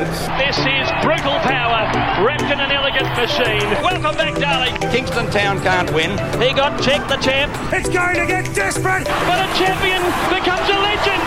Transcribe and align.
words. 0.00 0.18
This 0.40 0.58
is 0.58 0.86
brutal 1.02 1.38
power, 1.44 1.84
wrapped 2.24 2.48
in 2.48 2.60
an 2.60 2.72
elegant 2.72 3.08
machine. 3.16 3.68
Welcome 3.82 4.16
back, 4.16 4.34
darling. 4.40 4.74
Kingston 4.90 5.30
Town 5.30 5.60
can't 5.62 5.92
win. 5.92 6.10
He 6.40 6.52
got 6.54 6.80
checked, 6.82 7.08
the 7.08 7.16
champ, 7.16 7.52
It's 7.72 7.88
going 7.88 8.16
to 8.16 8.26
get 8.26 8.44
desperate. 8.54 9.04
but 9.04 9.38
a 9.40 9.48
champion 9.58 10.02
becomes 10.28 10.66
a 10.68 10.78
legend. 10.78 11.26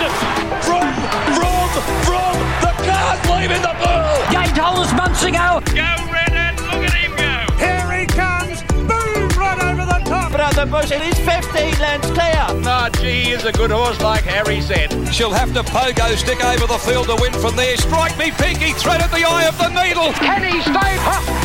From, 0.64 0.90
from, 1.38 1.70
from 2.08 2.36
the 2.62 2.74
cars 2.86 3.20
leaving 3.30 3.62
the 3.62 3.74
pool. 3.82 4.32
Gate 4.32 4.58
holders 4.58 4.94
months 4.94 5.24
ago. 5.24 5.62
Go, 5.74 6.13
over 10.34 10.44
the. 10.44 10.54
Brother 10.54 10.66
Bush, 10.66 10.92
it 10.92 11.02
is 11.02 11.18
15 11.20 11.80
lengths 11.80 12.12
clear. 12.12 12.46
Oh, 12.66 12.90
gee, 13.02 13.32
is 13.32 13.44
a 13.44 13.52
good 13.52 13.72
horse, 13.72 14.00
like 14.02 14.24
Harry 14.24 14.62
said. 14.62 14.92
She'll 15.14 15.34
have 15.34 15.54
to 15.54 15.64
pogo 15.64 16.16
stick 16.16 16.44
over 16.44 16.68
the 16.68 16.78
field 16.80 17.08
to 17.08 17.18
win 17.20 17.34
from 17.34 17.56
there. 17.56 17.76
Strike 17.78 18.18
me, 18.18 18.32
Pinky, 18.32 18.72
thread 18.74 19.02
at 19.02 19.12
the 19.12 19.26
eye 19.26 19.46
of 19.46 19.58
the 19.58 19.70
needle. 19.70 20.14
Can 20.14 20.44
he 20.44 20.62
stay? 20.62 20.96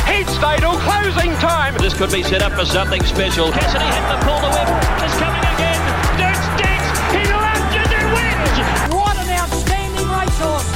He'd 0.07 0.29
stay 0.29 0.57
till 0.61 0.79
closing 0.79 1.35
time. 1.41 1.75
This 1.79 1.95
could 1.97 2.13
be 2.13 2.23
set 2.23 2.43
up 2.43 2.53
for 2.53 2.65
something 2.65 3.03
special. 3.05 3.51
Cassidy 3.51 3.85
had 3.85 4.13
to 4.13 4.19
pull 4.25 4.39
the 4.39 4.51
whip. 4.55 4.69
It's 5.03 5.19
coming 5.19 5.43
again. 5.57 5.81
Dirks 6.15 6.47
Dix. 6.61 6.83
He 7.11 7.27
left 7.33 7.75
and 7.75 7.91
he 7.91 8.05
wins. 8.15 8.57
What 8.95 9.17
an 9.19 9.31
outstanding 9.35 10.09
racehorse. 10.15 10.71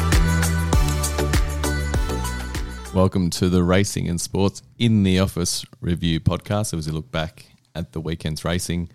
Welcome 2.94 3.30
to 3.30 3.48
the 3.48 3.62
Racing 3.62 4.08
and 4.08 4.20
Sports 4.20 4.62
in 4.78 5.02
the 5.04 5.20
Office 5.20 5.64
review 5.80 6.18
podcast 6.18 6.66
So 6.66 6.78
as 6.78 6.86
we 6.86 6.92
look 6.92 7.12
back 7.12 7.51
at 7.74 7.92
the 7.92 8.00
weekend's 8.00 8.44
racing. 8.44 8.90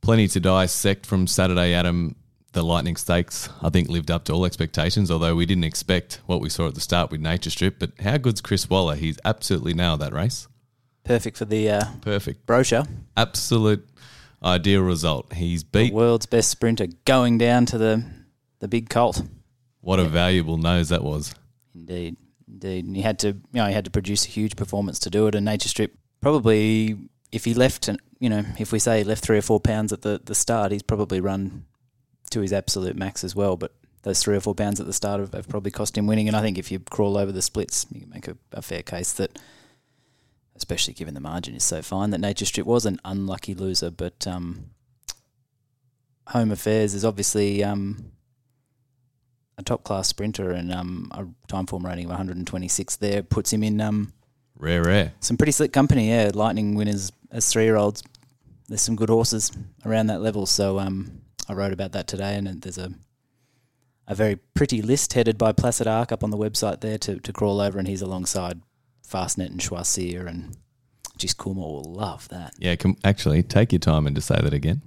Plenty 0.00 0.28
to 0.28 0.40
dissect 0.40 1.06
from 1.06 1.26
Saturday, 1.26 1.74
Adam. 1.74 2.16
The 2.52 2.62
Lightning 2.62 2.94
Stakes, 2.94 3.48
I 3.62 3.68
think, 3.70 3.88
lived 3.88 4.12
up 4.12 4.24
to 4.26 4.32
all 4.32 4.44
expectations, 4.44 5.10
although 5.10 5.34
we 5.34 5.44
didn't 5.44 5.64
expect 5.64 6.20
what 6.26 6.40
we 6.40 6.48
saw 6.48 6.68
at 6.68 6.74
the 6.74 6.80
start 6.80 7.10
with 7.10 7.20
Nature 7.20 7.50
Strip. 7.50 7.80
But 7.80 7.92
how 7.98 8.16
good's 8.16 8.40
Chris 8.40 8.70
Waller? 8.70 8.94
He's 8.94 9.18
absolutely 9.24 9.74
nailed 9.74 10.00
that 10.02 10.12
race. 10.12 10.46
Perfect 11.02 11.36
for 11.36 11.46
the 11.46 11.68
uh, 11.68 11.84
Perfect. 12.00 12.46
brochure. 12.46 12.84
Absolute 13.16 13.88
ideal 14.42 14.82
result. 14.82 15.32
He's 15.32 15.64
beat 15.64 15.88
The 15.88 15.96
world's 15.96 16.26
best 16.26 16.48
sprinter 16.48 16.86
going 17.04 17.38
down 17.38 17.66
to 17.66 17.78
the 17.78 18.04
the 18.60 18.68
big 18.68 18.88
colt. 18.88 19.22
What 19.80 19.98
a 19.98 20.04
valuable 20.04 20.56
nose 20.56 20.90
that 20.90 21.02
was. 21.02 21.34
Indeed, 21.74 22.16
indeed. 22.46 22.84
And 22.86 22.94
he 22.96 23.02
had 23.02 23.18
to, 23.18 23.28
you 23.28 23.42
know, 23.52 23.66
he 23.66 23.74
had 23.74 23.84
to 23.84 23.90
produce 23.90 24.24
a 24.26 24.28
huge 24.28 24.54
performance 24.56 24.98
to 25.00 25.10
do 25.10 25.26
it. 25.26 25.34
And 25.34 25.44
Nature 25.44 25.68
Strip 25.68 25.94
probably, 26.20 26.96
if 27.34 27.44
he 27.44 27.52
left, 27.52 27.90
you 28.20 28.30
know, 28.30 28.44
if 28.60 28.70
we 28.70 28.78
say 28.78 28.98
he 28.98 29.04
left 29.04 29.24
three 29.24 29.38
or 29.38 29.42
four 29.42 29.58
pounds 29.58 29.92
at 29.92 30.02
the 30.02 30.20
the 30.24 30.36
start, 30.36 30.70
he's 30.70 30.84
probably 30.84 31.20
run 31.20 31.64
to 32.30 32.40
his 32.40 32.52
absolute 32.52 32.96
max 32.96 33.24
as 33.24 33.34
well. 33.34 33.56
But 33.56 33.74
those 34.02 34.22
three 34.22 34.36
or 34.36 34.40
four 34.40 34.54
pounds 34.54 34.78
at 34.78 34.86
the 34.86 34.92
start 34.92 35.18
have, 35.18 35.32
have 35.32 35.48
probably 35.48 35.72
cost 35.72 35.98
him 35.98 36.06
winning. 36.06 36.28
And 36.28 36.36
I 36.36 36.42
think 36.42 36.58
if 36.58 36.70
you 36.70 36.78
crawl 36.78 37.18
over 37.18 37.32
the 37.32 37.42
splits, 37.42 37.86
you 37.90 38.02
can 38.02 38.10
make 38.10 38.28
a, 38.28 38.36
a 38.52 38.62
fair 38.62 38.82
case 38.82 39.12
that, 39.14 39.36
especially 40.54 40.94
given 40.94 41.14
the 41.14 41.20
margin 41.20 41.56
is 41.56 41.64
so 41.64 41.82
fine, 41.82 42.10
that 42.10 42.20
Nature 42.20 42.44
Strip 42.44 42.66
was 42.66 42.86
an 42.86 43.00
unlucky 43.04 43.54
loser. 43.54 43.90
But 43.90 44.26
um, 44.28 44.70
Home 46.28 46.52
Affairs 46.52 46.94
is 46.94 47.04
obviously 47.04 47.64
um, 47.64 48.12
a 49.58 49.64
top 49.64 49.82
class 49.82 50.06
sprinter, 50.06 50.52
and 50.52 50.72
um, 50.72 51.10
a 51.10 51.26
time 51.48 51.66
form 51.66 51.84
rating 51.84 52.04
of 52.04 52.10
126 52.10 52.94
there 52.96 53.24
puts 53.24 53.52
him 53.52 53.64
in 53.64 53.80
um, 53.80 54.12
Rare, 54.64 54.82
rare. 54.82 55.12
some 55.20 55.36
pretty 55.36 55.52
slick 55.52 55.72
company. 55.72 56.08
Yeah, 56.08 56.30
Lightning 56.32 56.74
winners 56.74 57.12
as 57.30 57.50
three 57.52 57.64
year 57.64 57.76
olds. 57.76 58.02
There's 58.68 58.80
some 58.80 58.96
good 58.96 59.10
horses 59.10 59.52
around 59.84 60.06
that 60.06 60.22
level. 60.22 60.46
So 60.46 60.78
um, 60.78 61.20
I 61.48 61.52
wrote 61.52 61.72
about 61.74 61.92
that 61.92 62.06
today, 62.06 62.34
and 62.36 62.62
there's 62.62 62.78
a 62.78 62.92
a 64.06 64.14
very 64.14 64.36
pretty 64.36 64.82
list 64.82 65.12
headed 65.14 65.38
by 65.38 65.52
Placid 65.52 65.86
Ark 65.86 66.12
up 66.12 66.22
on 66.22 66.30
the 66.30 66.36
website 66.36 66.80
there 66.80 66.98
to, 66.98 67.18
to 67.20 67.32
crawl 67.32 67.60
over, 67.60 67.78
and 67.78 67.88
he's 67.88 68.02
alongside 68.02 68.60
Fastnet 69.06 69.46
and 69.46 69.60
Choisir, 69.60 70.26
and 70.26 70.56
geez, 71.16 71.34
Coolmore 71.34 71.82
will 71.82 71.92
love 71.94 72.28
that. 72.28 72.54
Yeah, 72.58 72.76
com- 72.76 72.96
actually, 73.04 73.42
take 73.42 73.72
your 73.72 73.78
time 73.78 74.06
and 74.06 74.14
just 74.16 74.28
say 74.28 74.40
that 74.40 74.52
again. 74.52 74.82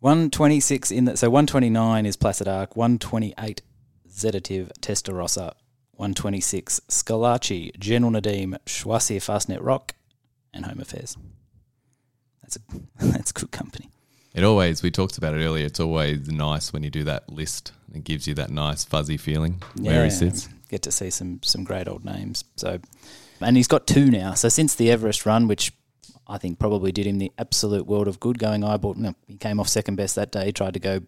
126 0.00 0.90
in 0.92 1.04
that. 1.06 1.18
So 1.18 1.30
129 1.30 2.06
is 2.06 2.16
Placid 2.16 2.46
Ark, 2.48 2.76
128 2.76 3.62
Zedative 4.08 4.70
Testarossa, 4.80 5.52
126 5.98 6.80
Scalacci, 6.88 7.76
General 7.78 8.12
Nediym, 8.12 8.56
Choisir 8.66 9.18
Fastnet 9.18 9.58
Rock, 9.60 9.94
and 10.54 10.64
Home 10.64 10.80
Affairs. 10.80 11.16
That's 12.40 12.56
a 12.56 12.60
that's 13.06 13.32
good 13.32 13.50
company. 13.50 13.90
It 14.32 14.44
always, 14.44 14.82
we 14.82 14.92
talked 14.92 15.18
about 15.18 15.34
it 15.34 15.44
earlier, 15.44 15.66
it's 15.66 15.80
always 15.80 16.28
nice 16.28 16.72
when 16.72 16.84
you 16.84 16.90
do 16.90 17.02
that 17.04 17.28
list. 17.28 17.72
It 17.92 18.04
gives 18.04 18.28
you 18.28 18.34
that 18.34 18.50
nice 18.50 18.84
fuzzy 18.84 19.16
feeling 19.16 19.60
where 19.76 20.04
he 20.04 20.10
sits. 20.10 20.48
Get 20.68 20.82
to 20.82 20.92
see 20.92 21.10
some 21.10 21.40
some 21.42 21.64
great 21.64 21.88
old 21.88 22.04
names. 22.04 22.44
So, 22.56 22.78
and 23.40 23.56
he's 23.56 23.66
got 23.66 23.86
two 23.86 24.10
now. 24.10 24.34
So 24.34 24.48
since 24.48 24.76
the 24.76 24.92
Everest 24.92 25.26
run, 25.26 25.48
which 25.48 25.72
I 26.28 26.38
think 26.38 26.58
probably 26.58 26.92
did 26.92 27.06
him 27.06 27.18
the 27.18 27.32
absolute 27.38 27.86
world 27.86 28.06
of 28.06 28.20
good, 28.20 28.38
going 28.38 28.62
eyeball. 28.62 28.94
No, 28.94 29.14
he 29.26 29.36
came 29.36 29.58
off 29.58 29.68
second 29.68 29.96
best 29.96 30.14
that 30.14 30.30
day. 30.30 30.52
Tried 30.52 30.74
to 30.74 30.80
go 30.80 31.00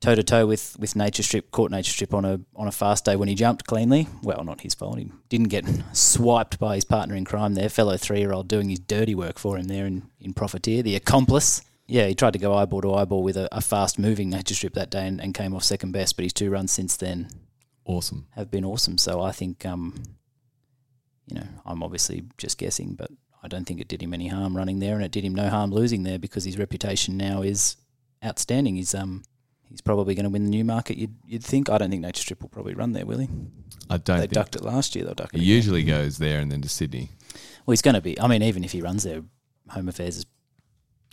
toe 0.00 0.14
to 0.14 0.22
toe 0.22 0.46
with 0.46 0.76
with 0.78 0.96
Nature 0.96 1.22
Strip, 1.22 1.50
caught 1.50 1.70
Nature 1.70 1.92
Strip 1.92 2.14
on 2.14 2.24
a 2.24 2.40
on 2.56 2.66
a 2.66 2.72
fast 2.72 3.04
day 3.04 3.16
when 3.16 3.28
he 3.28 3.34
jumped 3.34 3.66
cleanly. 3.66 4.08
Well, 4.22 4.44
not 4.44 4.62
his 4.62 4.74
fault. 4.74 4.98
He 4.98 5.10
didn't 5.28 5.48
get 5.48 5.64
swiped 5.92 6.58
by 6.58 6.74
his 6.76 6.84
partner 6.84 7.14
in 7.14 7.24
crime 7.24 7.54
there, 7.54 7.68
fellow 7.68 7.96
three 7.96 8.20
year 8.20 8.32
old 8.32 8.48
doing 8.48 8.68
his 8.68 8.80
dirty 8.80 9.14
work 9.14 9.38
for 9.38 9.56
him 9.56 9.66
there 9.68 9.86
in 9.86 10.10
in 10.20 10.32
Profiteer, 10.34 10.82
the 10.82 10.96
accomplice. 10.96 11.62
Yeah, 11.86 12.06
he 12.06 12.14
tried 12.14 12.34
to 12.34 12.38
go 12.38 12.54
eyeball 12.54 12.82
to 12.82 12.94
eyeball 12.94 13.24
with 13.24 13.36
a, 13.36 13.48
a 13.50 13.60
fast 13.60 13.98
moving 13.98 14.30
Nature 14.30 14.54
Strip 14.54 14.74
that 14.74 14.90
day 14.90 15.06
and, 15.08 15.20
and 15.20 15.34
came 15.34 15.52
off 15.54 15.64
second 15.64 15.90
best. 15.92 16.16
But 16.16 16.22
his 16.22 16.32
two 16.32 16.48
runs 16.50 16.70
since 16.70 16.96
then 16.96 17.28
Awesome. 17.84 18.26
have 18.36 18.48
been 18.50 18.64
awesome. 18.64 18.96
So 18.98 19.20
I 19.20 19.32
think, 19.32 19.66
um, 19.66 20.00
you 21.26 21.34
know, 21.34 21.46
I'm 21.66 21.82
obviously 21.82 22.22
just 22.38 22.58
guessing, 22.58 22.94
but 22.94 23.10
I 23.42 23.48
don't 23.48 23.64
think 23.64 23.80
it 23.80 23.88
did 23.88 24.02
him 24.02 24.14
any 24.14 24.28
harm 24.28 24.56
running 24.56 24.78
there, 24.78 24.94
and 24.94 25.02
it 25.04 25.10
did 25.10 25.24
him 25.24 25.34
no 25.34 25.48
harm 25.48 25.72
losing 25.72 26.04
there 26.04 26.18
because 26.18 26.44
his 26.44 26.58
reputation 26.58 27.16
now 27.16 27.42
is 27.42 27.76
outstanding. 28.24 28.76
He's 28.76 28.94
um 28.94 29.24
he's 29.70 29.80
probably 29.80 30.14
going 30.14 30.24
to 30.24 30.30
win 30.30 30.44
the 30.44 30.50
new 30.50 30.64
market. 30.64 30.96
You'd 30.98 31.14
you'd 31.24 31.44
think. 31.44 31.70
I 31.70 31.78
don't 31.78 31.90
think 31.90 32.02
Nature 32.02 32.22
Strip 32.22 32.42
will 32.42 32.48
probably 32.48 32.74
run 32.74 32.92
there, 32.92 33.06
will 33.06 33.18
he? 33.18 33.28
I 33.88 33.96
don't 33.96 34.20
they 34.20 34.26
ducked 34.26 34.56
it 34.56 34.62
last 34.62 34.94
year. 34.94 35.04
They'll 35.04 35.14
duck 35.14 35.32
it. 35.32 35.38
he 35.38 35.44
again. 35.44 35.54
usually 35.56 35.82
goes 35.82 36.18
there 36.18 36.40
and 36.40 36.50
then 36.50 36.62
to 36.62 36.68
Sydney. 36.68 37.10
Well, 37.66 37.72
he's 37.72 37.82
going 37.82 37.94
to 37.94 38.00
be. 38.00 38.20
I 38.20 38.26
mean, 38.26 38.42
even 38.42 38.64
if 38.64 38.72
he 38.72 38.82
runs 38.82 39.02
there, 39.02 39.22
Home 39.70 39.88
Affairs 39.88 40.18
is 40.18 40.26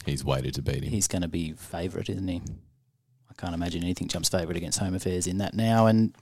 He's 0.06 0.24
waited 0.24 0.54
to 0.56 0.62
beat 0.62 0.84
him. 0.84 0.92
he's 0.92 1.08
going 1.08 1.22
to 1.22 1.28
be 1.28 1.52
favourite, 1.54 2.10
isn't 2.10 2.28
he? 2.28 2.42
I 3.30 3.34
can't 3.34 3.54
imagine 3.54 3.84
anything 3.84 4.08
jumps 4.08 4.30
favourite 4.30 4.56
against 4.56 4.80
Home 4.80 4.96
Affairs 4.96 5.28
in 5.28 5.40
that 5.40 5.54
now. 5.54 5.86
And 5.88 6.16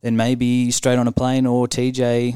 then 0.00 0.16
maybe 0.16 0.70
straight 0.70 0.98
on 0.98 1.06
a 1.06 1.12
plane 1.12 1.46
or 1.46 1.66
TJ, 1.66 2.34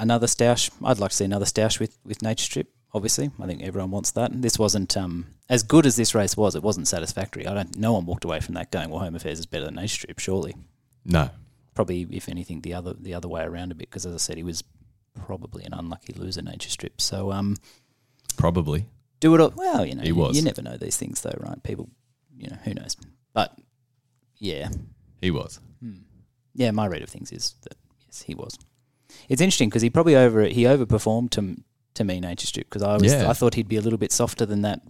another 0.00 0.26
stoush. 0.26 0.70
I'd 0.84 0.98
like 0.98 1.10
to 1.10 1.16
see 1.16 1.24
another 1.24 1.44
stoush 1.44 1.78
with, 1.78 1.98
with 2.04 2.20
Nature 2.22 2.44
Strip, 2.44 2.68
obviously. 2.94 3.30
I 3.40 3.46
think 3.46 3.62
everyone 3.62 3.90
wants 3.90 4.10
that. 4.12 4.30
This 4.42 4.58
wasn't 4.58 4.96
um, 4.96 5.26
as 5.48 5.62
good 5.62 5.86
as 5.86 5.96
this 5.96 6.14
race 6.14 6.36
was. 6.36 6.54
It 6.54 6.62
wasn't 6.62 6.88
satisfactory. 6.88 7.46
I 7.46 7.54
don't. 7.54 7.76
No 7.76 7.92
one 7.94 8.06
walked 8.06 8.24
away 8.24 8.40
from 8.40 8.54
that 8.54 8.70
going, 8.70 8.90
well, 8.90 9.00
Home 9.00 9.14
Affairs 9.14 9.38
is 9.38 9.46
better 9.46 9.64
than 9.66 9.74
Nature 9.76 9.88
Strip, 10.02 10.18
surely. 10.18 10.54
no. 11.04 11.30
Probably, 11.74 12.02
if 12.10 12.28
anything, 12.28 12.60
the 12.60 12.74
other 12.74 12.92
the 12.92 13.14
other 13.14 13.28
way 13.28 13.42
around 13.44 13.72
a 13.72 13.74
bit 13.74 13.88
because, 13.88 14.04
as 14.04 14.12
I 14.14 14.18
said, 14.18 14.36
he 14.36 14.42
was 14.42 14.62
probably 15.14 15.64
an 15.64 15.72
unlucky 15.72 16.12
loser, 16.12 16.42
Nature 16.42 16.68
Strip. 16.68 17.00
So, 17.00 17.32
um, 17.32 17.56
Probably. 18.36 18.84
do 19.20 19.34
it 19.34 19.40
all. 19.40 19.54
Well, 19.56 19.86
you 19.86 19.94
know, 19.94 20.02
He 20.02 20.12
was. 20.12 20.36
You 20.36 20.42
never 20.42 20.60
know 20.60 20.76
these 20.76 20.98
things, 20.98 21.22
though, 21.22 21.34
right? 21.40 21.62
People, 21.62 21.88
you 22.36 22.48
know, 22.50 22.58
who 22.64 22.74
knows? 22.74 22.94
But 23.32 23.56
yeah, 24.38 24.68
He 25.22 25.30
was. 25.30 25.60
yeah. 26.54 26.70
My 26.72 26.86
read 26.86 27.00
of 27.02 27.08
things 27.08 27.32
is 27.32 27.54
that 27.62 27.74
yes, 28.06 28.20
he 28.20 28.34
was. 28.34 28.58
It's 29.30 29.40
interesting 29.40 29.70
because 29.70 29.80
he 29.82 29.88
probably 29.88 30.14
over 30.14 30.42
he 30.42 30.64
overperformed 30.64 31.30
to 31.30 31.56
to 31.94 32.04
me, 32.04 32.20
Nature 32.20 32.46
Strip, 32.46 32.68
because 32.68 32.82
I 32.82 32.94
was 32.96 33.12
Yeah. 33.12 33.28
I 33.28 33.32
thought 33.32 33.54
he'd 33.54 33.68
be 33.68 33.76
a 33.76 33.80
little 33.80 33.98
bit 33.98 34.12
softer 34.12 34.46
than 34.46 34.62
that. 34.62 34.80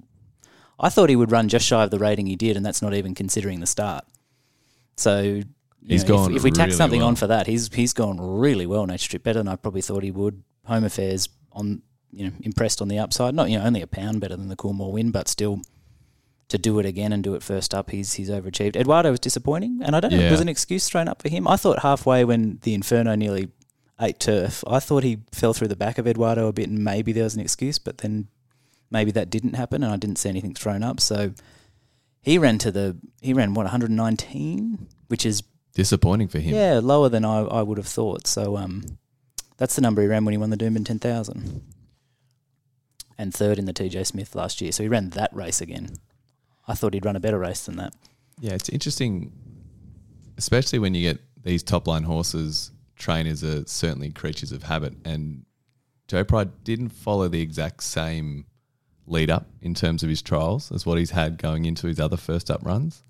I 0.80 0.88
thought 0.88 1.08
he 1.10 1.16
would 1.16 1.30
run 1.30 1.48
just 1.48 1.66
shy 1.66 1.84
of 1.84 1.90
the 1.90 1.98
rating 1.98 2.26
he 2.26 2.36
did, 2.36 2.56
and 2.56 2.64
that's 2.64 2.82
not 2.82 2.94
even 2.94 3.14
considering 3.14 3.60
the 3.60 3.66
start. 3.66 4.04
So. 4.96 5.42
He's 5.84 6.04
know, 6.08 6.14
if- 6.14 6.20
gone 6.26 6.36
If, 6.36 6.44
we 6.44 6.52
tack 6.52 6.70
something 6.72 7.00
well. 7.00 7.08
on 7.08 7.16
for 7.16 7.26
that, 7.26 7.48
he's 7.48 7.68
he's 7.74 7.92
gone 7.92 8.20
really 8.20 8.66
well, 8.66 8.86
Nature 8.86 9.02
Strip, 9.04 9.24
better 9.24 9.40
than 9.40 9.48
I 9.48 9.56
probably 9.56 9.80
thought 9.82 10.04
he 10.04 10.12
would. 10.12 10.44
Home 10.66 10.84
Affairs 10.84 11.28
on 11.50 11.82
you 12.12 12.26
know 12.26 12.32
impressed 12.42 12.80
on 12.80 12.86
the 12.86 13.00
upside. 13.00 13.34
Not 13.34 13.50
you 13.50 13.58
know 13.58 13.64
only 13.64 13.82
a 13.82 13.88
pound 13.88 14.20
better 14.20 14.36
than 14.36 14.46
the 14.46 14.54
Coolmore 14.54 14.92
win, 14.92 15.10
but 15.10 15.26
still 15.26 15.60
to 16.50 16.56
do 16.58 16.78
it 16.78 16.86
again 16.86 17.12
and 17.12 17.24
do 17.24 17.34
it 17.34 17.42
first 17.42 17.74
up, 17.74 17.90
he's 17.90 18.12
he's 18.12 18.30
overachieved. 18.30 18.76
Eduardo 18.76 19.10
was 19.10 19.18
disappointing, 19.18 19.80
and 19.82 19.96
I 19.96 20.00
don't 20.00 20.12
know 20.12 20.18
if 20.18 20.20
Yeah. 20.20 20.26
there 20.28 20.34
was 20.34 20.40
an 20.40 20.48
excuse 20.48 20.88
thrown 20.88 21.08
up 21.08 21.20
for 21.20 21.28
him. 21.28 21.48
I 21.48 21.56
thought 21.56 21.80
halfway 21.80 22.24
when 22.24 22.60
the 22.62 22.74
Inferno 22.74 23.16
nearly 23.16 23.48
ate 24.02 24.18
turf, 24.20 24.64
I 24.66 24.80
thought 24.80 25.04
he 25.04 25.20
fell 25.32 25.54
through 25.54 25.68
the 25.68 25.76
back 25.76 25.98
of 25.98 26.06
Eduardo 26.06 26.48
a 26.48 26.52
bit, 26.52 26.68
and 26.68 26.82
maybe 26.82 27.12
there 27.12 27.24
was 27.24 27.34
an 27.34 27.40
excuse, 27.40 27.78
but 27.78 27.98
then 27.98 28.28
maybe 28.90 29.10
that 29.12 29.30
didn't 29.30 29.54
happen, 29.54 29.82
and 29.82 29.92
I 29.92 29.96
didn't 29.96 30.18
see 30.18 30.28
anything 30.28 30.54
thrown 30.54 30.82
up. 30.82 31.00
So 31.00 31.32
he 32.20 32.38
ran 32.38 32.58
to 32.58 32.70
the 32.70 32.96
he 33.20 33.32
ran 33.32 33.54
what 33.54 33.64
119, 33.64 34.88
which 35.08 35.24
is 35.26 35.42
Disappointing 35.74 36.28
for 36.28 36.38
him. 36.38 36.54
yeah 36.54 36.80
lower 36.82 37.08
than 37.08 37.24
I, 37.24 37.40
I 37.40 37.62
would 37.62 37.78
have 37.78 37.86
thought. 37.86 38.26
So 38.26 38.56
um, 38.58 38.98
that's 39.56 39.74
the 39.74 39.80
number 39.80 40.02
he 40.02 40.08
ran 40.08 40.24
when 40.24 40.32
he 40.32 40.38
won 40.38 40.50
the 40.50 40.56
Doomben 40.56 40.84
10,000. 40.84 41.62
And 43.18 43.32
third 43.32 43.58
in 43.58 43.64
the 43.66 43.72
TJ 43.72 44.06
Smith 44.06 44.34
last 44.34 44.60
year. 44.60 44.72
So 44.72 44.82
he 44.82 44.88
ran 44.88 45.10
that 45.10 45.34
race 45.34 45.60
again. 45.60 45.96
I 46.66 46.74
thought 46.74 46.94
he'd 46.94 47.04
run 47.04 47.16
a 47.16 47.20
better 47.20 47.38
race 47.38 47.64
than 47.64 47.76
that. 47.76 47.94
Yeah, 48.40 48.52
it's 48.54 48.68
interesting, 48.68 49.32
especially 50.36 50.78
when 50.78 50.94
you 50.94 51.02
get 51.12 51.20
these 51.42 51.62
top 51.62 51.86
line 51.86 52.02
horses, 52.02 52.70
trainers 53.02 53.42
are 53.42 53.66
certainly 53.66 54.10
creatures 54.10 54.52
of 54.52 54.62
habit, 54.62 54.94
and 55.04 55.44
Joe 56.08 56.24
Pride 56.24 56.64
didn't 56.64 56.90
follow 56.90 57.28
the 57.28 57.40
exact 57.40 57.82
same 57.82 58.46
lead 59.06 59.30
up 59.30 59.46
in 59.60 59.74
terms 59.74 60.02
of 60.02 60.08
his 60.08 60.22
trials 60.22 60.70
as 60.70 60.86
what 60.86 60.96
he's 60.96 61.10
had 61.10 61.36
going 61.36 61.64
into 61.64 61.88
his 61.88 61.98
other 61.98 62.16
first 62.16 62.50
up 62.50 62.64
runs. 62.64 63.02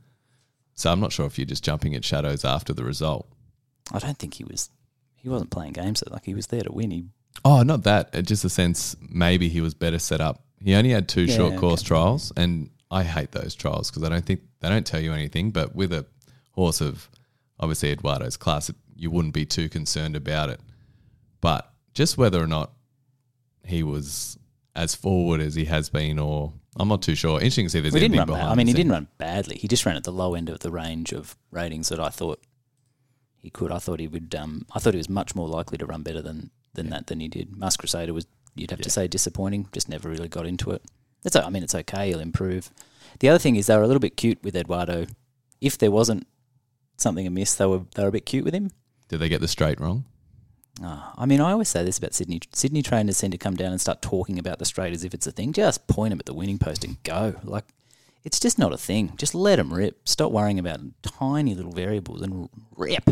So 0.75 0.91
I'm 0.91 1.01
not 1.01 1.13
sure 1.13 1.27
if 1.27 1.39
you're 1.39 1.45
just 1.45 1.63
jumping 1.65 1.95
at 1.95 2.05
shadows 2.05 2.45
after 2.45 2.73
the 2.73 2.83
result. 2.85 3.29
I 3.93 3.99
don't 3.99 4.19
think 4.19 4.35
he 4.35 4.45
was. 4.45 4.71
He 5.15 5.29
wasn't 5.29 5.51
playing 5.51 5.75
games. 5.75 6.03
Like 6.11 6.25
he 6.25 6.35
was 6.35 6.47
there 6.47 6.63
to 6.63 6.73
win. 6.73 6.91
He 6.91 7.05
Oh, 7.45 7.63
not 7.63 7.85
that. 7.85 8.11
It 8.15 8.27
just 8.27 8.45
a 8.45 8.49
sense 8.49 8.97
maybe 9.01 9.49
he 9.49 9.61
was 9.61 9.75
better 9.75 9.99
set 9.99 10.21
up. 10.21 10.45
He 10.65 10.75
only 10.75 10.91
had 10.91 11.09
two 11.09 11.23
Yeah, 11.25 11.37
short 11.37 11.57
course 11.57 11.81
okay. 11.83 11.89
trials, 11.89 12.33
and 12.37 12.71
I 12.91 13.03
hate 13.05 13.33
those 13.33 13.55
trials 13.55 13.91
because 13.91 14.03
I 14.05 14.09
don't 14.09 14.25
think 14.25 14.41
they 14.61 14.69
don't 14.69 14.87
tell 14.87 15.01
you 15.01 15.13
anything. 15.13 15.51
But 15.51 15.75
with 15.75 15.93
a 15.93 16.07
horse 16.53 16.81
of 16.81 17.11
obviously 17.61 17.91
Eduardo's 17.93 18.37
class, 18.37 18.71
you 18.97 19.11
wouldn't 19.11 19.35
be 19.35 19.47
too 19.47 19.69
concerned 19.69 20.17
about 20.17 20.49
it. 20.49 20.61
But 21.41 21.73
just 21.95 22.17
whether 22.17 22.43
or 22.43 22.47
not 22.47 22.73
he 23.65 23.83
was 23.83 24.39
as 24.75 24.95
forward 24.95 25.41
as 25.41 25.55
he 25.55 25.67
has 25.67 25.91
been, 25.91 26.19
or 26.19 26.53
I'm 26.77 26.89
not 26.89 27.03
too 27.03 27.15
sure. 27.15 27.35
Interesting 27.35 27.67
to 27.67 27.71
see 27.71 27.79
if 27.79 27.83
there's 27.83 27.95
we 27.95 28.01
anything 28.01 28.19
run. 28.19 28.29
Bad. 28.29 28.49
I 28.49 28.55
mean, 28.55 28.67
he 28.67 28.73
didn't 28.73 28.93
run 28.93 29.09
badly. 29.19 29.57
He 29.57 29.69
just 29.69 29.85
ran 29.85 29.97
at 29.97 30.05
the 30.05 30.13
low 30.13 30.35
end 30.35 30.49
of 30.49 30.61
the 30.61 30.71
range 30.71 31.13
of 31.13 31.37
ratings 31.51 31.89
that 31.91 32.01
I 32.01 32.09
thought 32.09 32.41
he 33.37 33.51
could. 33.51 33.71
I 33.73 33.79
thought 33.79 34.01
he 34.01 34.09
would. 34.09 34.35
Um, 34.35 34.67
I 34.75 34.79
thought 34.79 34.95
he 34.95 34.99
was 34.99 35.09
much 35.09 35.35
more 35.35 35.49
likely 35.49 35.79
to 35.79 35.87
run 35.87 36.03
better 36.03 36.23
than 36.23 36.51
than 36.75 36.91
that 36.91 37.09
than 37.09 37.21
he 37.21 37.29
did. 37.29 37.57
Masked 37.57 37.81
Crusader 37.81 38.15
was. 38.15 38.27
You'd 38.55 38.71
have 38.71 38.83
to 38.83 38.91
say 38.91 39.09
disappointing. 39.09 39.69
Just 39.73 39.89
never 39.89 40.11
really 40.11 40.29
got 40.29 40.47
into 40.47 40.71
it. 40.73 40.83
It's. 41.25 41.37
I 41.37 41.49
mean, 41.49 41.63
it's 41.63 41.75
okay. 41.75 42.09
He'll 42.09 42.21
improve. 42.21 42.71
The 43.21 43.29
other 43.29 43.39
thing 43.39 43.57
is 43.57 43.67
they 43.67 43.77
were 43.77 43.83
a 43.83 43.87
little 43.87 44.01
bit 44.01 44.17
cute 44.17 44.43
with 44.43 44.55
Eduardo. 44.55 45.07
If 45.61 45.79
there 45.79 45.91
wasn't 45.91 46.27
something 46.97 47.27
amiss, 47.27 47.55
they 47.55 47.67
were 47.67 47.83
they 47.95 48.03
were 48.03 48.09
a 48.09 48.13
bit 48.13 48.27
cute 48.27 48.45
with 48.45 48.55
him. 48.55 48.71
Did 49.13 49.21
they 49.21 49.29
get 49.29 49.43
the 49.43 49.49
straight 49.49 49.79
wrong? 49.79 50.07
Oh, 50.83 51.13
I 51.19 51.27
mean, 51.27 51.43
I 51.43 51.53
always 51.53 51.69
say 51.69 51.85
this 51.85 51.99
about 51.99 52.15
Sydney. 52.15 52.41
Sydney 52.55 52.81
trainers 52.81 53.19
seem 53.19 53.31
to 53.33 53.37
come 53.37 53.55
down 53.55 53.71
and 53.71 53.79
start 53.79 54.01
talking 54.01 54.39
about 54.39 54.59
the 54.59 54.65
straight 54.65 54.95
as 54.95 55.05
if 55.05 55.13
it's 55.13 55.27
a 55.27 55.31
thing. 55.31 55.53
Just 55.53 55.87
point 55.87 56.13
them 56.13 56.19
at 56.19 56.25
the 56.25 56.33
winning 56.33 56.59
post 56.59 56.83
and 56.83 57.01
go. 57.03 57.35
Like, 57.45 57.67
it's 58.25 58.41
just 58.41 58.59
not 58.59 58.73
a 58.73 58.79
thing. 58.79 59.13
Just 59.19 59.35
let 59.35 59.57
them 59.57 59.71
rip. 59.71 60.09
Stop 60.09 60.33
worrying 60.33 60.59
about 60.59 60.81
tiny 61.03 61.55
little 61.55 61.73
variables 61.73 62.23
and 62.23 62.49
rip. 62.75 63.11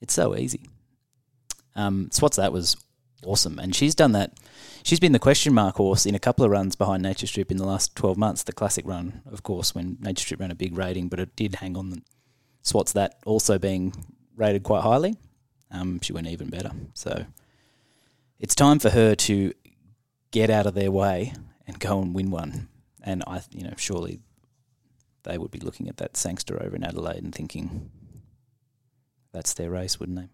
It's 0.00 0.14
so 0.14 0.36
easy. 0.36 0.68
Um, 1.74 2.10
Swats 2.12 2.36
that 2.36 2.52
was 2.52 2.76
awesome, 3.26 3.58
and 3.58 3.74
she's 3.74 3.96
done 3.96 4.12
that. 4.12 4.38
She's 4.84 5.00
been 5.00 5.10
the 5.10 5.18
question 5.18 5.52
mark 5.52 5.74
horse 5.74 6.06
in 6.06 6.14
a 6.14 6.20
couple 6.20 6.44
of 6.44 6.52
runs 6.52 6.76
behind 6.76 7.02
Nature 7.02 7.26
Strip 7.26 7.50
in 7.50 7.56
the 7.56 7.66
last 7.66 7.96
twelve 7.96 8.16
months. 8.16 8.44
The 8.44 8.52
classic 8.52 8.86
run, 8.86 9.22
of 9.26 9.42
course, 9.42 9.74
when 9.74 9.98
Nature 10.00 10.22
Strip 10.22 10.38
ran 10.38 10.52
a 10.52 10.54
big 10.54 10.78
rating, 10.78 11.08
but 11.08 11.18
it 11.18 11.34
did 11.34 11.56
hang 11.56 11.76
on. 11.76 11.90
The, 11.90 12.02
Swats 12.62 12.92
that 12.92 13.16
also 13.26 13.58
being 13.58 13.92
rated 14.36 14.62
quite 14.62 14.82
highly 14.82 15.16
um, 15.74 16.00
she 16.00 16.12
went 16.12 16.26
even 16.28 16.48
better. 16.48 16.70
So 16.94 17.26
it's 18.38 18.54
time 18.54 18.78
for 18.78 18.90
her 18.90 19.14
to 19.14 19.52
get 20.30 20.50
out 20.50 20.66
of 20.66 20.74
their 20.74 20.90
way 20.90 21.34
and 21.66 21.78
go 21.78 22.00
and 22.00 22.14
win 22.14 22.30
one. 22.30 22.68
And 23.02 23.22
I, 23.26 23.42
you 23.50 23.64
know, 23.64 23.74
surely 23.76 24.20
they 25.24 25.38
would 25.38 25.50
be 25.50 25.60
looking 25.60 25.88
at 25.88 25.96
that 25.98 26.16
Sangster 26.16 26.62
over 26.62 26.76
in 26.76 26.84
Adelaide 26.84 27.22
and 27.22 27.34
thinking 27.34 27.90
that's 29.32 29.54
their 29.54 29.70
race, 29.70 29.98
wouldn't 29.98 30.18
they? 30.18 30.28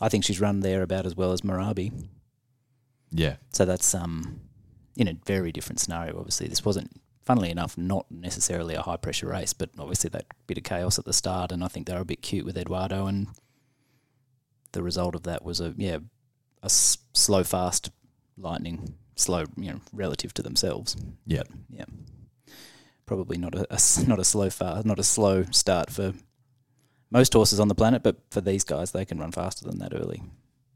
I 0.00 0.08
think 0.08 0.24
she's 0.24 0.40
run 0.40 0.60
there 0.60 0.82
about 0.82 1.06
as 1.06 1.16
well 1.16 1.32
as 1.32 1.42
Marabi. 1.42 2.08
Yeah, 3.10 3.36
So 3.52 3.64
that's 3.64 3.94
um, 3.94 4.40
in 4.96 5.08
a 5.08 5.14
very 5.26 5.50
different 5.50 5.80
scenario. 5.80 6.18
Obviously, 6.18 6.46
this 6.46 6.64
wasn't, 6.64 6.90
funnily 7.24 7.50
enough, 7.50 7.78
not 7.78 8.06
necessarily 8.10 8.74
a 8.74 8.82
high 8.82 8.96
pressure 8.98 9.28
race, 9.28 9.52
but 9.52 9.70
obviously 9.78 10.10
that 10.10 10.26
bit 10.46 10.58
of 10.58 10.64
chaos 10.64 10.98
at 10.98 11.04
the 11.04 11.12
start, 11.12 11.52
and 11.52 11.64
I 11.64 11.68
think 11.68 11.86
they 11.86 11.94
were 11.94 12.00
a 12.00 12.04
bit 12.04 12.22
cute 12.22 12.44
with 12.44 12.56
Eduardo, 12.56 13.06
and 13.06 13.28
the 14.72 14.82
result 14.82 15.14
of 15.14 15.22
that 15.24 15.44
was 15.44 15.60
a 15.60 15.74
yeah, 15.76 15.98
a 16.62 16.66
s- 16.66 16.98
slow 17.14 17.44
fast 17.44 17.90
lightning, 18.36 18.94
slow 19.16 19.44
you 19.56 19.72
know 19.72 19.80
relative 19.92 20.32
to 20.34 20.42
themselves. 20.42 20.96
yeah. 21.26 21.42
Yeah, 21.70 21.84
probably 23.06 23.38
not 23.38 23.54
a, 23.54 23.66
a 23.70 23.78
not 24.06 24.18
a 24.18 24.24
slow 24.24 24.50
fast, 24.50 24.84
not 24.86 24.98
a 24.98 25.04
slow 25.04 25.44
start 25.50 25.90
for 25.90 26.14
most 27.10 27.32
horses 27.32 27.58
on 27.60 27.68
the 27.68 27.74
planet, 27.74 28.02
but 28.02 28.16
for 28.30 28.40
these 28.40 28.64
guys, 28.64 28.90
they 28.92 29.04
can 29.04 29.18
run 29.18 29.32
faster 29.32 29.64
than 29.64 29.78
that 29.78 29.94
early, 29.94 30.22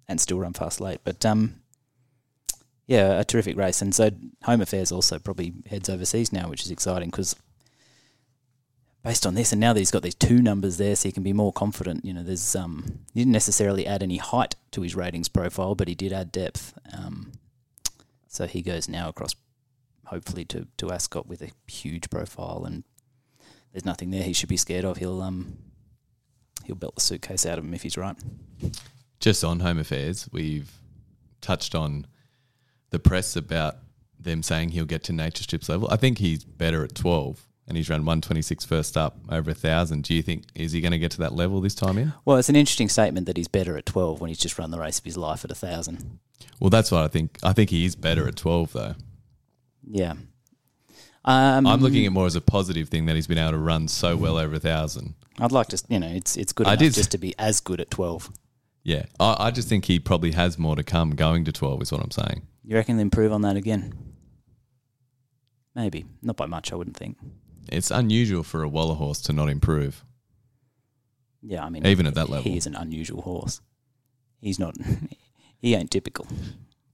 and 0.09 0.21
still 0.21 0.38
run 0.38 0.53
fast 0.55 0.81
late. 0.81 1.00
But 1.05 1.25
um, 1.27 1.61
yeah, 2.87 3.21
a 3.21 3.25
terrific 3.25 3.56
race, 3.56 3.83
and 3.83 3.95
so 3.95 4.11
Home 4.45 4.61
Affairs 4.61 4.91
also 4.93 5.19
probably 5.19 5.53
heads 5.69 5.88
overseas 5.88 6.33
now, 6.33 6.49
which 6.49 6.62
is 6.65 6.71
exciting 6.71 7.11
because 7.11 7.37
based 9.02 9.26
on 9.26 9.34
this, 9.34 9.52
and 9.52 9.60
now 9.60 9.72
that 9.72 9.81
he's 9.81 9.90
got 9.90 10.02
these 10.02 10.14
two 10.14 10.40
numbers 10.40 10.76
there, 10.76 10.94
so 10.94 11.08
he 11.08 11.12
can 11.12 11.22
be 11.22 11.32
more 11.32 11.52
confident. 11.52 12.04
You 12.04 12.12
know, 12.12 12.22
there's 12.22 12.54
um, 12.54 13.00
he 13.12 13.20
didn't 13.20 13.32
necessarily 13.32 13.87
add 13.87 14.02
any 14.02 14.19
height 14.19 14.54
to 14.72 14.82
his 14.82 14.94
ratings 14.94 15.28
profile, 15.28 15.75
but 15.75 15.88
he 15.88 15.94
did 15.94 16.12
add 16.12 16.32
depth. 16.32 16.75
Um, 16.93 17.32
so 18.28 18.46
he 18.46 18.62
goes 18.62 18.88
now 18.88 19.08
across, 19.08 19.34
hopefully 20.06 20.44
to 20.46 20.66
to 20.78 20.90
Ascot 20.90 21.26
with 21.26 21.43
a 21.43 21.50
huge 21.70 22.10
profile, 22.10 22.64
and 22.64 22.84
there's 23.72 23.84
nothing 23.84 24.10
there 24.10 24.22
he 24.22 24.32
should 24.32 24.49
be 24.49 24.56
scared 24.56 24.84
of. 24.84 24.99
He'll 24.99 25.20
um, 25.20 25.58
he'll 26.64 26.76
belt 26.76 26.94
the 26.94 27.00
suitcase 27.00 27.44
out 27.44 27.58
of 27.58 27.64
him 27.64 27.75
if 27.75 27.82
he's 27.82 27.96
right. 27.96 28.16
Just 29.20 29.44
on 29.44 29.60
home 29.60 29.78
affairs, 29.78 30.28
we've 30.32 30.70
touched 31.40 31.75
on 31.75 32.06
the 32.90 32.99
press 32.99 33.37
about 33.37 33.76
them 34.19 34.43
saying 34.43 34.70
he'll 34.70 34.84
get 34.84 35.02
to 35.04 35.12
nature 35.12 35.43
strips 35.43 35.69
level. 35.69 35.88
I 35.90 35.96
think 35.96 36.19
he's 36.19 36.44
better 36.44 36.84
at 36.84 36.94
12 36.94 37.44
and 37.69 37.76
he's 37.76 37.88
run 37.88 38.00
126 38.00 38.64
first 38.64 38.97
up 38.97 39.19
over 39.29 39.50
a 39.50 39.55
thousand. 39.55 40.05
Do 40.05 40.14
you 40.14 40.23
think, 40.23 40.44
is 40.55 40.73
he 40.73 40.81
going 40.81 40.93
to 40.93 40.99
get 40.99 41.11
to 41.12 41.19
that 41.19 41.32
level 41.35 41.61
this 41.61 41.75
time 41.75 41.97
in? 41.99 42.12
Well, 42.25 42.37
it's 42.37 42.49
an 42.49 42.56
interesting 42.56 42.88
statement 42.88 43.26
that 43.26 43.37
he's 43.37 43.49
better 43.49 43.76
at 43.79 43.87
12 43.87 44.20
when 44.20 44.29
he's 44.29 44.38
just 44.38 44.59
run 44.59 44.70
the 44.70 44.79
race 44.79 44.99
of 44.99 45.05
his 45.05 45.17
life 45.17 45.44
at 45.44 45.50
a 45.50 45.55
thousand. 45.55 46.19
Well, 46.61 46.70
that's 46.70 46.91
what 46.91 47.03
I 47.03 47.09
think. 47.09 47.38
I 47.43 47.53
think 47.53 47.70
he 47.70 47.85
is 47.85 47.94
better 47.97 48.26
at 48.29 48.37
12 48.37 48.73
though. 48.73 48.94
Yeah. 49.88 50.14
Um, 51.25 51.67
I'm 51.69 51.81
looking 51.81 52.05
at 52.05 52.11
more 52.12 52.26
as 52.26 52.35
a 52.35 52.41
positive 52.41 52.88
thing 52.88 53.06
that 53.06 53.14
he's 53.14 53.29
been 53.29 53.38
able 53.38 53.53
to 53.53 53.59
run 53.59 53.87
so 53.87 54.17
well 54.17 54.37
over 54.38 54.56
a 54.56 54.61
thousand. 54.61 55.14
I'd 55.38 55.53
like 55.53 55.69
to, 55.69 55.81
you 55.88 56.00
know, 56.00 56.09
it's 56.09 56.37
it's 56.37 56.53
good 56.53 56.67
I 56.67 56.70
enough 56.73 56.81
did- 56.81 56.94
just 56.94 57.12
to 57.12 57.19
be 57.19 57.35
as 57.38 57.61
good 57.61 57.81
at 57.81 57.91
12. 57.91 58.31
Yeah. 58.82 59.05
I, 59.20 59.37
I 59.38 59.50
just 59.53 59.69
think 59.69 59.85
he 59.85 60.00
probably 60.00 60.32
has 60.32 60.59
more 60.59 60.75
to 60.75 60.82
come 60.82 61.11
going 61.14 61.44
to 61.44 61.53
12 61.53 61.82
is 61.82 61.93
what 61.93 62.03
I'm 62.03 62.11
saying. 62.11 62.43
You 62.64 62.75
reckon 62.75 62.97
they'll 62.97 63.03
improve 63.03 63.32
on 63.32 63.43
that 63.43 63.55
again? 63.56 63.94
Maybe. 65.76 66.05
Not 66.23 66.37
by 66.37 66.47
much, 66.47 66.73
I 66.73 66.76
wouldn't 66.76 66.97
think. 66.97 67.16
It's 67.73 67.91
unusual 67.91 68.43
for 68.43 68.62
a 68.62 68.69
Waller 68.69 68.95
horse 68.95 69.21
to 69.23 69.33
not 69.33 69.49
improve. 69.49 70.05
Yeah, 71.43 71.64
I 71.64 71.71
mean, 71.71 71.85
Even 71.87 72.07
at 72.07 72.14
that 72.14 72.29
level. 72.29 72.45
he 72.45 72.57
is 72.57 72.67
an 72.67 72.76
unusual 72.76 73.23
horse. 73.23 73.61
He's 74.41 74.59
not. 74.59 74.76
he 75.59 75.75
ain't 75.75 75.91
typical. 75.91 76.26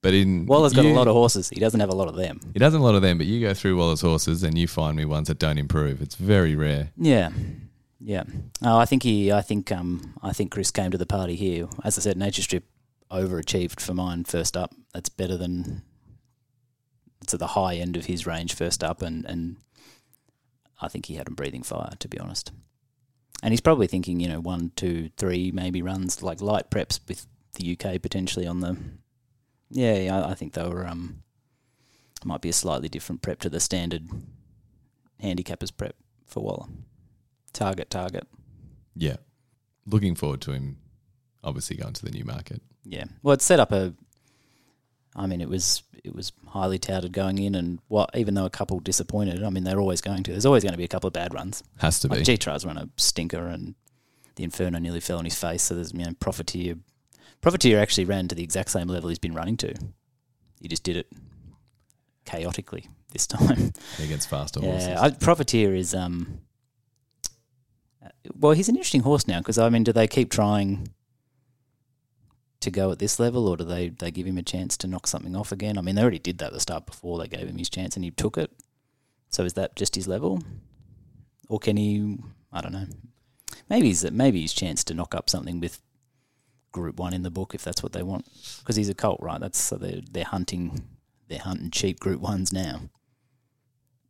But 0.01 0.15
in 0.15 0.47
Waller's 0.47 0.73
got 0.73 0.85
a 0.85 0.93
lot 0.93 1.09
of 1.09 1.15
horses. 1.15 1.49
He 1.49 1.59
doesn't 1.59 1.81
have 1.81 1.91
a 1.91 1.95
lot 1.95 2.09
of 2.09 2.17
them. 2.17 2.41
He 2.53 2.59
doesn't 2.59 2.79
have 2.79 2.83
a 2.83 2.85
lot 2.85 2.95
of 2.95 3.03
them, 3.03 3.19
but 3.19 3.27
you 3.27 3.41
go 3.41 3.53
through 3.53 3.77
Waller's 3.77 4.01
horses 4.01 4.43
and 4.45 4.57
you 4.57 4.69
find 4.69 4.97
me 4.97 5.05
ones 5.05 5.29
that 5.29 5.39
don't 5.39 5.59
improve. 5.59 6.01
It's 6.01 6.15
very 6.15 6.55
rare. 6.55 6.91
Yeah, 6.97 7.31
yeah. 8.01 8.23
Oh, 8.63 8.79
I 8.79 8.85
think 8.85 9.03
he. 9.03 9.33
I 9.33 9.41
think. 9.43 9.73
Um. 9.73 10.15
I 10.23 10.33
think 10.33 10.53
Chris 10.53 10.71
came 10.71 10.93
to 10.93 10.99
the 10.99 11.07
party 11.07 11.35
here. 11.35 11.69
As 11.83 11.99
I 11.99 12.03
said, 12.03 12.17
Nature 12.17 12.43
Strip 12.43 12.65
overachieved 13.11 13.81
for 13.81 13.93
mine 13.93 14.25
first 14.25 14.57
up. 14.57 14.73
That's 14.95 15.09
better 15.09 15.37
than. 15.37 15.83
It's 17.21 17.35
at 17.35 17.41
the 17.41 17.49
high 17.49 17.75
end 17.75 17.97
of 17.97 18.07
his 18.07 18.25
range 18.27 18.55
first 18.55 18.85
up, 18.85 19.03
and 19.03 19.25
and 19.27 19.57
I 20.81 20.89
think 20.89 21.07
he 21.07 21.15
had 21.17 21.29
him 21.29 21.35
breathing 21.35 21.63
fire. 21.63 21.93
To 21.99 22.09
be 22.09 22.19
honest, 22.19 22.53
and 23.43 23.53
he's 23.53 23.61
probably 23.61 23.87
thinking, 23.87 24.21
you 24.21 24.29
know, 24.29 24.41
one, 24.41 24.73
two, 24.77 25.11
three, 25.17 25.51
maybe 25.53 25.83
runs 25.83 26.23
like 26.23 26.41
light 26.41 26.71
preps 26.71 27.01
with 27.09 27.27
the 27.55 27.77
UK 27.79 28.01
potentially 28.03 28.47
on 28.47 28.61
the. 28.61 28.77
Yeah, 29.71 29.95
yeah. 29.99 30.19
I- 30.21 30.31
I 30.31 30.35
think 30.35 30.55
they 30.55 30.67
were. 30.67 30.87
Um. 30.87 31.23
Might 32.25 32.41
be 32.41 32.49
a 32.49 32.53
slightly 32.53 32.89
different 32.89 33.23
prep 33.23 33.39
to 33.41 33.49
the 33.49 33.61
standard 33.61 34.09
handicappers 35.23 35.71
prep 35.77 35.95
for 36.27 36.43
Waller. 36.43 36.67
Target, 37.53 37.91
target. 37.91 38.27
Yeah. 38.97 39.17
Looking 39.87 40.15
forward 40.17 40.41
to 40.43 40.53
him 40.53 40.79
obviously 41.45 41.77
going 41.77 41.93
to 41.95 42.05
the 42.05 42.11
new 42.11 42.25
market. 42.25 42.61
Yeah. 42.85 43.05
Well, 43.23 43.35
it's 43.35 43.45
set 43.45 43.61
up 43.61 43.71
a. 43.73 43.95
I 45.17 45.27
mean, 45.27 45.41
it 45.41 45.49
was 45.49 45.83
it 46.05 46.15
was 46.15 46.33
highly 46.47 46.79
touted 46.79 47.13
going 47.13 47.39
in, 47.39 47.55
and 47.55 47.81
what 47.89 48.11
even 48.15 48.35
though 48.35 48.45
a 48.45 48.51
couple 48.51 48.79
disappointed, 48.81 49.43
I 49.43 49.51
mean, 49.51 49.65
they're 49.65 49.81
always 49.81 50.01
going 50.01 50.23
to. 50.25 50.31
There's 50.33 50.47
always 50.47 50.63
going 50.63 50.73
to 50.73 50.79
be 50.79 50.85
a 50.85 50.89
couple 50.89 51.09
of 51.09 51.13
bad 51.13 51.35
runs. 51.35 51.63
Has 51.79 52.01
to 52.01 52.09
be. 52.09 52.23
G 52.23 52.37
Trials 52.37 52.65
run 52.65 52.79
a 52.79 52.89
stinker, 52.97 53.47
and 53.47 53.75
the 54.37 54.45
Inferno 54.45 54.79
nearly 54.79 55.01
fell 55.01 55.19
on 55.19 55.25
his 55.25 55.35
face. 55.35 55.63
So 55.63 55.75
there's 55.75 55.93
you 55.93 56.05
know 56.05 56.13
Profiteer. 56.21 56.77
Profiteer 57.41 57.79
actually 57.79 58.05
ran 58.05 58.29
to 58.29 58.35
the 58.35 58.43
exact 58.43 58.71
same 58.71 58.89
level 58.89 59.09
he's 59.09 59.19
been 59.19 59.35
running 59.35 59.57
to. 59.59 59.75
He 60.61 60.69
just 60.69 60.83
did 60.83 60.97
it 60.97 61.07
chaotically 62.25 62.89
this 63.13 63.27
time. 63.27 63.73
against 64.03 64.29
faster 64.29 64.61
horses. 64.61 64.89
Yeah, 64.89 65.01
I, 65.01 65.11
Profiteer 65.11 65.75
is 65.75 65.95
um. 65.95 66.41
uh, 68.05 68.09
Well, 68.37 68.53
he's 68.53 68.69
an 68.69 68.77
interesting 68.77 69.03
horse 69.03 69.27
now 69.27 69.39
because 69.39 69.59
I 69.59 69.69
mean, 69.69 69.85
do 69.85 69.93
they 69.93 70.07
keep 70.07 70.31
trying 70.31 70.89
to 72.61 72.71
go 72.71 72.91
at 72.91 72.99
this 72.99 73.21
level, 73.21 73.47
or 73.49 73.57
do 73.57 73.65
they 73.65 73.89
they 73.89 74.11
give 74.11 74.27
him 74.27 74.39
a 74.39 74.43
chance 74.43 74.77
to 74.79 74.87
knock 74.87 75.07
something 75.07 75.37
off 75.37 75.53
again? 75.53 75.79
I 75.79 75.81
mean, 75.81 75.95
they 75.95 76.03
already 76.03 76.19
did 76.19 76.39
that 76.39 76.49
at 76.49 76.53
the 76.53 76.61
start 76.61 76.87
before 76.87 77.19
they 77.19 77.29
gave 77.29 77.49
him 77.49 77.59
his 77.59 77.71
chance 77.71 77.97
and 77.97 78.05
he 78.05 78.11
took 78.11 78.37
it. 78.37 78.51
So 79.31 79.45
is 79.45 79.55
that 79.55 79.77
just 79.77 79.95
his 79.95 80.09
level, 80.09 80.43
or 81.49 81.59
can 81.59 81.77
he? 81.77 82.19
I 82.53 82.61
don't 82.61 82.73
know. 82.73 82.87
maybe 83.69 83.89
he's 83.89 84.11
maybe 84.11 84.41
his 84.43 84.55
chance 84.55 84.83
to 84.85 84.95
knock 84.95 85.15
up 85.15 85.29
something 85.31 85.61
with 85.61 85.81
Group 86.73 86.99
One 86.99 87.15
in 87.15 87.23
the 87.23 87.31
book 87.31 87.55
if 87.55 87.63
that's 87.63 87.83
what 87.83 87.93
they 87.93 88.03
want, 88.03 88.27
because 88.61 88.77
he's 88.77 88.89
a 88.89 88.95
cult, 88.95 89.21
right? 89.21 89.41
That's 89.41 89.61
so 89.61 89.77
they're 89.77 90.01
they're 90.11 90.25
hunting 90.25 90.85
they're 91.29 91.39
hunting 91.39 91.71
cheap 91.71 92.01
Group 92.01 92.21
Ones 92.21 92.53
now 92.53 92.83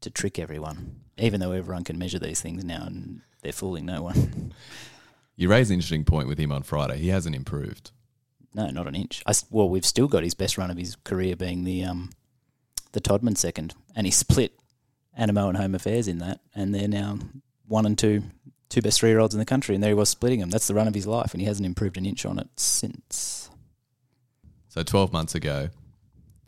to 0.01 0.11
trick 0.11 0.39
everyone, 0.39 1.01
even 1.19 1.41
though 1.41 1.53
everyone 1.53 1.85
can 1.85 1.99
measure 1.99 2.21
these 2.21 2.41
things 2.41 2.65
now 2.65 2.85
and 2.87 3.23
they're 3.43 3.53
fooling 3.53 3.85
no 3.87 4.03
one. 4.03 4.53
You 5.37 5.49
raised 5.49 5.71
an 5.71 5.75
interesting 5.75 6.05
point 6.05 6.29
with 6.29 6.39
him 6.39 6.51
on 6.53 6.63
Friday. 6.63 6.99
He 6.99 7.09
hasn't 7.09 7.35
improved. 7.37 7.91
No, 8.59 8.69
not 8.71 8.89
an 8.89 8.97
inch. 8.97 9.23
I 9.25 9.33
well, 9.51 9.69
we've 9.69 9.87
still 9.87 10.09
got 10.09 10.25
his 10.25 10.35
best 10.35 10.59
run 10.59 10.69
of 10.69 10.77
his 10.77 10.97
career 11.05 11.37
being 11.37 11.63
the 11.63 11.85
um, 11.85 12.11
the 12.91 13.01
Todman 13.01 13.37
second, 13.39 13.75
and 13.95 14.05
he 14.05 14.11
split 14.11 14.59
Animo 15.17 15.49
and 15.49 15.57
Home 15.57 15.77
Affairs 15.77 16.09
in 16.09 16.19
that, 16.19 16.41
and 16.57 16.75
they're 16.75 16.89
now 16.89 17.21
one 17.69 17.87
and 17.87 17.97
two, 17.97 18.25
two 18.69 18.83
best 18.83 18.99
three 18.99 19.11
year 19.11 19.21
olds 19.21 19.33
in 19.33 19.39
the 19.39 19.45
country, 19.45 19.77
and 19.77 19.85
there 19.85 19.91
he 19.91 19.95
was 19.95 20.09
splitting 20.09 20.41
them. 20.41 20.51
That's 20.51 20.67
the 20.67 20.75
run 20.75 20.89
of 20.89 20.95
his 20.95 21.07
life, 21.07 21.33
and 21.35 21.41
he 21.41 21.47
hasn't 21.47 21.67
improved 21.67 21.97
an 21.97 22.05
inch 22.05 22.27
on 22.27 22.41
it 22.41 22.49
since. 22.57 23.49
So 24.69 24.83
12 24.83 25.13
months 25.13 25.35
ago, 25.37 25.69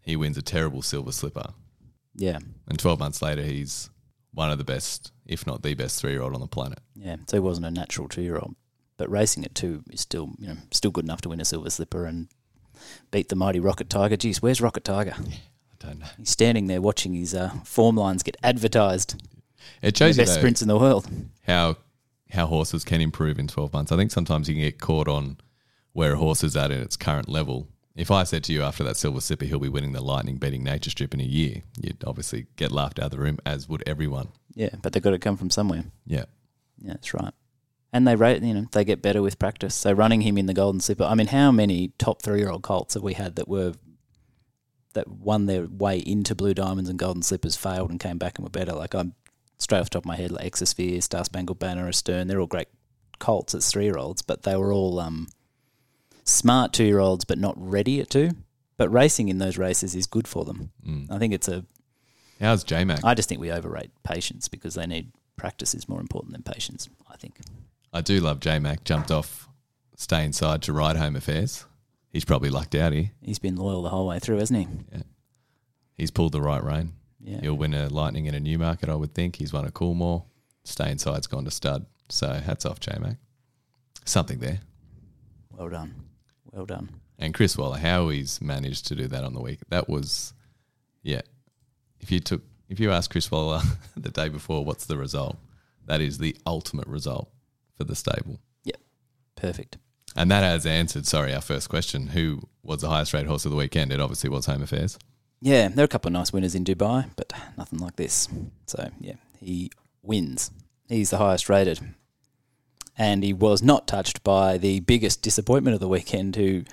he 0.03 0.17
wins 0.17 0.37
a 0.37 0.43
terrible 0.43 0.83
silver 0.83 1.13
slipper. 1.13 1.51
Yeah, 2.17 2.39
And 2.67 2.77
12 2.77 2.99
months 2.99 3.23
later, 3.23 3.43
he's 3.43 3.89
one 4.33 4.51
of 4.51 4.59
the 4.59 4.65
best, 4.65 5.13
if 5.27 5.47
not 5.47 5.63
the 5.63 5.75
best 5.75 6.01
three 6.01 6.11
year 6.11 6.23
old 6.23 6.35
on 6.35 6.41
the 6.41 6.49
planet. 6.49 6.81
yeah. 6.97 7.17
So 7.29 7.37
he 7.37 7.41
wasn't 7.41 7.67
a 7.67 7.71
natural 7.71 8.09
two 8.09 8.23
year 8.23 8.37
old, 8.37 8.57
but 9.01 9.11
racing 9.11 9.47
at 9.47 9.55
two 9.55 9.83
is 9.91 10.03
still, 10.03 10.33
you 10.39 10.49
know, 10.49 10.57
still 10.73 10.91
good 10.91 11.07
enough 11.07 11.23
to 11.23 11.31
win 11.31 11.41
a 11.41 11.45
silver 11.47 11.71
slipper 11.71 12.05
and 12.05 12.29
beat 13.11 13.31
the 13.31 13.35
mighty 13.35 13.59
Rocket 13.59 13.89
Tiger. 13.89 14.15
Geez, 14.15 14.43
where's 14.43 14.61
Rocket 14.61 14.85
Tiger? 14.85 15.15
Yeah, 15.25 15.37
I 15.83 15.87
don't 15.87 15.99
know. 16.01 16.07
He's 16.19 16.29
standing 16.29 16.67
there 16.67 16.83
watching 16.83 17.15
his 17.15 17.35
uh, 17.35 17.49
form 17.65 17.97
lines 17.97 18.23
get 18.23 18.37
advertised. 18.43 19.15
It 19.81 19.95
The 19.95 19.99
shows 19.99 20.19
you 20.19 20.23
best 20.23 20.35
though, 20.35 20.41
sprints 20.41 20.61
in 20.61 20.69
the 20.69 20.77
world. 20.79 21.09
how 21.47 21.79
how 22.31 22.47
horses 22.47 22.85
can 22.85 23.01
improve 23.01 23.39
in 23.39 23.49
12 23.49 23.73
months. 23.73 23.91
I 23.91 23.97
think 23.97 24.11
sometimes 24.11 24.49
you 24.51 24.55
can 24.55 24.63
get 24.63 24.79
caught 24.79 25.09
on 25.09 25.39
where 25.95 26.13
a 26.13 26.17
horse 26.17 26.45
is 26.45 26.57
at 26.57 26.71
in 26.71 26.81
its 26.81 26.97
current 26.97 27.29
level. 27.29 27.69
If 27.97 28.11
I 28.11 28.23
said 28.25 28.45
to 28.45 28.53
you 28.53 28.63
after 28.63 28.85
that 28.85 28.99
silver 28.99 29.21
slipper 29.23 29.47
he'll 29.47 29.59
be 29.59 29.69
winning 29.71 29.93
the 29.93 30.03
lightning 30.03 30.37
beating 30.37 30.63
nature 30.63 30.91
strip 30.91 31.15
in 31.15 31.21
a 31.21 31.25
year, 31.25 31.63
you'd 31.81 32.05
obviously 32.07 32.47
get 32.57 32.71
laughed 32.71 32.99
out 32.99 33.07
of 33.07 33.11
the 33.13 33.19
room, 33.19 33.39
as 33.47 33.67
would 33.67 33.83
everyone. 33.87 34.29
Yeah, 34.55 34.69
but 34.83 34.93
they've 34.93 35.03
got 35.03 35.11
to 35.13 35.19
come 35.19 35.37
from 35.39 35.49
somewhere. 35.51 35.85
Yeah. 36.07 36.27
Yeah, 36.83 36.93
that's 36.93 37.13
right. 37.15 37.33
And 37.93 38.07
they 38.07 38.15
rate, 38.15 38.43
you 38.43 38.55
know, 38.55 38.67
they 38.71 38.85
get 38.85 39.03
better 39.03 39.21
with 39.21 39.39
practice. 39.39 39.75
So 39.75 39.93
running 39.93 40.21
him 40.21 40.39
in 40.39 40.47
the 40.47 40.55
golden 40.55 40.81
slipper. 40.81 41.05
I 41.05 41.15
mean, 41.15 41.27
how 41.27 41.51
many 41.51 41.93
top 41.99 42.23
three 42.23 42.39
year 42.39 42.51
old 42.51 42.63
colts 42.63 42.95
have 42.95 43.03
we 43.03 43.15
had 43.15 43.37
that 43.37 43.49
were 43.49 43.75
that 44.93 45.09
won 45.09 45.47
their 45.47 45.67
way 45.67 45.99
into 45.99 46.35
blue 46.35 46.55
diamonds 46.55 46.91
and 46.91 46.99
golden 46.99 47.23
slippers, 47.23 47.57
failed 47.57 47.91
and 47.91 47.99
came 48.01 48.19
back 48.19 48.39
and 48.39 48.45
were 48.45 48.51
better? 48.51 48.73
Like 48.73 48.95
I'm 48.95 49.15
straight 49.59 49.79
off 49.81 49.87
the 49.87 49.95
top 49.95 50.03
of 50.03 50.07
my 50.07 50.17
head, 50.17 50.31
like 50.31 50.53
Exosphere, 50.53 51.03
Star 51.03 51.25
Spangled 51.25 51.59
Banner, 51.59 51.89
Astern. 51.89 52.29
They're 52.29 52.41
all 52.41 52.47
great 52.47 52.69
colts 53.19 53.55
as 53.55 53.71
three 53.71 53.85
year 53.85 53.99
olds, 53.99 54.23
but 54.23 54.45
they 54.45 54.57
were 54.57 54.73
all 54.73 55.01
um, 55.01 55.29
smart 56.25 56.73
two 56.73 56.85
year 56.85 57.01
olds, 57.01 57.25
but 57.25 57.39
not 57.39 57.55
ready 57.57 58.01
at 58.01 58.11
two. 58.11 58.31
But 58.77 58.89
racing 58.91 59.29
in 59.29 59.39
those 59.39 59.59
races 59.59 59.95
is 59.95 60.07
good 60.07 60.27
for 60.27 60.45
them. 60.45 60.71
I 61.11 61.19
think 61.19 61.35
it's 61.35 61.49
a. 61.49 61.65
How's 62.41 62.65
J 62.65 62.85
Mac? 62.85 63.05
I 63.05 63.15
just 63.15 63.29
think 63.29 63.41
we 63.41 63.51
overrate 63.51 63.91
patience 64.05 64.49
because 64.49 64.75
they 64.75 64.87
need 64.87 65.13
practice 65.37 65.75
is 65.75 65.89
more 65.89 66.01
important 66.01 66.33
than 66.33 66.43
patience. 66.43 66.89
I 67.11 67.17
think. 67.17 67.41
I 67.93 68.01
do 68.01 68.21
love 68.21 68.41
J 68.41 68.59
Mac. 68.59 68.85
Jumped 68.85 69.11
off, 69.11 69.49
stay 69.97 70.25
inside 70.25 70.63
to 70.63 70.73
ride 70.73 70.97
home 70.97 71.17
affairs. 71.17 71.65
He's 72.13 72.25
probably 72.25 72.51
lucked 72.51 72.75
out 72.75 72.93
here. 72.93 73.11
He's 73.23 73.39
been 73.39 73.57
loyal 73.57 73.83
the 73.83 73.89
whole 73.89 74.07
way 74.07 74.19
through, 74.19 74.39
hasn't 74.39 74.59
he? 74.59 74.69
Yeah. 74.93 75.03
He's 75.97 76.11
pulled 76.11 76.33
the 76.33 76.41
right 76.41 76.63
rein. 76.63 76.95
Yeah. 77.21 77.41
He'll 77.41 77.55
win 77.55 77.75
a 77.75 77.89
Lightning 77.89 78.27
in 78.27 78.35
a 78.35 78.41
new 78.41 78.59
market, 78.59 78.89
I 78.89 78.95
would 78.95 79.15
think. 79.15 79.37
He's 79.37 79.53
won 79.53 79.67
a 79.67 79.71
Coolmore. 79.71 80.25
Stay 80.65 80.91
inside's 80.91 81.27
gone 81.27 81.45
to 81.45 81.51
stud. 81.51 81.87
So 82.09 82.33
hats 82.33 82.65
off, 82.65 82.81
J 82.81 82.97
Mac. 83.01 83.17
Something 84.05 84.39
there. 84.39 84.61
Well 85.51 85.69
done. 85.69 85.95
Well 86.51 86.67
done. 86.67 86.89
And 87.19 87.35
Chris 87.35 87.57
Waller, 87.57 87.79
how 87.79 88.09
he's 88.09 88.41
managed 88.41 88.87
to 88.89 88.95
do 88.95 89.07
that 89.09 89.25
on 89.25 89.35
the 89.35 89.41
week. 89.41 89.61
That 89.69 89.89
was, 89.89 90.33
yeah. 91.03 91.21
If 92.01 92.11
you 92.11 92.19
took, 92.19 92.43
if 92.69 92.81
you 92.81 92.91
asked 92.91 93.11
Chris 93.11 93.31
Waller 93.31 93.61
the 93.97 94.11
day 94.11 94.29
before, 94.29 94.65
what's 94.65 94.87
the 94.87 94.97
result? 94.97 95.37
That 95.85 96.01
is 96.01 96.19
the 96.19 96.37
ultimate 96.47 96.87
result 96.87 97.31
for 97.81 97.85
the 97.85 97.97
stable. 97.97 98.39
Yep. 98.65 98.77
Perfect. 99.37 99.79
And 100.15 100.31
that 100.31 100.43
has 100.43 100.67
answered, 100.67 101.07
sorry, 101.07 101.35
our 101.35 101.41
first 101.41 101.71
question. 101.71 102.09
Who 102.09 102.43
was 102.63 102.83
the 102.83 102.91
highest 102.91 103.15
rate 103.15 103.27
horse 103.27 103.47
of 103.47 103.53
the 103.53 103.57
weekend? 103.57 103.91
It 103.91 104.01
obviously 104.01 104.29
was 104.29 104.45
Home 104.45 104.63
Affairs. 104.63 104.99
Yeah, 105.41 105.69
there 105.69 105.83
are 105.83 105.87
a 105.87 105.89
couple 105.89 106.11
of 106.11 106.13
nice 106.13 106.31
winners 106.31 106.55
in 106.55 106.63
Dubai, 106.63 107.09
but 107.17 107.33
nothing 107.57 107.79
like 107.79 107.97
this. 107.97 108.29
So, 108.67 108.91
yeah, 109.01 109.15
he 109.39 109.71
wins. 110.03 110.51
He's 110.91 111.09
the 111.09 111.17
highest 111.17 111.49
rated. 111.49 111.81
And 112.99 113.25
he 113.25 113.33
was 113.33 113.63
not 113.63 113.89
touched 113.89 114.23
by 114.23 114.59
the 114.59 114.81
biggest 114.81 115.23
disappointment 115.23 115.73
of 115.73 115.81
the 115.81 115.89
weekend, 115.89 116.37
who 116.37 116.65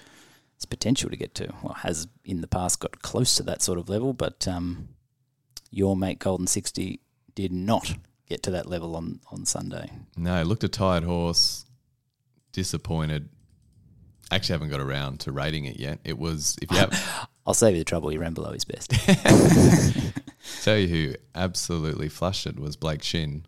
has 0.56 0.66
potential 0.66 1.10
to 1.10 1.16
get 1.16 1.34
to, 1.36 1.54
well, 1.64 1.76
has 1.76 2.10
in 2.26 2.42
the 2.42 2.48
past 2.48 2.82
got 2.82 3.02
close 3.02 3.34
to 3.36 3.44
that 3.44 3.62
sort 3.62 3.80
of 3.80 3.88
level, 3.88 4.12
but 4.12 4.46
um, 4.46 4.90
your 5.72 5.96
mate 5.96 6.20
Golden 6.20 6.48
Sixty 6.48 7.00
did 7.34 7.54
not 7.54 7.96
get 8.28 8.44
to 8.44 8.52
that 8.52 8.68
level 8.68 8.96
on, 8.96 9.20
on 9.32 9.46
Sunday. 9.46 9.92
No, 10.16 10.42
looked 10.44 10.64
a 10.64 10.68
tired 10.68 11.04
horse, 11.04 11.66
disappointed. 12.52 13.30
Actually, 14.32 14.54
haven't 14.54 14.70
got 14.70 14.82
around 14.82 15.22
to 15.22 15.32
rating 15.32 15.66
it 15.66 15.80
yet. 15.80 16.00
It 16.04 16.18
was, 16.18 16.58
if 16.62 16.70
you 16.72 16.78
have, 16.78 17.30
I'll 17.46 17.54
save 17.54 17.74
you 17.76 17.80
the 17.80 17.86
trouble, 17.86 18.10
he 18.10 18.18
ran 18.18 18.34
below 18.34 18.52
his 18.52 18.66
best. 18.66 18.92
tell 20.64 20.78
you 20.78 20.88
who 20.88 21.14
absolutely 21.36 22.10
flushed 22.10 22.46
it 22.46 22.60
was 22.60 22.76
Blake 22.76 23.04
Shinn. 23.04 23.46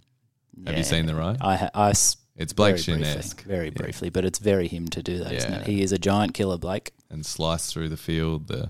Have 0.66 0.78
you 0.78 0.84
seen 0.84 1.06
the 1.06 1.16
ride? 1.16 1.38
I, 1.42 1.56
ha- 1.56 1.70
I 1.74 1.90
s- 1.92 2.18
It's 2.36 2.54
Blake 2.54 2.78
Shinn 2.78 3.04
esque. 3.04 3.44
very 3.44 3.70
briefly, 3.70 4.10
but 4.10 4.26
it's 4.26 4.40
very 4.40 4.68
him 4.68 4.88
to 4.90 5.02
do 5.04 5.18
that, 5.20 5.32
not 5.32 5.34
Yeah. 5.34 5.56
it? 5.62 5.68
He 5.68 5.82
is 5.82 5.92
a 5.92 5.98
giant 5.98 6.34
killer, 6.34 6.58
Blake. 6.58 6.92
And 7.10 7.26
sliced 7.26 7.74
through 7.74 7.90
the 7.90 7.98
field. 7.98 8.48
The 8.48 8.70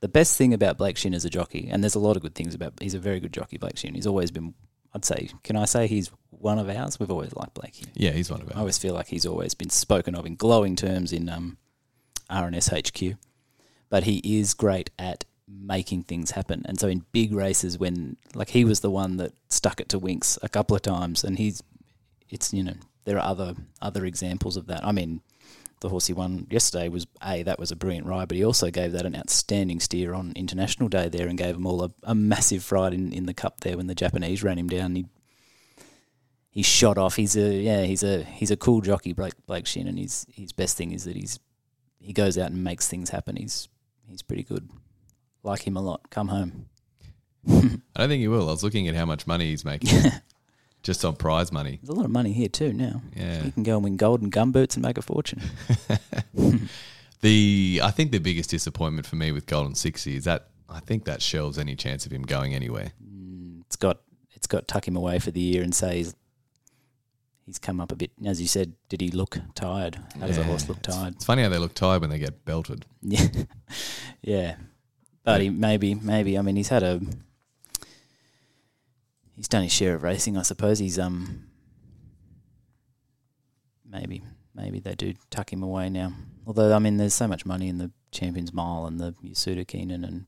The 0.00 0.08
best 0.08 0.36
thing 0.38 0.52
about 0.54 0.78
Blake 0.78 0.96
Shinn 0.96 1.14
as 1.14 1.24
a 1.24 1.30
jockey, 1.30 1.68
and 1.70 1.82
there's 1.82 1.94
a 1.96 2.00
lot 2.00 2.16
of 2.16 2.22
good 2.22 2.34
things 2.34 2.54
about. 2.54 2.74
He's 2.80 2.94
a 2.94 2.98
very 3.00 3.18
good 3.20 3.32
jockey, 3.32 3.56
Blake 3.56 3.76
Shinn. 3.76 3.94
He's 3.94 4.06
always 4.06 4.30
been. 4.30 4.54
I'd 4.96 5.04
say, 5.04 5.28
can 5.44 5.56
I 5.56 5.66
say 5.66 5.86
he's 5.86 6.10
one 6.30 6.58
of 6.58 6.70
ours? 6.70 6.98
We've 6.98 7.10
always 7.10 7.34
liked 7.34 7.52
Blakey. 7.52 7.84
yeah, 7.92 8.12
he's 8.12 8.30
one 8.30 8.40
of 8.40 8.48
ours. 8.48 8.56
I 8.56 8.60
always 8.60 8.78
feel 8.78 8.94
like 8.94 9.08
he's 9.08 9.26
always 9.26 9.52
been 9.52 9.68
spoken 9.68 10.14
of 10.14 10.24
in 10.24 10.36
glowing 10.36 10.74
terms 10.74 11.12
in 11.12 11.28
um, 11.28 11.58
RNS 12.30 12.70
HQ. 13.12 13.18
But 13.90 14.04
he 14.04 14.40
is 14.40 14.54
great 14.54 14.88
at 14.98 15.26
making 15.46 16.04
things 16.04 16.30
happen. 16.30 16.62
And 16.64 16.80
so 16.80 16.88
in 16.88 17.04
big 17.12 17.34
races, 17.34 17.78
when 17.78 18.16
like 18.34 18.48
he 18.48 18.64
was 18.64 18.80
the 18.80 18.90
one 18.90 19.18
that 19.18 19.32
stuck 19.50 19.82
it 19.82 19.90
to 19.90 19.98
Winks 19.98 20.38
a 20.42 20.48
couple 20.48 20.74
of 20.74 20.80
times, 20.80 21.22
and 21.22 21.36
he's 21.36 21.62
it's 22.30 22.54
you 22.54 22.64
know 22.64 22.74
there 23.04 23.18
are 23.18 23.28
other 23.28 23.54
other 23.82 24.06
examples 24.06 24.56
of 24.56 24.66
that. 24.68 24.82
I 24.82 24.92
mean, 24.92 25.20
the 25.80 25.88
horse 25.88 26.06
he 26.06 26.12
won 26.12 26.46
yesterday 26.50 26.88
was 26.88 27.06
a 27.22 27.42
that 27.42 27.58
was 27.58 27.70
a 27.70 27.76
brilliant 27.76 28.06
ride, 28.06 28.28
but 28.28 28.36
he 28.36 28.44
also 28.44 28.70
gave 28.70 28.92
that 28.92 29.06
an 29.06 29.14
outstanding 29.14 29.80
steer 29.80 30.14
on 30.14 30.32
International 30.34 30.88
Day 30.88 31.08
there 31.08 31.28
and 31.28 31.38
gave 31.38 31.54
them 31.54 31.66
all 31.66 31.82
a, 31.82 31.90
a 32.02 32.14
massive 32.14 32.70
ride 32.72 32.94
in, 32.94 33.12
in 33.12 33.26
the 33.26 33.34
cup 33.34 33.60
there 33.60 33.76
when 33.76 33.86
the 33.86 33.94
Japanese 33.94 34.42
ran 34.42 34.58
him 34.58 34.68
down. 34.68 34.94
He 34.94 35.06
he 36.50 36.62
shot 36.62 36.96
off. 36.96 37.16
He's 37.16 37.36
a 37.36 37.54
yeah, 37.54 37.82
he's 37.82 38.02
a 38.02 38.24
he's 38.24 38.50
a 38.50 38.56
cool 38.56 38.80
jockey, 38.80 39.12
Blake 39.12 39.34
Blake 39.46 39.66
Shinn, 39.66 39.86
and 39.86 39.98
his 39.98 40.26
his 40.32 40.52
best 40.52 40.76
thing 40.76 40.92
is 40.92 41.04
that 41.04 41.16
he's 41.16 41.38
he 41.98 42.12
goes 42.12 42.38
out 42.38 42.50
and 42.50 42.64
makes 42.64 42.88
things 42.88 43.10
happen. 43.10 43.36
He's 43.36 43.68
he's 44.08 44.22
pretty 44.22 44.44
good. 44.44 44.70
Like 45.42 45.66
him 45.66 45.76
a 45.76 45.82
lot. 45.82 46.08
Come 46.10 46.28
home. 46.28 46.66
I 47.48 48.00
don't 48.00 48.08
think 48.08 48.20
he 48.20 48.28
will. 48.28 48.48
I 48.48 48.52
was 48.52 48.64
looking 48.64 48.88
at 48.88 48.94
how 48.94 49.04
much 49.04 49.26
money 49.26 49.50
he's 49.50 49.64
making 49.64 49.90
just 50.86 51.04
on 51.04 51.16
prize 51.16 51.50
money. 51.52 51.78
There's 51.82 51.90
a 51.90 51.98
lot 51.98 52.04
of 52.04 52.10
money 52.12 52.32
here 52.32 52.48
too 52.48 52.72
now. 52.72 53.02
Yeah. 53.14 53.44
You 53.44 53.52
can 53.52 53.62
go 53.64 53.74
and 53.74 53.84
win 53.84 53.96
golden 53.96 54.30
gumboots 54.30 54.74
and 54.76 54.84
make 54.84 54.96
a 54.96 55.02
fortune. 55.02 55.42
The 57.22 57.80
I 57.82 57.90
think 57.92 58.12
the 58.12 58.18
biggest 58.18 58.50
disappointment 58.50 59.06
for 59.06 59.16
me 59.16 59.32
with 59.32 59.46
Golden 59.46 59.74
Sixty 59.74 60.16
is 60.16 60.24
that 60.24 60.48
I 60.68 60.80
think 60.80 61.06
that 61.06 61.22
shelves 61.22 61.58
any 61.58 61.74
chance 61.74 62.04
of 62.04 62.12
him 62.12 62.22
going 62.22 62.54
anywhere. 62.54 62.92
Mm, 63.02 63.62
it's 63.62 63.76
got 63.76 64.00
it's 64.34 64.46
got 64.46 64.68
tuck 64.68 64.86
him 64.86 64.96
away 64.96 65.18
for 65.18 65.30
the 65.30 65.40
year 65.40 65.62
and 65.62 65.74
say 65.74 65.96
he's 65.96 66.14
he's 67.46 67.58
come 67.58 67.80
up 67.80 67.90
a 67.90 67.96
bit. 67.96 68.10
As 68.24 68.40
you 68.40 68.46
said, 68.46 68.74
did 68.90 69.00
he 69.00 69.10
look 69.10 69.38
tired? 69.54 69.98
How 70.20 70.26
does 70.26 70.36
a 70.36 70.44
horse 70.44 70.68
look 70.68 70.78
It's- 70.78 70.94
tired? 70.94 71.14
It's 71.14 71.24
funny 71.24 71.42
how 71.42 71.48
they 71.48 71.58
look 71.58 71.72
tired 71.74 72.02
when 72.02 72.10
they 72.10 72.18
get 72.18 72.44
belted. 72.44 72.84
Yeah, 73.00 73.26
yeah. 74.22 74.56
But 75.24 75.40
he 75.40 75.48
maybe 75.48 75.94
maybe 75.94 76.36
I 76.38 76.42
mean 76.42 76.56
he's 76.56 76.68
had 76.68 76.82
a 76.82 77.00
he's 79.36 79.48
done 79.48 79.62
his 79.62 79.72
share 79.72 79.94
of 79.94 80.02
racing. 80.02 80.36
I 80.36 80.42
suppose 80.42 80.78
he's 80.78 80.98
um 80.98 81.44
maybe 83.88 84.22
maybe 84.54 84.80
they 84.80 84.94
do 84.94 85.14
tuck 85.30 85.52
him 85.52 85.62
away 85.62 85.90
now. 85.90 86.12
Although 86.46 86.74
I 86.74 86.78
mean 86.78 86.96
there's 86.96 87.14
so 87.14 87.28
much 87.28 87.46
money 87.46 87.68
in 87.68 87.78
the 87.78 87.90
Champions 88.10 88.52
Mile 88.52 88.86
and 88.86 88.98
the 88.98 89.14
Yasuda 89.24 89.66
Kinen 89.66 90.04
and 90.04 90.26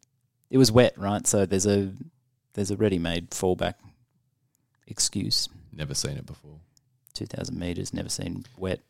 it 0.50 0.58
was 0.58 0.70
wet, 0.70 0.96
right? 0.96 1.26
So 1.26 1.46
there's 1.46 1.66
a 1.66 1.92
there's 2.54 2.70
a 2.70 2.76
ready-made 2.76 3.30
fallback 3.30 3.74
excuse. 4.86 5.48
Never 5.72 5.94
seen 5.94 6.16
it 6.16 6.26
before. 6.26 6.60
Two 7.14 7.26
thousand 7.26 7.58
meters, 7.58 7.92
never 7.92 8.08
seen 8.08 8.44
wet. 8.56 8.80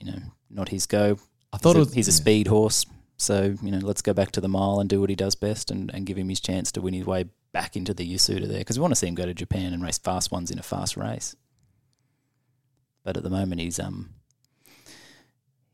You 0.00 0.12
know, 0.12 0.18
not 0.50 0.68
his 0.68 0.86
go. 0.86 1.18
I 1.52 1.58
thought 1.58 1.76
he's 1.76 1.86
it 1.86 1.86
a, 1.86 1.88
was 1.88 1.94
he's 1.94 2.08
a 2.08 2.12
speed 2.12 2.48
horse. 2.48 2.84
So, 3.18 3.54
you 3.62 3.70
know, 3.70 3.78
let's 3.78 4.02
go 4.02 4.12
back 4.12 4.32
to 4.32 4.42
the 4.42 4.48
mile 4.48 4.78
and 4.78 4.90
do 4.90 5.00
what 5.00 5.08
he 5.08 5.16
does 5.16 5.34
best 5.34 5.70
and, 5.70 5.90
and 5.94 6.04
give 6.04 6.18
him 6.18 6.28
his 6.28 6.38
chance 6.38 6.70
to 6.72 6.82
win 6.82 6.92
his 6.92 7.06
way 7.06 7.24
back 7.56 7.74
into 7.74 7.94
the 7.94 8.06
Yasuda 8.06 8.46
there 8.46 8.58
because 8.58 8.78
we 8.78 8.82
want 8.82 8.92
to 8.92 8.96
see 8.96 9.06
him 9.06 9.14
go 9.14 9.24
to 9.24 9.32
Japan 9.32 9.72
and 9.72 9.82
race 9.82 9.96
fast 9.96 10.30
ones 10.30 10.50
in 10.50 10.58
a 10.58 10.62
fast 10.62 10.94
race. 10.94 11.34
but 13.02 13.16
at 13.16 13.22
the 13.22 13.30
moment 13.30 13.62
he's 13.62 13.78
um 13.80 14.10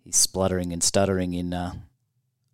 he's 0.05 0.15
spluttering 0.15 0.73
and 0.73 0.81
stuttering 0.81 1.35
in 1.35 1.53
uh, 1.53 1.73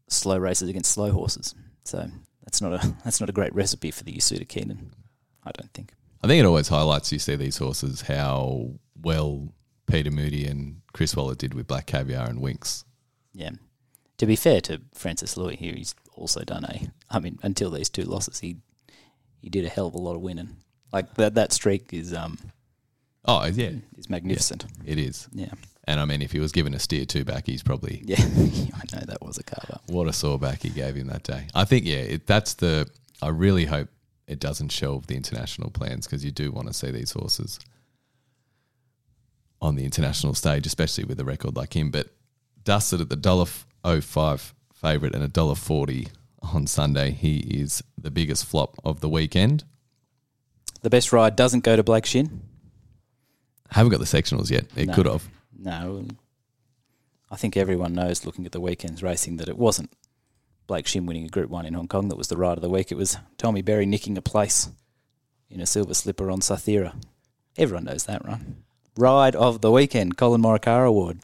slow 0.08 0.38
races 0.38 0.70
against 0.70 0.92
slow 0.92 1.12
horses. 1.12 1.54
So 1.85 2.11
that's 2.42 2.62
not 2.62 2.73
a 2.82 2.94
that's 3.04 3.20
not 3.20 3.28
a 3.28 3.35
great 3.35 3.54
recipe 3.54 3.90
for 3.90 4.02
the 4.02 4.14
Yasuda 4.14 4.47
Kinen. 4.47 4.92
I 5.44 5.50
don't 5.50 5.75
think. 5.75 5.92
I 6.25 6.26
think 6.26 6.40
it 6.40 6.47
always 6.47 6.68
highlights 6.68 7.12
you 7.12 7.18
see 7.18 7.37
these 7.37 7.58
horses 7.58 8.00
how 8.00 8.70
well 8.99 9.52
Peter 9.87 10.11
Moody 10.11 10.47
and 10.47 10.80
Chris 10.94 11.14
Waller 11.14 11.35
did 11.35 11.52
with 11.52 11.66
Black 11.66 11.85
Caviar 11.85 12.30
and 12.30 12.40
Winks. 12.40 12.87
Yeah. 13.35 13.50
To 14.16 14.25
be 14.25 14.37
fair 14.37 14.62
to 14.62 14.80
Francis 14.94 15.37
Lui 15.37 15.54
here, 15.54 15.75
he's 15.75 15.94
also 16.14 16.44
done 16.44 16.64
a. 16.64 16.88
I 17.11 17.20
mean, 17.20 17.38
until 17.42 17.70
these 17.70 17.90
two 17.90 18.04
losses, 18.04 18.40
he 18.40 18.56
he 19.40 19.49
did 19.50 19.64
a 19.64 19.68
hell 19.68 19.87
of 19.88 19.95
a 19.95 19.99
lot 19.99 20.14
of 20.14 20.21
winning. 20.23 20.57
Like 20.92 21.14
that 21.14 21.35
that 21.35 21.52
streak 21.52 21.92
is 21.92 22.12
um 22.14 22.38
Oh 23.25 23.45
yeah, 23.45 23.73
is 23.97 24.09
magnificent. 24.09 24.64
it 24.87 24.99
is. 24.99 25.28
Yeah. 25.33 25.52
And 25.85 26.00
I 26.00 26.04
mean, 26.04 26.21
if 26.23 26.33
he 26.33 26.38
was 26.38 26.52
given 26.52 26.75
a 26.75 26.78
steer 26.78 27.04
two 27.07 27.25
back, 27.25 27.47
he's 27.47 27.62
probably 27.62 28.02
Yeah, 28.07 28.16
I 28.21 28.97
know 28.97 29.04
that 29.07 29.18
was 29.23 29.38
a 29.38 29.42
carver. 29.42 29.78
what 29.87 30.07
a 30.09 30.12
sore 30.12 30.38
back 30.38 30.62
he 30.62 30.71
gave 30.71 30.95
him 30.97 31.07
that 31.09 31.23
day. 31.23 31.47
I 31.54 31.64
think 31.64 31.85
yeah, 31.87 31.97
it, 31.97 32.26
that's 32.26 32.54
the. 32.54 32.88
I 33.23 33.28
really 33.28 33.64
hope 33.64 33.88
it 34.26 34.38
doesn't 34.38 34.71
shelve 34.71 35.07
the 35.09 35.16
international 35.16 35.71
plans 35.71 36.07
because 36.07 36.25
you 36.25 36.30
do 36.30 36.52
want 36.52 36.68
to 36.68 36.75
see 36.75 36.90
these 36.90 37.12
horses 37.12 37.59
on 39.61 39.75
the 39.75 39.85
international 39.85 40.35
stage, 40.35 40.66
especially 40.66 41.04
with 41.04 41.18
a 41.21 41.25
record 41.25 41.57
like 41.57 41.75
him. 41.75 41.90
But 41.90 42.09
dusted 42.64 43.00
at 43.00 43.09
the 43.09 43.16
dollar 43.16 43.47
oh 43.85 44.00
five 44.00 44.54
favorite 44.75 45.14
and 45.14 45.25
a 45.25 45.28
dollar 45.28 45.54
forty 45.54 46.09
on 46.55 46.67
Sunday, 46.67 47.11
he 47.12 47.38
is 47.38 47.83
the 47.97 48.11
biggest 48.11 48.45
flop 48.45 48.76
of 48.85 49.00
the 49.00 49.09
weekend. 49.09 49.64
The 50.83 50.90
best 50.90 51.12
ride 51.12 51.37
doesn't 51.37 51.64
go 51.64 51.76
to 51.76 51.83
Blake 51.83 52.07
Shinn. 52.07 52.43
Haven't 53.71 53.90
got 53.93 54.00
the 54.00 54.07
sectionals 54.07 54.50
yet. 54.50 54.67
It 54.76 54.88
No. 54.88 54.95
could 54.95 55.07
have. 55.07 55.28
No. 55.57 56.07
I 57.31 57.37
think 57.37 57.57
everyone 57.57 57.93
knows 57.95 58.25
looking 58.25 58.47
at 58.47 58.52
the 58.52 58.61
weekend's 58.61 59.02
racing 59.02 59.37
that 59.37 59.49
it 59.49 59.59
wasn't 59.59 59.93
Blake 60.67 60.87
Shinn 60.87 61.05
winning 61.07 61.25
a 61.25 61.28
Group 61.28 61.50
1 61.50 61.67
in 61.67 61.75
Hong 61.75 61.88
Kong 61.88 62.09
that 62.09 62.17
was 62.17 62.28
the 62.28 62.37
ride 62.37 62.57
of 62.59 62.62
the 62.62 62.71
week. 62.71 62.90
It 62.93 62.97
was 62.97 63.19
Tommy 63.37 63.61
Berry 63.62 63.87
nicking 63.87 64.17
a 64.17 64.23
place 64.23 64.71
in 65.50 65.61
a 65.61 65.67
silver 65.67 65.95
slipper 65.95 66.31
on 66.31 66.40
Cythera. 66.40 66.95
Everyone 67.57 67.85
knows 67.85 68.05
that, 68.05 68.25
right? 68.25 68.40
Ride 68.97 69.35
of 69.35 69.61
the 69.61 69.71
weekend, 69.71 70.17
Collin 70.17 70.43
Morikawa 70.43 70.87
Award. 70.87 71.21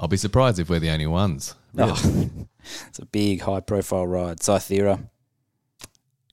I'll 0.00 0.08
be 0.08 0.16
surprised 0.16 0.58
if 0.58 0.70
we're 0.70 0.78
the 0.78 0.90
only 0.90 1.06
ones. 1.06 1.54
Oh, 1.76 2.00
it's 2.88 2.98
a 2.98 3.06
big, 3.06 3.42
high 3.42 3.60
profile 3.60 4.06
ride. 4.06 4.38
Cythera 4.38 5.08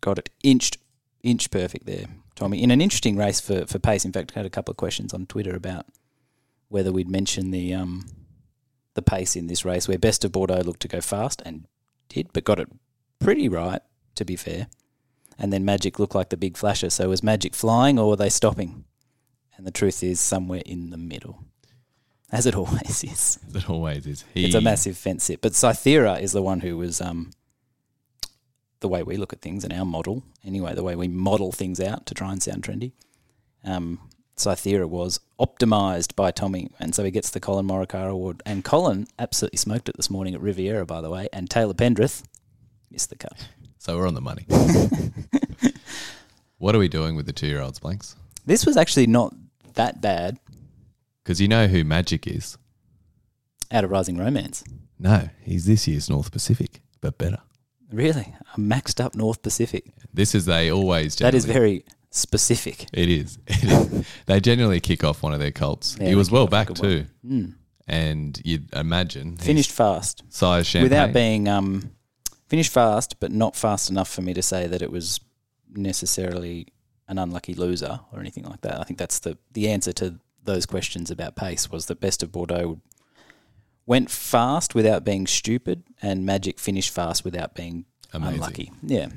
got 0.01 0.19
it 0.19 0.29
inched, 0.43 0.77
inch 1.23 1.49
perfect 1.49 1.85
there, 1.85 2.05
Tommy. 2.35 2.61
In 2.61 2.71
an 2.71 2.81
interesting 2.81 3.17
race 3.17 3.39
for, 3.39 3.65
for 3.65 3.79
pace. 3.79 4.05
In 4.05 4.11
fact, 4.11 4.33
I 4.35 4.39
had 4.39 4.45
a 4.45 4.51
couple 4.51 4.71
of 4.71 4.77
questions 4.77 5.13
on 5.13 5.25
Twitter 5.25 5.55
about 5.55 5.87
whether 6.69 6.91
we'd 6.91 7.09
mention 7.09 7.51
the 7.51 7.73
um, 7.73 8.05
the 8.93 9.01
pace 9.01 9.35
in 9.35 9.47
this 9.47 9.65
race, 9.65 9.87
where 9.87 9.97
Best 9.97 10.23
of 10.23 10.31
Bordeaux 10.31 10.61
looked 10.61 10.81
to 10.81 10.87
go 10.87 11.01
fast 11.01 11.41
and 11.45 11.67
did, 12.09 12.31
but 12.33 12.43
got 12.43 12.59
it 12.59 12.69
pretty 13.19 13.49
right, 13.49 13.81
to 14.15 14.25
be 14.25 14.35
fair. 14.35 14.67
And 15.37 15.51
then 15.51 15.65
Magic 15.65 15.99
looked 15.99 16.15
like 16.15 16.29
the 16.29 16.37
big 16.37 16.55
flasher. 16.57 16.89
So 16.89 17.09
was 17.09 17.21
Magic 17.21 17.53
flying 17.53 17.99
or 17.99 18.09
were 18.09 18.15
they 18.15 18.29
stopping? 18.29 18.85
And 19.57 19.67
the 19.67 19.71
truth 19.71 20.01
is 20.01 20.19
somewhere 20.19 20.61
in 20.65 20.89
the 20.89 20.97
middle, 20.97 21.43
as 22.31 22.45
it 22.45 22.55
always 22.55 23.03
is. 23.03 23.39
It 23.53 23.69
always 23.69 24.05
is. 24.05 24.25
He, 24.33 24.45
It's 24.45 24.55
a 24.55 24.61
massive 24.61 24.97
fence 24.97 25.25
sit. 25.25 25.41
But 25.41 25.53
Cythera 25.53 26.19
is 26.19 26.31
the 26.31 26.41
one 26.41 26.61
who 26.61 26.77
was 26.77 27.01
um, 27.01 27.31
the 28.79 28.87
way 28.87 29.03
we 29.03 29.17
look 29.17 29.33
at 29.33 29.41
things 29.41 29.63
in 29.63 29.71
our 29.71 29.85
model, 29.85 30.23
anyway, 30.43 30.73
the 30.73 30.83
way 30.83 30.95
we 30.95 31.07
model 31.07 31.51
things 31.51 31.79
out 31.79 32.05
to 32.07 32.13
try 32.13 32.31
and 32.31 32.41
sound 32.41 32.63
trendy. 32.63 32.91
Um, 33.63 33.99
Cythera 34.37 34.87
was 34.87 35.19
optimised 35.39 36.15
by 36.15 36.31
Tommy, 36.31 36.69
and 36.79 36.93
so 36.93 37.03
he 37.03 37.11
gets 37.11 37.29
the 37.29 37.39
Collin 37.39 37.67
Morikawa 37.67 38.09
Award. 38.09 38.43
And 38.45 38.63
Collin 38.63 39.07
absolutely 39.17 39.57
smoked 39.57 39.87
it 39.87 39.95
this 39.95 40.09
morning 40.09 40.35
at 40.35 40.41
Riviera, 40.41 40.85
by 40.85 41.01
the 41.01 41.09
way, 41.09 41.29
and 41.31 41.49
Taylor 41.49 41.73
Pendrith 41.73 42.23
missed 42.91 43.09
the 43.09 43.15
cut. 43.15 43.47
So 43.77 43.97
we're 43.97 44.07
on 44.07 44.13
the 44.13 44.21
money. 44.21 44.45
what 46.57 46.75
are 46.75 46.79
we 46.79 46.89
doing 46.89 47.15
with 47.15 47.27
the 47.27 47.33
two 47.33 47.47
year 47.47 47.61
olds, 47.61 47.79
Blanks? 47.79 48.15
This 48.45 48.65
was 48.65 48.77
actually 48.77 49.07
not 49.07 49.33
that 49.75 50.01
bad 50.01 50.37
Because 51.25 51.41
you 51.41 51.47
know 51.47 51.65
who 51.65 51.83
Magic 51.83 52.27
is. 52.27 52.57
out 53.71 53.83
of 53.83 53.89
Rising 53.89 54.15
Romance. 54.17 54.63
No, 54.99 55.29
he's 55.41 55.65
this 55.65 55.87
year's 55.87 56.07
North 56.07 56.31
Pacific, 56.31 56.81
but 57.01 57.17
better. 57.17 57.39
Really? 57.91 58.35
A 58.55 58.59
maxed 58.59 59.03
up 59.03 59.15
North 59.15 59.41
Pacific. 59.41 59.85
This 60.13 60.35
is 60.35 60.45
they 60.45 60.71
always. 60.71 61.15
That 61.15 61.33
is 61.33 61.45
very 61.45 61.83
specific. 62.11 62.85
It 62.93 63.09
is. 63.09 63.39
It 63.47 63.63
is. 63.63 64.07
they 64.27 64.39
generally 64.39 64.79
kick 64.79 65.03
off 65.03 65.23
one 65.23 65.33
of 65.33 65.39
their 65.39 65.51
colts. 65.51 65.97
Yeah, 65.99 66.09
he 66.09 66.15
was 66.15 66.29
well 66.29 66.45
back 66.47 66.71
too. 66.75 67.05
Mm. 67.25 67.55
and 67.87 68.39
you'd 68.45 68.71
imagine 68.73 69.37
Finished 69.37 69.71
fast. 69.71 70.23
size 70.29 70.67
champagne 70.67 70.83
without 70.85 71.11
being 71.11 71.47
um, 71.47 71.91
finished 72.47 72.71
fast, 72.71 73.19
but 73.19 73.31
not 73.31 73.55
fast 73.55 73.89
enough 73.89 74.09
for 74.11 74.21
me 74.21 74.35
to 74.35 74.43
say 74.43 74.67
that 74.67 74.83
it 74.83 74.91
was 74.91 75.19
necessarily 75.73 76.67
an 77.07 77.17
unlucky 77.17 77.55
loser 77.55 77.99
or 78.13 78.19
anything 78.19 78.43
like 78.43 78.61
that. 78.61 78.79
I 78.79 78.83
think 78.83 78.99
that's 78.99 79.19
the 79.19 79.37
the 79.53 79.69
answer 79.69 79.91
to 79.93 80.19
those 80.45 80.65
questions 80.65 81.11
about 81.11 81.35
pace 81.35 81.69
was 81.71 81.87
that 81.87 81.99
Best 81.99 82.23
of 82.23 82.31
Bordeaux 82.31 82.79
went 83.85 84.09
fast 84.09 84.73
without 84.73 85.03
being 85.03 85.27
stupid, 85.27 85.83
and 86.01 86.25
Magic 86.25 86.59
finished 86.59 86.91
fast 86.91 87.23
without 87.23 87.53
being 87.53 87.85
Amazing. 88.13 88.35
unlucky. 88.35 88.71
Yeah, 88.81 89.09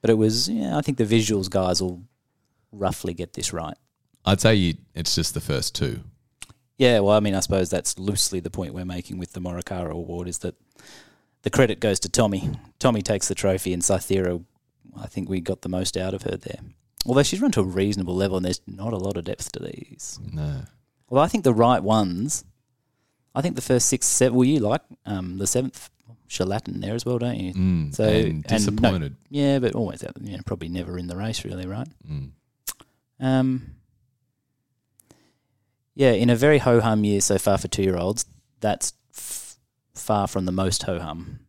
but 0.00 0.10
it 0.10 0.14
was. 0.14 0.48
Yeah, 0.48 0.76
I 0.76 0.80
think 0.82 0.98
the 0.98 1.04
visuals 1.04 1.50
guys 1.50 1.82
will 1.82 2.02
roughly 2.72 3.14
get 3.14 3.32
this 3.34 3.52
right. 3.52 3.76
I'd 4.24 4.40
say 4.40 4.54
you, 4.54 4.74
it's 4.94 5.14
just 5.14 5.34
the 5.34 5.40
first 5.40 5.74
two. 5.74 6.00
Yeah, 6.76 7.00
well, 7.00 7.16
I 7.16 7.20
mean, 7.20 7.34
I 7.34 7.40
suppose 7.40 7.70
that's 7.70 7.98
loosely 7.98 8.40
the 8.40 8.50
point 8.50 8.72
we're 8.72 8.84
making 8.84 9.18
with 9.18 9.32
the 9.32 9.40
Morikawa 9.40 9.90
Award 9.90 10.28
is 10.28 10.38
that 10.38 10.54
the 11.42 11.50
credit 11.50 11.80
goes 11.80 11.98
to 12.00 12.08
Tommy. 12.08 12.50
Tommy 12.78 13.02
takes 13.02 13.26
the 13.28 13.34
trophy, 13.34 13.72
and 13.72 13.82
Cythera, 13.82 14.44
I 14.96 15.06
think 15.08 15.28
we 15.28 15.40
got 15.40 15.62
the 15.62 15.68
most 15.68 15.96
out 15.96 16.14
of 16.14 16.22
her 16.22 16.36
there. 16.36 16.60
Although 17.08 17.22
she's 17.22 17.40
run 17.40 17.50
to 17.52 17.60
a 17.60 17.64
reasonable 17.64 18.14
level, 18.14 18.36
and 18.36 18.44
there's 18.44 18.60
not 18.66 18.92
a 18.92 18.96
lot 18.98 19.16
of 19.16 19.24
depth 19.24 19.50
to 19.52 19.60
these. 19.60 20.20
No, 20.30 20.60
Well, 21.08 21.22
I 21.24 21.26
think 21.28 21.42
the 21.42 21.54
right 21.54 21.82
ones. 21.82 22.44
I 23.34 23.40
think 23.40 23.56
the 23.56 23.62
first 23.62 23.88
six, 23.88 24.06
seven. 24.06 24.36
Well, 24.36 24.44
you 24.44 24.60
like 24.60 24.82
um, 25.06 25.38
the 25.38 25.46
seventh 25.46 25.88
Shalatin 26.28 26.80
there 26.82 26.94
as 26.94 27.06
well, 27.06 27.18
don't 27.18 27.38
you? 27.38 27.54
Mm, 27.54 27.94
so 27.94 28.04
and 28.04 28.34
no- 28.36 28.42
disappointed. 28.42 29.16
yeah, 29.30 29.58
but 29.58 29.74
always 29.74 30.04
out. 30.04 30.16
You 30.20 30.36
know, 30.36 30.42
probably 30.44 30.68
never 30.68 30.98
in 30.98 31.06
the 31.06 31.16
race, 31.16 31.44
really, 31.44 31.66
right? 31.66 31.88
Mm. 32.08 32.30
Um, 33.20 33.74
yeah, 35.94 36.10
in 36.12 36.30
a 36.30 36.36
very 36.36 36.58
ho 36.58 36.80
hum 36.80 37.04
year 37.04 37.20
so 37.20 37.38
far 37.38 37.58
for 37.58 37.68
two 37.68 37.82
year 37.82 37.96
olds, 37.96 38.24
that's 38.60 38.92
f- 39.16 39.56
far 39.94 40.26
from 40.28 40.44
the 40.44 40.52
most 40.52 40.82
ho 40.84 40.98
hum. 41.00 41.40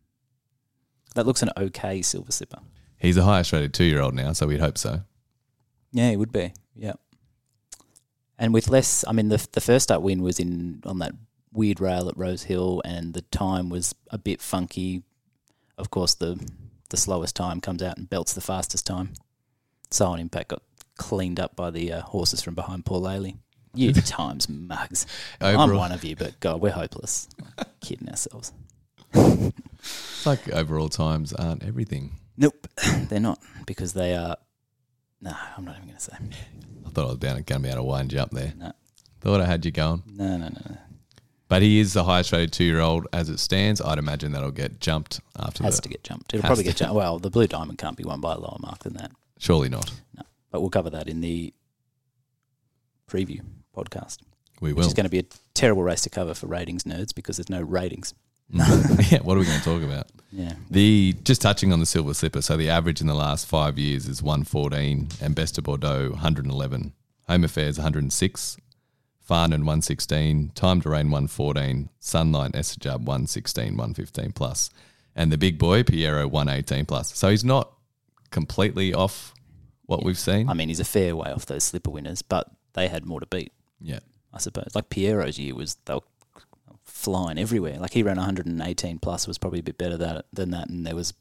That 1.14 1.26
looks 1.26 1.42
an 1.42 1.50
okay 1.56 2.02
silver 2.02 2.32
slipper. 2.32 2.60
He's 2.98 3.16
a 3.16 3.24
highest 3.24 3.52
rated 3.52 3.74
two 3.74 3.84
year 3.84 4.00
old 4.00 4.14
now, 4.14 4.32
so 4.32 4.46
we'd 4.46 4.60
hope 4.60 4.78
so. 4.78 5.02
Yeah, 5.92 6.10
it 6.10 6.16
would 6.16 6.32
be. 6.32 6.52
Yeah. 6.74 6.94
And 8.38 8.54
with 8.54 8.68
less, 8.68 9.04
I 9.06 9.12
mean, 9.12 9.28
the 9.28 9.46
the 9.52 9.60
first 9.60 9.90
up 9.90 10.02
win 10.02 10.22
was 10.22 10.40
in 10.40 10.82
on 10.86 10.98
that 11.00 11.12
weird 11.52 11.80
rail 11.80 12.08
at 12.08 12.16
Rose 12.16 12.44
Hill, 12.44 12.80
and 12.84 13.12
the 13.12 13.22
time 13.22 13.68
was 13.68 13.94
a 14.10 14.18
bit 14.18 14.40
funky. 14.40 15.02
Of 15.76 15.90
course, 15.90 16.14
the 16.14 16.40
the 16.88 16.96
slowest 16.96 17.36
time 17.36 17.60
comes 17.60 17.82
out 17.82 17.98
and 17.98 18.08
belts 18.08 18.32
the 18.32 18.40
fastest 18.40 18.86
time. 18.86 19.12
So 19.90 20.06
on 20.06 20.20
impact 20.20 20.48
got 20.48 20.62
cleaned 20.96 21.40
up 21.40 21.56
by 21.56 21.70
the 21.70 21.92
uh, 21.92 22.02
horses 22.02 22.42
from 22.42 22.54
behind 22.54 22.84
Paul 22.84 23.02
Ailey. 23.02 23.36
You 23.74 23.92
times 23.94 24.48
mugs. 24.48 25.06
I'm 25.40 25.74
one 25.74 25.92
of 25.92 26.04
you, 26.04 26.16
but 26.16 26.38
God, 26.40 26.60
we're 26.60 26.72
hopeless. 26.72 27.28
Kidding 27.80 28.08
ourselves. 28.08 28.52
It's 29.14 30.26
like 30.26 30.48
overall 30.52 30.88
times 30.88 31.32
aren't 31.32 31.64
everything. 31.64 32.16
Nope, 32.36 32.68
they're 33.08 33.20
not 33.20 33.40
because 33.66 33.92
they 33.92 34.14
are. 34.14 34.36
No, 35.20 35.32
I'm 35.56 35.64
not 35.64 35.76
even 35.76 35.88
going 35.88 35.98
to 35.98 36.02
say. 36.02 36.16
I 36.86 36.90
thought 36.90 37.04
I 37.04 37.08
was 37.08 37.16
going 37.18 37.42
to 37.44 37.58
be 37.60 37.68
able 37.68 37.76
to 37.78 37.82
wind 37.82 38.12
you 38.12 38.20
up 38.20 38.30
there. 38.30 38.52
No, 38.56 38.72
Thought 39.20 39.40
I 39.42 39.46
had 39.46 39.64
you 39.64 39.70
going. 39.70 40.02
no, 40.06 40.36
no, 40.38 40.48
no. 40.48 40.60
no. 40.70 40.76
But 41.48 41.62
he 41.62 41.80
is 41.80 41.92
the 41.94 42.04
highest 42.04 42.30
rated 42.32 42.52
two 42.52 42.64
year 42.64 42.78
old 42.80 43.06
as 43.12 43.28
it 43.28 43.38
stands. 43.38 43.80
I'd 43.80 43.98
imagine 43.98 44.32
that'll 44.32 44.50
get 44.52 44.80
jumped 44.80 45.20
after 45.38 45.64
Has 45.64 45.76
the. 45.76 45.82
to 45.82 45.88
get 45.88 46.04
jumped. 46.04 46.32
It'll 46.32 46.42
Has 46.42 46.48
probably 46.48 46.62
to. 46.64 46.70
get 46.70 46.76
jumped. 46.76 46.94
Well, 46.94 47.18
the 47.18 47.28
Blue 47.30 47.46
Diamond 47.48 47.76
can't 47.78 47.96
be 47.96 48.04
won 48.04 48.20
by 48.20 48.34
a 48.34 48.38
lower 48.38 48.56
mark 48.60 48.78
than 48.84 48.94
that. 48.94 49.10
Surely 49.38 49.68
not. 49.68 49.90
No, 50.16 50.22
but 50.52 50.60
we'll 50.60 50.70
cover 50.70 50.90
that 50.90 51.08
in 51.08 51.20
the 51.20 51.52
preview 53.08 53.40
podcast, 53.76 54.18
We 54.60 54.72
which 54.72 54.82
will. 54.84 54.86
is 54.88 54.94
going 54.94 55.04
to 55.04 55.10
be 55.10 55.18
a 55.18 55.24
terrible 55.54 55.82
race 55.82 56.02
to 56.02 56.10
cover 56.10 56.34
for 56.34 56.46
ratings 56.46 56.84
nerds 56.84 57.12
because 57.14 57.36
there's 57.36 57.50
no 57.50 57.60
ratings. 57.62 58.14
yeah, 58.52 59.18
what 59.22 59.36
are 59.36 59.40
we 59.40 59.46
going 59.46 59.58
to 59.58 59.64
talk 59.64 59.82
about? 59.82 60.06
Yeah. 60.32 60.54
The 60.70 61.16
just 61.24 61.42
touching 61.42 61.72
on 61.72 61.80
the 61.80 61.86
silver 61.86 62.14
slipper. 62.14 62.42
So 62.42 62.56
the 62.56 62.70
average 62.70 63.00
in 63.00 63.06
the 63.06 63.14
last 63.14 63.46
five 63.46 63.78
years 63.78 64.06
is 64.06 64.22
114, 64.22 65.08
and 65.20 65.34
Best 65.34 65.58
of 65.58 65.64
Bordeaux 65.64 66.10
111. 66.10 66.92
Home 67.28 67.44
Affairs 67.44 67.78
106, 67.78 68.56
Farnan 69.28 69.50
116, 69.64 70.50
Time 70.54 70.80
to 70.80 70.88
Rain 70.88 71.10
114, 71.10 71.88
Sunlight 72.00 72.52
Essajab 72.52 72.98
116, 72.98 73.76
115 73.76 74.32
plus, 74.32 74.70
and 75.14 75.30
the 75.30 75.38
big 75.38 75.58
boy 75.58 75.82
Piero 75.84 76.26
118 76.26 76.86
plus. 76.86 77.16
So 77.16 77.28
he's 77.30 77.44
not 77.44 77.72
completely 78.30 78.92
off 78.92 79.32
what 79.86 80.04
we've 80.04 80.18
seen. 80.18 80.48
I 80.48 80.54
mean, 80.54 80.68
he's 80.68 80.80
a 80.80 80.84
fair 80.84 81.14
way 81.14 81.30
off 81.30 81.46
those 81.46 81.64
slipper 81.64 81.90
winners, 81.90 82.22
but 82.22 82.50
they 82.72 82.88
had 82.88 83.04
more 83.04 83.20
to 83.20 83.26
beat. 83.26 83.52
yeah, 83.80 84.00
I 84.32 84.38
suppose. 84.38 84.70
Like 84.74 84.90
Piero's 84.90 85.38
year 85.38 85.54
was 85.54 85.76
they 85.84 85.94
were 85.94 86.00
flying 87.00 87.38
everywhere. 87.38 87.78
Like 87.78 87.92
he 87.92 88.02
ran 88.02 88.16
118 88.16 88.98
plus 88.98 89.26
was 89.26 89.38
probably 89.38 89.60
a 89.60 89.64
bit 89.64 89.78
better 89.78 89.96
that, 89.96 90.26
than 90.32 90.50
that, 90.50 90.68
and 90.68 90.86
there 90.86 90.94
was 90.94 91.14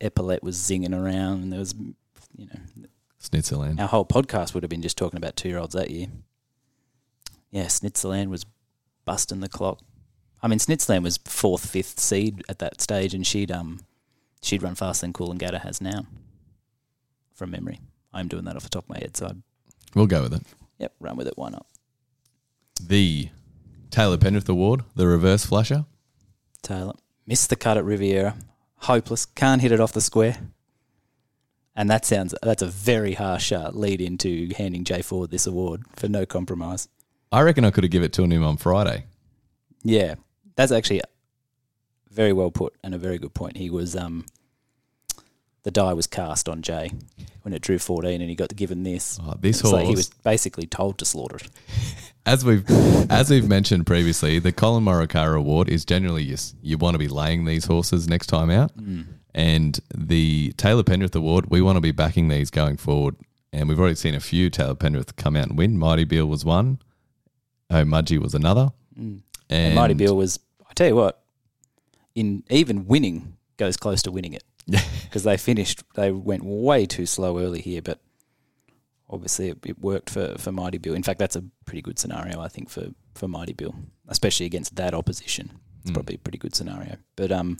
Epaulette 0.00 0.42
was 0.42 0.56
zinging 0.56 0.94
around, 0.94 1.42
and 1.42 1.52
there 1.52 1.58
was 1.60 1.74
you 2.36 2.46
know 2.46 2.86
Snitzerland. 3.20 3.80
our 3.80 3.88
whole 3.88 4.04
podcast 4.04 4.54
would 4.54 4.62
have 4.62 4.70
been 4.70 4.82
just 4.82 4.98
talking 4.98 5.16
about 5.18 5.36
two 5.36 5.48
year 5.48 5.58
olds 5.58 5.74
that 5.74 5.90
year. 5.90 6.08
Yeah, 7.50 7.64
Snitzerland 7.66 8.28
was 8.28 8.46
busting 9.04 9.40
the 9.40 9.48
clock. 9.48 9.80
I 10.42 10.48
mean, 10.48 10.58
Snitzerland 10.58 11.02
was 11.02 11.18
fourth, 11.18 11.66
fifth 11.68 11.98
seed 12.00 12.42
at 12.48 12.58
that 12.58 12.80
stage, 12.80 13.14
and 13.14 13.26
she'd 13.26 13.50
um 13.50 13.80
she'd 14.42 14.62
run 14.62 14.74
faster 14.74 15.06
than 15.06 15.12
Coolangatta 15.12 15.60
has 15.62 15.80
now, 15.80 16.06
from 17.34 17.50
memory. 17.50 17.80
I'm 18.12 18.28
doing 18.28 18.44
that 18.44 18.56
off 18.56 18.64
the 18.64 18.68
top 18.68 18.84
of 18.84 18.90
my 18.90 18.98
head, 18.98 19.16
so 19.16 19.26
I'd, 19.26 19.42
We'll 19.94 20.06
go 20.06 20.22
with 20.22 20.34
it. 20.34 20.42
yep, 20.78 20.92
run 21.00 21.16
with 21.16 21.26
it. 21.26 21.34
Why 21.36 21.50
not? 21.50 21.66
The 22.82 23.28
Taylor 23.92 24.16
Pendrith 24.16 24.48
Award, 24.48 24.84
the 24.96 25.06
reverse 25.06 25.44
flasher. 25.44 25.84
Taylor 26.62 26.94
missed 27.26 27.50
the 27.50 27.56
cut 27.56 27.76
at 27.76 27.84
Riviera, 27.84 28.34
hopeless, 28.76 29.26
can't 29.26 29.60
hit 29.60 29.70
it 29.70 29.80
off 29.80 29.92
the 29.92 30.00
square. 30.00 30.38
And 31.76 31.90
that 31.90 32.06
sounds 32.06 32.34
that's 32.42 32.62
a 32.62 32.66
very 32.66 33.12
harsh 33.12 33.52
uh, 33.52 33.70
lead 33.72 34.00
into 34.00 34.50
handing 34.56 34.84
Jay 34.84 35.02
Ford 35.02 35.30
this 35.30 35.46
award 35.46 35.82
for 35.94 36.08
no 36.08 36.24
compromise. 36.24 36.88
I 37.30 37.42
reckon 37.42 37.66
I 37.66 37.70
could 37.70 37.84
have 37.84 37.90
given 37.90 38.06
it 38.06 38.12
to 38.14 38.24
him 38.24 38.42
on 38.42 38.56
Friday. 38.56 39.04
Yeah, 39.82 40.14
that's 40.56 40.72
actually 40.72 41.02
very 42.10 42.32
well 42.32 42.50
put 42.50 42.74
and 42.82 42.94
a 42.94 42.98
very 42.98 43.18
good 43.18 43.34
point. 43.34 43.58
He 43.58 43.68
was 43.68 43.94
um, 43.94 44.24
the 45.64 45.70
die 45.70 45.92
was 45.92 46.06
cast 46.06 46.48
on 46.48 46.62
Jay 46.62 46.92
when 47.42 47.52
it 47.52 47.62
drew 47.62 47.78
fourteen, 47.78 48.20
and 48.20 48.30
he 48.30 48.36
got 48.36 48.54
given 48.56 48.84
this. 48.84 49.18
Oh, 49.22 49.34
this 49.38 49.60
so 49.60 49.76
he 49.78 49.94
was 49.94 50.08
basically 50.08 50.66
told 50.66 50.98
to 50.98 51.04
slaughter 51.04 51.36
it. 51.36 51.50
As 52.24 52.44
we've 52.44 52.64
as 53.10 53.30
we've 53.30 53.48
mentioned 53.48 53.86
previously, 53.86 54.38
the 54.38 54.52
Collin 54.52 54.84
Morikawa 54.84 55.36
Award 55.36 55.68
is 55.68 55.84
generally 55.84 56.22
you, 56.22 56.36
you 56.62 56.78
want 56.78 56.94
to 56.94 56.98
be 56.98 57.08
laying 57.08 57.44
these 57.44 57.64
horses 57.64 58.08
next 58.08 58.28
time 58.28 58.48
out, 58.48 58.76
mm. 58.76 59.06
and 59.34 59.80
the 59.92 60.52
Taylor 60.56 60.84
Pendrith 60.84 61.16
Award 61.16 61.46
we 61.50 61.60
want 61.60 61.76
to 61.76 61.80
be 61.80 61.90
backing 61.90 62.28
these 62.28 62.50
going 62.50 62.76
forward. 62.76 63.16
And 63.52 63.68
we've 63.68 63.78
already 63.78 63.96
seen 63.96 64.14
a 64.14 64.20
few 64.20 64.48
Taylor 64.48 64.74
Pendrith 64.74 65.14
come 65.16 65.36
out 65.36 65.48
and 65.48 65.58
win. 65.58 65.78
Mighty 65.78 66.04
Beale 66.04 66.26
was 66.26 66.42
one. 66.42 66.78
Oh, 67.68 67.84
Mudgee 67.84 68.18
was 68.18 68.34
another. 68.34 68.70
Mm. 68.98 69.22
And, 69.50 69.66
And 69.66 69.74
Mighty 69.74 69.94
Bill 69.94 70.16
was, 70.16 70.38
I 70.68 70.72
tell 70.72 70.86
you 70.86 70.96
what, 70.96 71.22
in 72.14 72.44
even 72.48 72.86
winning 72.86 73.36
goes 73.56 73.76
close 73.76 74.02
to 74.02 74.10
winning 74.10 74.32
it 74.32 74.44
because 75.04 75.24
they 75.24 75.36
finished. 75.36 75.82
They 75.94 76.10
went 76.10 76.44
way 76.44 76.86
too 76.86 77.06
slow 77.06 77.38
early 77.38 77.60
here, 77.60 77.82
but 77.82 78.00
obviously 79.12 79.50
it, 79.50 79.58
it 79.64 79.78
worked 79.78 80.10
for 80.10 80.36
for 80.38 80.50
Mighty 80.52 80.78
Bill. 80.78 80.94
In 80.94 81.02
fact, 81.02 81.18
that's 81.18 81.36
a 81.36 81.44
pretty 81.66 81.82
good 81.82 81.98
scenario, 81.98 82.40
I 82.40 82.48
think, 82.48 82.70
for 82.70 82.86
for 83.14 83.28
Mighty 83.28 83.52
Bill, 83.52 83.74
especially 84.08 84.46
against 84.46 84.76
that 84.76 84.94
opposition. 84.94 85.52
It's 85.82 85.90
probably 85.90 86.14
a 86.14 86.18
pretty 86.18 86.38
good 86.38 86.54
scenario. 86.54 86.96
But 87.16 87.32
um, 87.32 87.58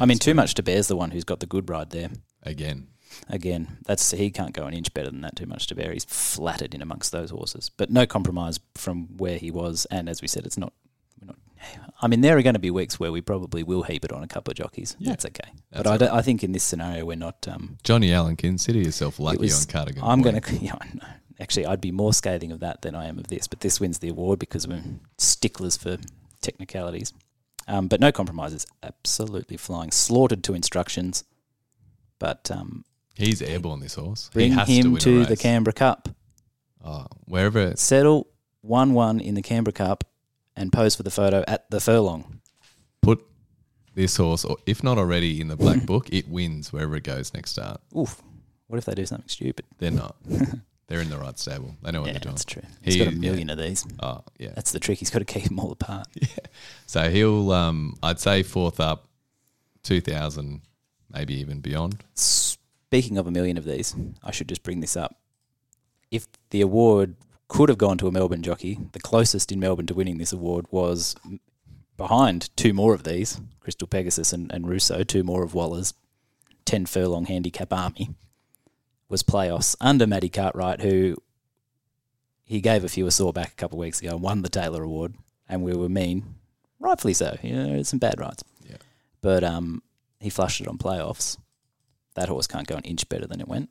I 0.00 0.06
mean, 0.06 0.18
too 0.18 0.34
much 0.34 0.54
to 0.54 0.62
bear's 0.62 0.86
the 0.86 0.96
one 0.96 1.10
who's 1.10 1.24
got 1.24 1.40
the 1.40 1.46
good 1.46 1.68
ride 1.68 1.90
there. 1.90 2.10
again. 2.42 2.88
Again, 3.28 3.78
that's 3.86 4.10
he 4.10 4.30
can't 4.30 4.52
go 4.52 4.64
an 4.66 4.74
inch 4.74 4.92
better 4.92 5.10
than 5.10 5.20
that. 5.20 5.36
Too 5.36 5.46
much 5.46 5.68
to 5.68 5.74
bear. 5.74 5.92
He's 5.92 6.04
flattered 6.04 6.74
in 6.74 6.82
amongst 6.82 7.12
those 7.12 7.30
horses, 7.30 7.70
but 7.76 7.90
no 7.90 8.06
compromise 8.06 8.58
from 8.74 9.16
where 9.16 9.38
he 9.38 9.50
was. 9.52 9.86
And 9.90 10.08
as 10.08 10.20
we 10.20 10.28
said, 10.28 10.46
it's 10.46 10.58
not. 10.58 10.72
I 12.02 12.06
mean, 12.08 12.20
there 12.20 12.36
are 12.36 12.42
going 12.42 12.54
to 12.54 12.58
be 12.60 12.70
weeks 12.70 12.98
where 13.00 13.10
we 13.12 13.20
probably 13.20 13.62
will 13.62 13.82
heap 13.82 14.04
it 14.04 14.12
on 14.12 14.22
a 14.22 14.26
couple 14.28 14.50
of 14.50 14.56
jockeys. 14.56 14.96
That's 15.00 15.24
okay. 15.24 15.50
but 15.72 15.86
I, 15.86 15.96
don't- 15.96 16.10
I 16.12 16.22
think 16.22 16.42
in 16.44 16.52
this 16.52 16.62
scenario, 16.64 17.04
we're 17.04 17.16
not. 17.16 17.46
Um, 17.48 17.78
Johnny 17.82 18.12
Allen, 18.12 18.36
consider 18.36 18.78
yourself 18.78 19.18
lucky 19.18 19.38
was- 19.38 19.66
on 19.66 19.72
Cardigan. 19.72 20.02
I'm 20.04 20.22
going 20.22 20.40
to. 20.40 20.56
Yeah, 20.56 20.74
no. 20.94 21.06
Actually, 21.40 21.66
I'd 21.66 21.80
be 21.80 21.90
more 21.90 22.12
scathing 22.12 22.52
of 22.52 22.60
that 22.60 22.82
than 22.82 22.94
I 22.94 23.06
am 23.06 23.18
of 23.18 23.26
this. 23.28 23.46
But 23.48 23.60
this 23.60 23.80
wins 23.80 23.98
the 23.98 24.08
award 24.08 24.38
because 24.38 24.68
we're 24.68 24.82
sticklers 25.18 25.76
for 25.76 25.96
technicalities. 26.40 27.12
Um, 27.66 27.88
but 27.88 27.98
no 28.00 28.12
compromises. 28.12 28.66
Absolutely 28.82 29.56
flying. 29.56 29.90
Slaughtered 29.90 30.44
to 30.44 30.54
instructions. 30.54 31.24
But 32.18 32.50
um, 32.52 32.84
He's 33.14 33.42
airborne. 33.42 33.80
This 33.80 33.94
horse. 33.94 34.30
bring 34.32 34.52
he 34.52 34.58
has 34.58 34.68
to, 34.68 34.72
him 34.74 34.96
a 34.96 34.98
to, 35.00 35.24
the. 35.24 35.36
Canberra 35.36 35.72
Cup. 35.72 36.08
Oh, 36.84 37.06
wherever 37.24 37.74
Settle 37.76 38.28
1 38.60 38.92
1 38.92 39.20
in 39.20 39.34
the 39.34 39.42
Canberra 39.42 39.72
Cup 39.72 40.04
and 40.56 40.72
pose 40.72 40.94
for 40.94 41.02
the 41.02 41.10
photo 41.10 41.44
at 41.48 41.68
the 41.70 41.80
furlong. 41.80 42.40
put 43.02 43.24
this 43.94 44.16
horse, 44.16 44.44
or 44.44 44.56
if 44.66 44.82
not 44.82 44.98
already 44.98 45.40
in 45.40 45.48
the 45.48 45.56
black 45.56 45.84
book, 45.86 46.08
it 46.12 46.28
wins 46.28 46.72
wherever 46.72 46.96
it 46.96 47.04
goes 47.04 47.32
next 47.34 47.52
start. 47.52 47.80
Oof. 47.96 48.22
What 48.66 48.78
if 48.78 48.84
they 48.86 48.94
do 48.94 49.06
something 49.06 49.28
stupid? 49.28 49.64
They're 49.78 49.90
not. 49.90 50.16
They're 50.86 51.00
in 51.00 51.08
the 51.08 51.16
right 51.18 51.38
stable. 51.38 51.74
They 51.82 51.92
know 51.92 52.00
what 52.02 52.08
Yeah, 52.08 52.12
they're 52.14 52.20
doing. 52.20 52.34
that's 52.34 52.44
true. 52.44 52.62
He's 52.82 52.94
He- 52.94 52.98
got 53.04 53.08
a 53.08 53.14
yeah. 53.14 53.20
million 53.20 53.48
of 53.50 53.56
these. 53.56 53.86
Oh, 54.02 54.22
yeah. 54.38 54.50
That's 54.54 54.70
the 54.72 54.78
trick. 54.80 54.98
He's 54.98 55.08
got 55.10 55.20
to 55.20 55.24
keep 55.24 55.44
them 55.44 55.58
all 55.58 55.72
apart. 55.72 56.06
Yeah. 56.20 56.26
So 56.86 57.08
he'll, 57.10 57.52
um, 57.52 57.96
I'd 58.02 58.20
say 58.20 58.42
fourth 58.42 58.80
up, 58.80 59.08
2000, 59.82 60.60
maybe 61.12 61.34
even 61.40 61.60
beyond. 61.60 62.04
Speaking 62.14 63.16
of 63.18 63.26
a 63.26 63.30
million 63.30 63.56
of 63.56 63.64
these, 63.64 63.94
I 64.22 64.30
should 64.30 64.48
just 64.48 64.62
bring 64.62 64.80
this 64.80 64.96
up. 64.96 65.16
If 66.10 66.26
the 66.50 66.60
award 66.60 67.16
could 67.54 67.68
have 67.68 67.78
gone 67.78 67.96
to 67.96 68.08
a 68.08 68.10
Melbourne 68.10 68.42
jockey, 68.42 68.80
the 68.90 68.98
closest 68.98 69.52
in 69.52 69.60
Melbourne 69.60 69.86
to 69.86 69.94
winning 69.94 70.18
this 70.18 70.32
award 70.32 70.66
was 70.72 71.14
behind 71.96 72.50
two 72.56 72.72
more 72.72 72.94
of 72.94 73.04
these 73.04 73.40
Crystal 73.60 73.86
Pegasus 73.86 74.32
and, 74.32 74.50
and 74.52 74.66
Russo, 74.66 75.04
two 75.04 75.22
more 75.22 75.44
of 75.44 75.54
Waller's 75.54 75.94
10 76.64 76.86
furlong 76.86 77.26
handicap 77.26 77.72
army, 77.72 78.10
was 79.08 79.22
playoffs 79.22 79.76
under 79.80 80.04
Matty 80.04 80.28
Cartwright, 80.28 80.80
who 80.80 81.16
he 82.42 82.60
gave 82.60 82.82
a 82.82 82.88
few 82.88 83.06
a 83.06 83.12
sore 83.12 83.32
back 83.32 83.52
a 83.52 83.54
couple 83.54 83.78
of 83.78 83.82
weeks 83.82 84.00
ago 84.00 84.10
and 84.10 84.20
won 84.20 84.42
the 84.42 84.48
Taylor 84.48 84.82
Award, 84.82 85.14
and 85.48 85.62
we 85.62 85.76
were 85.76 85.88
mean, 85.88 86.34
rightfully 86.80 87.14
so. 87.14 87.36
You 87.40 87.54
know, 87.54 87.82
some 87.84 88.00
bad 88.00 88.18
rides. 88.18 88.42
Yeah. 88.68 88.78
But 89.20 89.44
um, 89.44 89.80
he 90.18 90.28
flushed 90.28 90.60
it 90.60 90.66
on 90.66 90.76
playoffs. 90.76 91.38
That 92.16 92.28
horse 92.28 92.48
can't 92.48 92.66
go 92.66 92.74
an 92.74 92.82
inch 92.82 93.08
better 93.08 93.28
than 93.28 93.40
it 93.40 93.46
went. 93.46 93.70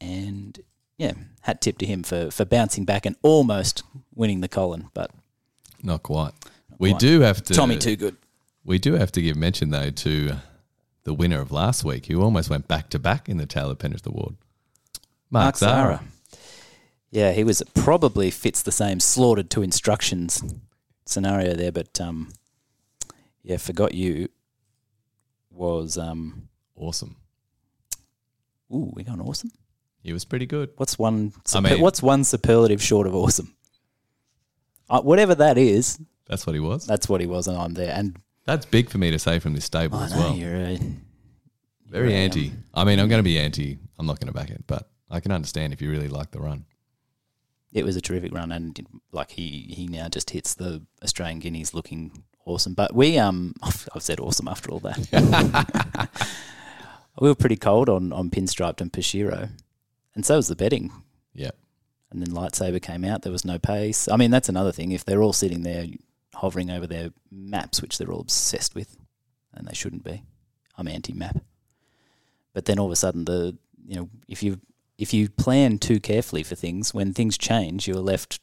And 0.00 0.60
yeah, 0.98 1.12
hat 1.42 1.60
tip 1.62 1.78
to 1.78 1.86
him 1.86 2.02
for, 2.02 2.30
for 2.30 2.44
bouncing 2.44 2.84
back 2.84 3.06
and 3.06 3.16
almost 3.22 3.82
winning 4.14 4.40
the 4.40 4.48
Collin, 4.48 4.88
but 4.94 5.10
Not 5.82 6.02
quite. 6.02 6.32
we 6.78 6.90
quite. 6.90 7.00
do 7.00 7.20
have 7.20 7.42
to. 7.44 7.54
Tommy 7.54 7.78
too 7.78 7.96
good. 7.96 8.16
We 8.64 8.78
do 8.78 8.94
have 8.94 9.10
to 9.12 9.22
give 9.22 9.36
mention, 9.36 9.70
though, 9.70 9.90
to 9.90 10.32
the 11.04 11.14
winner 11.14 11.40
of 11.40 11.50
last 11.50 11.84
week, 11.84 12.06
who 12.06 12.20
almost 12.22 12.50
went 12.50 12.68
back 12.68 12.90
to 12.90 12.98
back 12.98 13.28
in 13.28 13.38
the 13.38 13.46
Taylor 13.46 13.74
Pendrith 13.74 14.06
Award. 14.06 14.34
Mark, 15.30 15.44
Mark 15.44 15.56
Zahra. 15.56 15.96
Zahra. 15.96 16.04
Yeah, 17.10 17.32
he 17.32 17.44
was 17.44 17.62
probably 17.74 18.30
fits 18.30 18.60
the 18.60 18.72
same 18.72 19.00
slaughtered 19.00 19.48
to 19.50 19.62
instructions 19.62 20.42
scenario 21.06 21.54
there, 21.54 21.72
but 21.72 21.98
um, 22.00 22.30
yeah, 23.42 23.56
forgot 23.56 23.94
you 23.94 24.28
was 25.50 25.96
um, 25.96 26.48
Awesome. 26.76 27.16
ooh, 28.72 28.92
we 28.94 29.02
going 29.04 29.20
awesome. 29.22 29.50
He 30.02 30.12
was 30.12 30.24
pretty 30.24 30.46
good. 30.46 30.70
What's 30.76 30.98
one? 30.98 31.32
I 31.54 31.60
mean- 31.60 31.80
what's 31.80 32.02
one 32.02 32.24
superlative 32.24 32.82
short 32.82 33.06
of 33.06 33.14
awesome? 33.14 33.54
Uh, 34.90 35.02
whatever 35.02 35.34
that 35.34 35.58
is, 35.58 35.98
That's 36.26 36.46
what 36.46 36.54
he 36.54 36.60
was. 36.60 36.86
that's 36.86 37.08
what 37.08 37.20
he 37.20 37.26
was, 37.26 37.46
and 37.46 37.58
I'm 37.58 37.74
there. 37.74 37.92
And 37.94 38.16
That's 38.46 38.64
big 38.64 38.88
for 38.88 38.96
me 38.98 39.10
to 39.10 39.18
say 39.18 39.38
from 39.38 39.52
this 39.54 39.66
stable 39.66 39.98
I 39.98 40.04
as 40.06 40.12
know 40.14 40.18
well. 40.20 40.34
you're 40.34 40.54
a, 40.56 40.78
Very 41.86 42.08
you're 42.10 42.18
a, 42.18 42.24
anti. 42.24 42.52
I 42.72 42.84
mean, 42.84 42.98
I'm 42.98 43.08
going 43.08 43.18
to 43.18 43.22
be 43.24 43.38
anti. 43.38 43.78
I'm 43.98 44.06
not 44.06 44.18
going 44.18 44.28
to 44.28 44.32
back 44.32 44.48
it, 44.50 44.64
but 44.66 44.88
I 45.10 45.20
can 45.20 45.30
understand 45.32 45.72
if 45.74 45.82
you 45.82 45.90
really 45.90 46.08
like 46.08 46.30
the 46.30 46.40
run. 46.40 46.64
it 47.72 47.84
was 47.84 47.96
a 47.96 48.00
terrific 48.00 48.32
run, 48.32 48.50
and 48.50 48.80
like 49.12 49.30
he 49.32 49.66
he 49.76 49.86
now 49.88 50.08
just 50.08 50.30
hits 50.30 50.54
the 50.54 50.82
Australian 51.04 51.40
Guineas 51.40 51.74
looking 51.74 52.24
awesome. 52.46 52.72
But 52.72 52.94
we 52.94 53.18
um 53.18 53.52
I've 53.62 54.02
said 54.02 54.20
awesome 54.20 54.48
after 54.48 54.70
all 54.70 54.80
that. 54.80 56.08
we 57.20 57.28
were 57.28 57.34
pretty 57.34 57.56
cold 57.56 57.90
on 57.90 58.12
on 58.14 58.30
Pinstriped 58.30 58.80
and 58.80 58.90
Pashiro, 58.92 59.50
and 60.14 60.24
so 60.24 60.36
was 60.36 60.48
the 60.48 60.56
betting. 60.56 60.92
Yeah. 61.32 61.50
And 62.10 62.22
then 62.22 62.34
Lightsaber 62.34 62.80
came 62.80 63.04
out. 63.04 63.22
There 63.22 63.32
was 63.32 63.44
no 63.44 63.58
pace. 63.58 64.08
I 64.08 64.16
mean, 64.16 64.30
that's 64.30 64.48
another 64.48 64.72
thing. 64.72 64.92
If 64.92 65.04
they're 65.04 65.22
all 65.22 65.32
sitting 65.32 65.62
there 65.62 65.86
hovering 66.34 66.70
over 66.70 66.86
their 66.86 67.10
maps, 67.30 67.82
which 67.82 67.98
they're 67.98 68.10
all 68.10 68.20
obsessed 68.20 68.74
with, 68.74 68.96
and 69.52 69.66
they 69.66 69.74
shouldn't 69.74 70.04
be, 70.04 70.22
I'm 70.76 70.88
anti-map. 70.88 71.38
But 72.54 72.64
then 72.64 72.78
all 72.78 72.86
of 72.86 72.92
a 72.92 72.96
sudden, 72.96 73.24
the 73.24 73.56
you 73.86 73.96
know, 73.96 74.10
if 74.26 74.42
you 74.42 74.60
if 74.98 75.14
you 75.14 75.28
plan 75.28 75.78
too 75.78 76.00
carefully 76.00 76.42
for 76.42 76.54
things, 76.54 76.92
when 76.92 77.12
things 77.14 77.38
change, 77.38 77.86
you're 77.86 77.96
left 77.98 78.40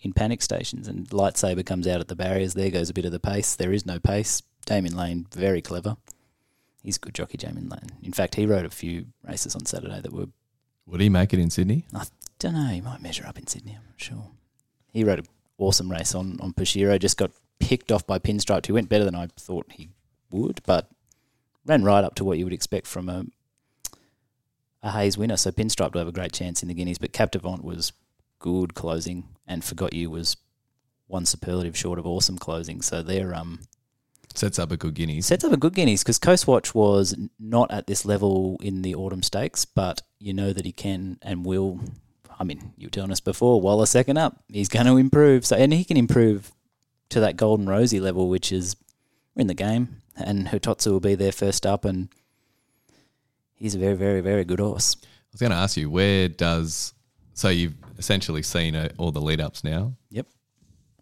in 0.00 0.12
panic 0.12 0.42
stations. 0.42 0.88
And 0.88 1.08
Lightsaber 1.08 1.64
comes 1.64 1.86
out 1.86 2.00
at 2.00 2.08
the 2.08 2.16
barriers. 2.16 2.54
There 2.54 2.70
goes 2.70 2.90
a 2.90 2.94
bit 2.94 3.04
of 3.04 3.12
the 3.12 3.20
pace. 3.20 3.54
There 3.54 3.72
is 3.72 3.86
no 3.86 3.98
pace. 3.98 4.42
Damian 4.66 4.96
Lane, 4.96 5.26
very 5.32 5.62
clever. 5.62 5.96
He's 6.82 6.96
a 6.96 7.00
good 7.00 7.14
jockey, 7.14 7.38
Damian 7.38 7.68
Lane. 7.68 7.98
In 8.02 8.12
fact, 8.12 8.34
he 8.34 8.46
rode 8.46 8.66
a 8.66 8.70
few 8.70 9.06
races 9.26 9.54
on 9.54 9.64
Saturday 9.66 10.00
that 10.00 10.12
were 10.12 10.26
Would 10.86 11.00
he 11.00 11.08
make 11.08 11.32
it 11.32 11.38
in 11.38 11.50
Sydney? 11.50 11.86
I 11.94 12.04
don't 12.38 12.54
know. 12.54 12.66
He 12.66 12.80
might 12.80 13.00
measure 13.00 13.26
up 13.26 13.38
in 13.38 13.46
Sydney. 13.46 13.72
I'm 13.72 13.86
not 13.86 14.00
sure. 14.00 14.30
He 14.92 15.04
rode 15.04 15.20
an 15.20 15.26
awesome 15.58 15.90
race 15.90 16.14
on 16.14 16.38
on 16.40 16.52
Pashiro. 16.52 16.98
Just 16.98 17.16
got 17.16 17.30
picked 17.60 17.92
off 17.92 18.06
by 18.06 18.18
Pinstripe, 18.18 18.66
He 18.66 18.72
went 18.72 18.88
better 18.88 19.04
than 19.04 19.14
I 19.14 19.28
thought 19.36 19.70
he 19.72 19.90
would, 20.30 20.60
but 20.66 20.90
ran 21.64 21.84
right 21.84 22.02
up 22.02 22.16
to 22.16 22.24
what 22.24 22.38
you 22.38 22.44
would 22.44 22.52
expect 22.52 22.86
from 22.86 23.08
a 23.08 23.24
a 24.82 24.90
Hayes 24.90 25.16
winner. 25.16 25.36
So 25.36 25.52
Pinstripe 25.52 25.94
will 25.94 26.00
have 26.00 26.08
a 26.08 26.12
great 26.12 26.32
chance 26.32 26.62
in 26.62 26.68
the 26.68 26.74
Guineas, 26.74 26.98
but 26.98 27.12
Captivant 27.12 27.62
was 27.62 27.92
good 28.40 28.74
closing, 28.74 29.28
and 29.46 29.62
Forgot 29.62 29.92
You 29.92 30.10
was 30.10 30.36
one 31.06 31.24
superlative 31.24 31.76
short 31.76 31.98
of 31.98 32.06
awesome 32.06 32.38
closing. 32.38 32.82
So 32.82 33.02
they're 33.02 33.34
um 33.34 33.60
Sets 34.34 34.58
up 34.58 34.72
a 34.72 34.76
good 34.76 34.94
guineas. 34.94 35.26
sets 35.26 35.44
up 35.44 35.52
a 35.52 35.56
good 35.56 35.74
guineas 35.74 36.02
because 36.02 36.18
Coastwatch 36.18 36.74
was 36.74 37.14
not 37.38 37.70
at 37.70 37.86
this 37.86 38.04
level 38.04 38.56
in 38.62 38.82
the 38.82 38.94
autumn 38.94 39.22
stakes, 39.22 39.64
but 39.64 40.02
you 40.18 40.32
know 40.32 40.52
that 40.52 40.64
he 40.64 40.72
can 40.72 41.18
and 41.22 41.44
will. 41.44 41.80
I 42.40 42.44
mean, 42.44 42.72
you 42.76 42.86
were 42.86 42.90
telling 42.90 43.12
us 43.12 43.20
before, 43.20 43.60
while 43.60 43.80
a 43.82 43.86
second 43.86 44.16
up, 44.16 44.42
he's 44.48 44.68
going 44.68 44.86
to 44.86 44.96
improve. 44.96 45.46
So, 45.46 45.56
and 45.56 45.72
he 45.72 45.84
can 45.84 45.96
improve 45.96 46.50
to 47.10 47.20
that 47.20 47.36
golden 47.36 47.68
rosy 47.68 48.00
level, 48.00 48.28
which 48.28 48.50
is 48.50 48.74
we're 49.34 49.42
in 49.42 49.46
the 49.46 49.54
game, 49.54 50.02
and 50.16 50.48
Hitotsu 50.48 50.92
will 50.92 51.00
be 51.00 51.14
there 51.14 51.32
first 51.32 51.66
up, 51.66 51.84
and 51.84 52.08
he's 53.54 53.74
a 53.74 53.78
very, 53.78 53.94
very, 53.94 54.20
very 54.20 54.44
good 54.44 54.60
horse. 54.60 54.96
I 55.02 55.06
was 55.32 55.40
going 55.40 55.52
to 55.52 55.56
ask 55.56 55.76
you, 55.76 55.88
where 55.88 56.28
does 56.28 56.94
so 57.34 57.48
you've 57.48 57.74
essentially 57.98 58.42
seen 58.42 58.74
uh, 58.74 58.88
all 58.98 59.12
the 59.12 59.20
lead 59.20 59.40
ups 59.40 59.62
now? 59.62 59.94
Yep, 60.10 60.26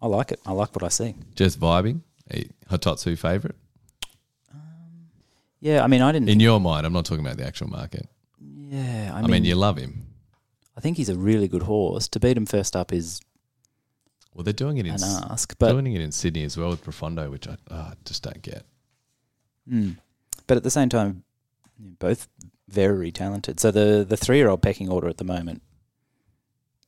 I 0.01 0.07
like 0.07 0.31
it. 0.31 0.39
I 0.45 0.51
like 0.51 0.75
what 0.75 0.83
I 0.83 0.89
see. 0.89 1.15
Just 1.35 1.59
vibing. 1.59 2.01
Hitotsu 2.69 3.17
favorite 3.17 3.55
Yeah, 5.59 5.83
I 5.83 5.87
mean, 5.87 6.01
I 6.01 6.11
didn't. 6.11 6.29
in 6.29 6.39
your 6.39 6.59
mind. 6.59 6.85
I'm 6.85 6.93
not 6.93 7.05
talking 7.05 7.25
about 7.25 7.37
the 7.37 7.45
actual 7.45 7.67
market. 7.67 8.07
yeah, 8.39 9.11
I, 9.13 9.19
I, 9.19 9.21
mean, 9.21 9.31
mean, 9.31 9.45
you 9.45 9.55
love 9.55 9.77
him. 9.77 10.07
I 10.77 10.81
think 10.81 10.97
he's 10.97 11.09
a 11.09 11.15
really 11.15 11.47
good 11.47 11.63
horse. 11.63 12.07
To 12.09 12.19
beat 12.19 12.37
him 12.37 12.45
first 12.45 12.75
up 12.75 12.93
is 12.93 13.21
Well, 14.33 14.43
they're 14.43 14.53
doing 14.53 14.77
it 14.77 14.85
in 14.85 14.93
ask, 14.93 15.55
but 15.59 15.71
doing 15.71 15.93
it 15.93 16.01
in 16.01 16.11
Sydney 16.11 16.43
as 16.43 16.57
well 16.57 16.69
with 16.69 16.83
Profondo, 16.83 17.29
which 17.29 17.47
I 17.47 17.57
oh, 17.69 17.91
just 18.05 18.23
don't 18.23 18.41
get. 18.41 18.63
Mm. 19.69 19.97
But 20.47 20.57
at 20.57 20.63
the 20.63 20.71
same 20.71 20.89
time, 20.89 21.23
both 21.77 22.27
very 22.67 23.11
talented. 23.11 23.59
So 23.59 23.71
the 23.71 24.05
the 24.07 24.17
three 24.17 24.37
year 24.37 24.49
old 24.49 24.61
pecking 24.61 24.89
order 24.89 25.07
at 25.09 25.17
the 25.17 25.23
moment, 25.23 25.61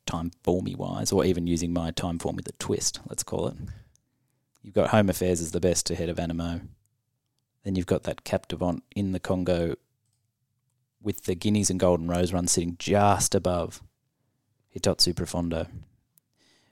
time 0.06 0.32
formy 0.43 0.75
wise, 0.75 1.12
or 1.12 1.25
even 1.25 1.45
using 1.47 1.73
my 1.73 1.91
time 1.91 2.19
formula 2.19 2.49
twist, 2.60 2.99
let's 3.08 3.23
call 3.23 3.47
it. 3.47 3.56
You've 4.63 4.73
got 4.73 4.89
Home 4.89 5.10
Affairs 5.10 5.41
as 5.41 5.52
the 5.52 5.60
best 5.60 5.91
ahead 5.91 6.10
of 6.10 6.17
Animo. 6.17 6.62
Then 7.63 7.76
you've 7.76 7.86
got 7.86 8.04
that 8.04 8.23
Captivant 8.23 8.84
in 8.95 9.12
the 9.12 9.19
Congo 9.19 9.76
with 11.02 11.26
the 11.26 11.36
Guineas 11.36 11.69
and 11.69 11.80
Golden 11.80 12.08
Rose 12.08 12.34
run 12.34 12.47
sitting 12.47 12.78
just 12.80 13.36
above 13.36 13.84
Hitotsu 14.73 15.13
Profondo, 15.13 15.67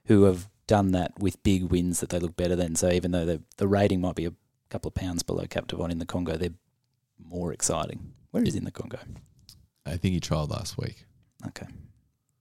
who 0.06 0.24
have 0.24 0.50
done 0.68 0.94
that 0.94 1.20
with 1.20 1.44
big 1.44 1.66
wins 1.66 2.00
that 2.00 2.10
they 2.10 2.20
look 2.20 2.38
better 2.38 2.56
than. 2.56 2.76
So 2.76 2.90
even 2.90 3.12
though 3.12 3.26
the 3.26 3.42
the 3.58 3.68
rating 3.68 4.00
might 4.02 4.16
be 4.16 4.26
a 4.26 4.34
couple 4.70 4.88
of 4.88 4.96
pounds 4.96 5.22
below 5.22 5.46
Captivant 5.50 5.92
in 5.92 6.00
the 6.00 6.06
Congo, 6.06 6.38
they're 6.38 6.50
more 7.24 7.52
exciting. 7.52 8.14
Where 8.32 8.44
is 8.44 8.54
he 8.54 8.60
in 8.60 8.64
the 8.64 8.72
Congo? 8.72 9.00
I 9.86 9.98
think 9.98 10.14
he 10.14 10.20
trialled 10.22 10.50
last 10.50 10.78
week. 10.78 11.06
Okay. 11.48 11.68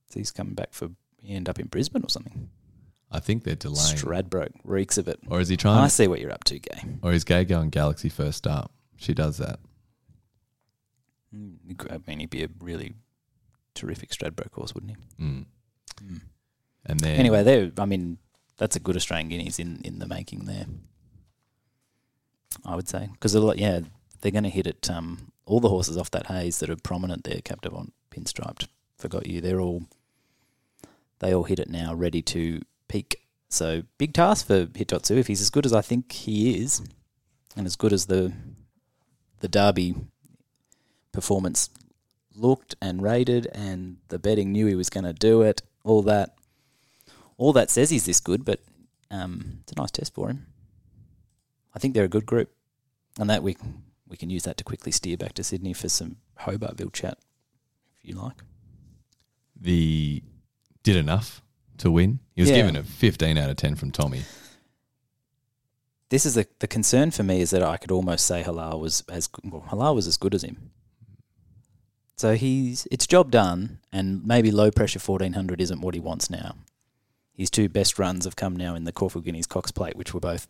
So 0.09 0.19
he's 0.19 0.31
coming 0.31 0.53
back 0.53 0.73
for 0.73 0.89
he 1.17 1.35
end 1.35 1.49
up 1.49 1.59
in 1.59 1.67
Brisbane 1.67 2.03
or 2.03 2.09
something. 2.09 2.49
I 3.11 3.19
think 3.19 3.43
they're 3.43 3.55
delaying. 3.55 3.97
Stradbroke 3.97 4.53
reeks 4.63 4.97
of 4.97 5.07
it. 5.07 5.19
or 5.27 5.39
is 5.41 5.49
he 5.49 5.57
trying? 5.57 5.83
I 5.83 5.87
see 5.87 6.07
what 6.07 6.19
you're 6.21 6.31
up 6.31 6.43
to, 6.45 6.59
Gai. 6.59 6.83
or 7.01 7.11
is 7.11 7.23
Gai 7.23 7.43
going 7.43 7.69
Galaxy 7.69 8.09
first 8.09 8.47
up? 8.47 8.71
She 8.97 9.13
does 9.13 9.37
that. 9.37 9.59
Mm, 11.35 11.91
I 11.91 11.99
mean, 12.07 12.19
he'd 12.19 12.29
be 12.29 12.43
a 12.43 12.49
really 12.59 12.93
terrific 13.73 14.11
Stradbroke 14.11 14.53
horse, 14.53 14.73
wouldn't 14.73 14.93
he? 15.17 15.23
Mm. 15.23 15.45
Mm. 16.03 16.21
And 16.85 16.99
then 16.99 17.19
Anyway, 17.19 17.43
there. 17.43 17.71
I 17.77 17.85
mean, 17.85 18.17
that's 18.57 18.75
a 18.75 18.79
good 18.79 18.95
Australian 18.95 19.29
Guineas 19.29 19.59
in, 19.59 19.81
in 19.83 19.99
the 19.99 20.07
making 20.07 20.45
there. 20.45 20.65
I 22.65 22.75
would 22.75 22.87
say 22.87 23.09
because 23.13 23.33
yeah, 23.57 23.79
they're 24.21 24.31
going 24.31 24.43
to 24.43 24.49
hit 24.49 24.67
it. 24.67 24.89
Um, 24.89 25.31
all 25.45 25.59
the 25.59 25.69
horses 25.69 25.97
off 25.97 26.11
that 26.11 26.27
Hayes 26.27 26.59
that 26.59 26.69
are 26.69 26.75
prominent 26.75 27.23
there, 27.23 27.41
Captivant, 27.41 27.93
Pinstriped, 28.11 28.67
Forgot 28.97 29.25
You. 29.27 29.41
They're 29.41 29.59
all 29.61 29.83
they 31.19 31.33
all 31.33 31.43
hit 31.43 31.59
it 31.59 31.69
now, 31.69 31.93
ready 31.93 32.21
to 32.23 32.61
peak. 32.91 33.21
So 33.49 33.83
big 33.97 34.13
task 34.13 34.47
for 34.47 34.65
Hitotsu 34.65 35.17
if 35.17 35.27
he's 35.27 35.41
as 35.41 35.49
good 35.49 35.65
as 35.65 35.73
I 35.73 35.81
think 35.81 36.11
he 36.11 36.61
is, 36.61 36.81
and 37.55 37.65
as 37.65 37.75
good 37.75 37.93
as 37.93 38.05
the 38.05 38.33
the 39.39 39.47
Derby 39.47 39.95
performance 41.11 41.69
looked 42.35 42.75
and 42.81 43.01
rated, 43.01 43.47
and 43.53 43.97
the 44.09 44.19
betting 44.19 44.51
knew 44.51 44.67
he 44.67 44.75
was 44.75 44.89
going 44.89 45.03
to 45.03 45.13
do 45.13 45.41
it. 45.41 45.61
All 45.83 46.01
that, 46.03 46.35
all 47.37 47.53
that 47.53 47.69
says 47.69 47.89
he's 47.89 48.05
this 48.05 48.19
good, 48.19 48.45
but 48.45 48.59
um, 49.09 49.59
it's 49.61 49.71
a 49.71 49.75
nice 49.81 49.91
test 49.91 50.13
for 50.13 50.29
him. 50.29 50.45
I 51.73 51.79
think 51.79 51.93
they're 51.93 52.05
a 52.05 52.17
good 52.17 52.25
group, 52.25 52.51
and 53.19 53.29
that 53.29 53.43
we 53.43 53.57
we 54.07 54.17
can 54.17 54.29
use 54.29 54.43
that 54.43 54.57
to 54.57 54.63
quickly 54.63 54.91
steer 54.91 55.17
back 55.17 55.33
to 55.33 55.43
Sydney 55.43 55.73
for 55.73 55.89
some 55.89 56.17
Hobartville 56.41 56.93
chat, 56.93 57.17
if 57.97 58.09
you 58.09 58.15
like. 58.15 58.43
the 59.59 60.23
did 60.83 60.95
enough 60.95 61.41
to 61.79 61.91
win. 61.91 62.19
He 62.35 62.41
was 62.41 62.49
Yeah. 62.49 62.57
given 62.57 62.75
a 62.75 62.83
15 62.83 63.37
out 63.37 63.49
of 63.49 63.57
10 63.57 63.75
from 63.75 63.91
Tommy. 63.91 64.23
This 66.09 66.25
is 66.25 66.33
the 66.35 66.45
the 66.59 66.67
concern 66.67 67.11
for 67.11 67.23
me 67.23 67.39
is 67.41 67.51
that 67.51 67.63
I 67.63 67.77
could 67.77 67.91
almost 67.91 68.25
say 68.25 68.43
Halal 68.43 68.79
was 68.79 69.01
as 69.09 69.29
well, 69.43 69.63
Halal 69.69 69.95
was 69.95 70.07
as 70.07 70.17
good 70.17 70.35
as 70.35 70.43
him. 70.43 70.71
So 72.17 72.35
he's 72.35 72.85
it's 72.91 73.07
job 73.07 73.31
done, 73.31 73.79
and 73.93 74.25
maybe 74.25 74.51
low 74.51 74.71
pressure 74.71 74.99
fourteen 74.99 75.33
hundred 75.33 75.61
isn't 75.61 75.79
what 75.81 75.93
he 75.93 75.99
wants 76.01 76.29
now. 76.29 76.55
His 77.33 77.49
two 77.49 77.69
best 77.69 77.97
runs 77.97 78.25
have 78.25 78.35
come 78.35 78.55
now 78.57 78.75
in 78.75 78.83
the 78.83 78.91
Caulfield 78.91 79.23
Guineas 79.25 79.47
Cox 79.47 79.71
Plate, 79.71 79.95
which 79.95 80.13
were 80.13 80.19
both 80.19 80.47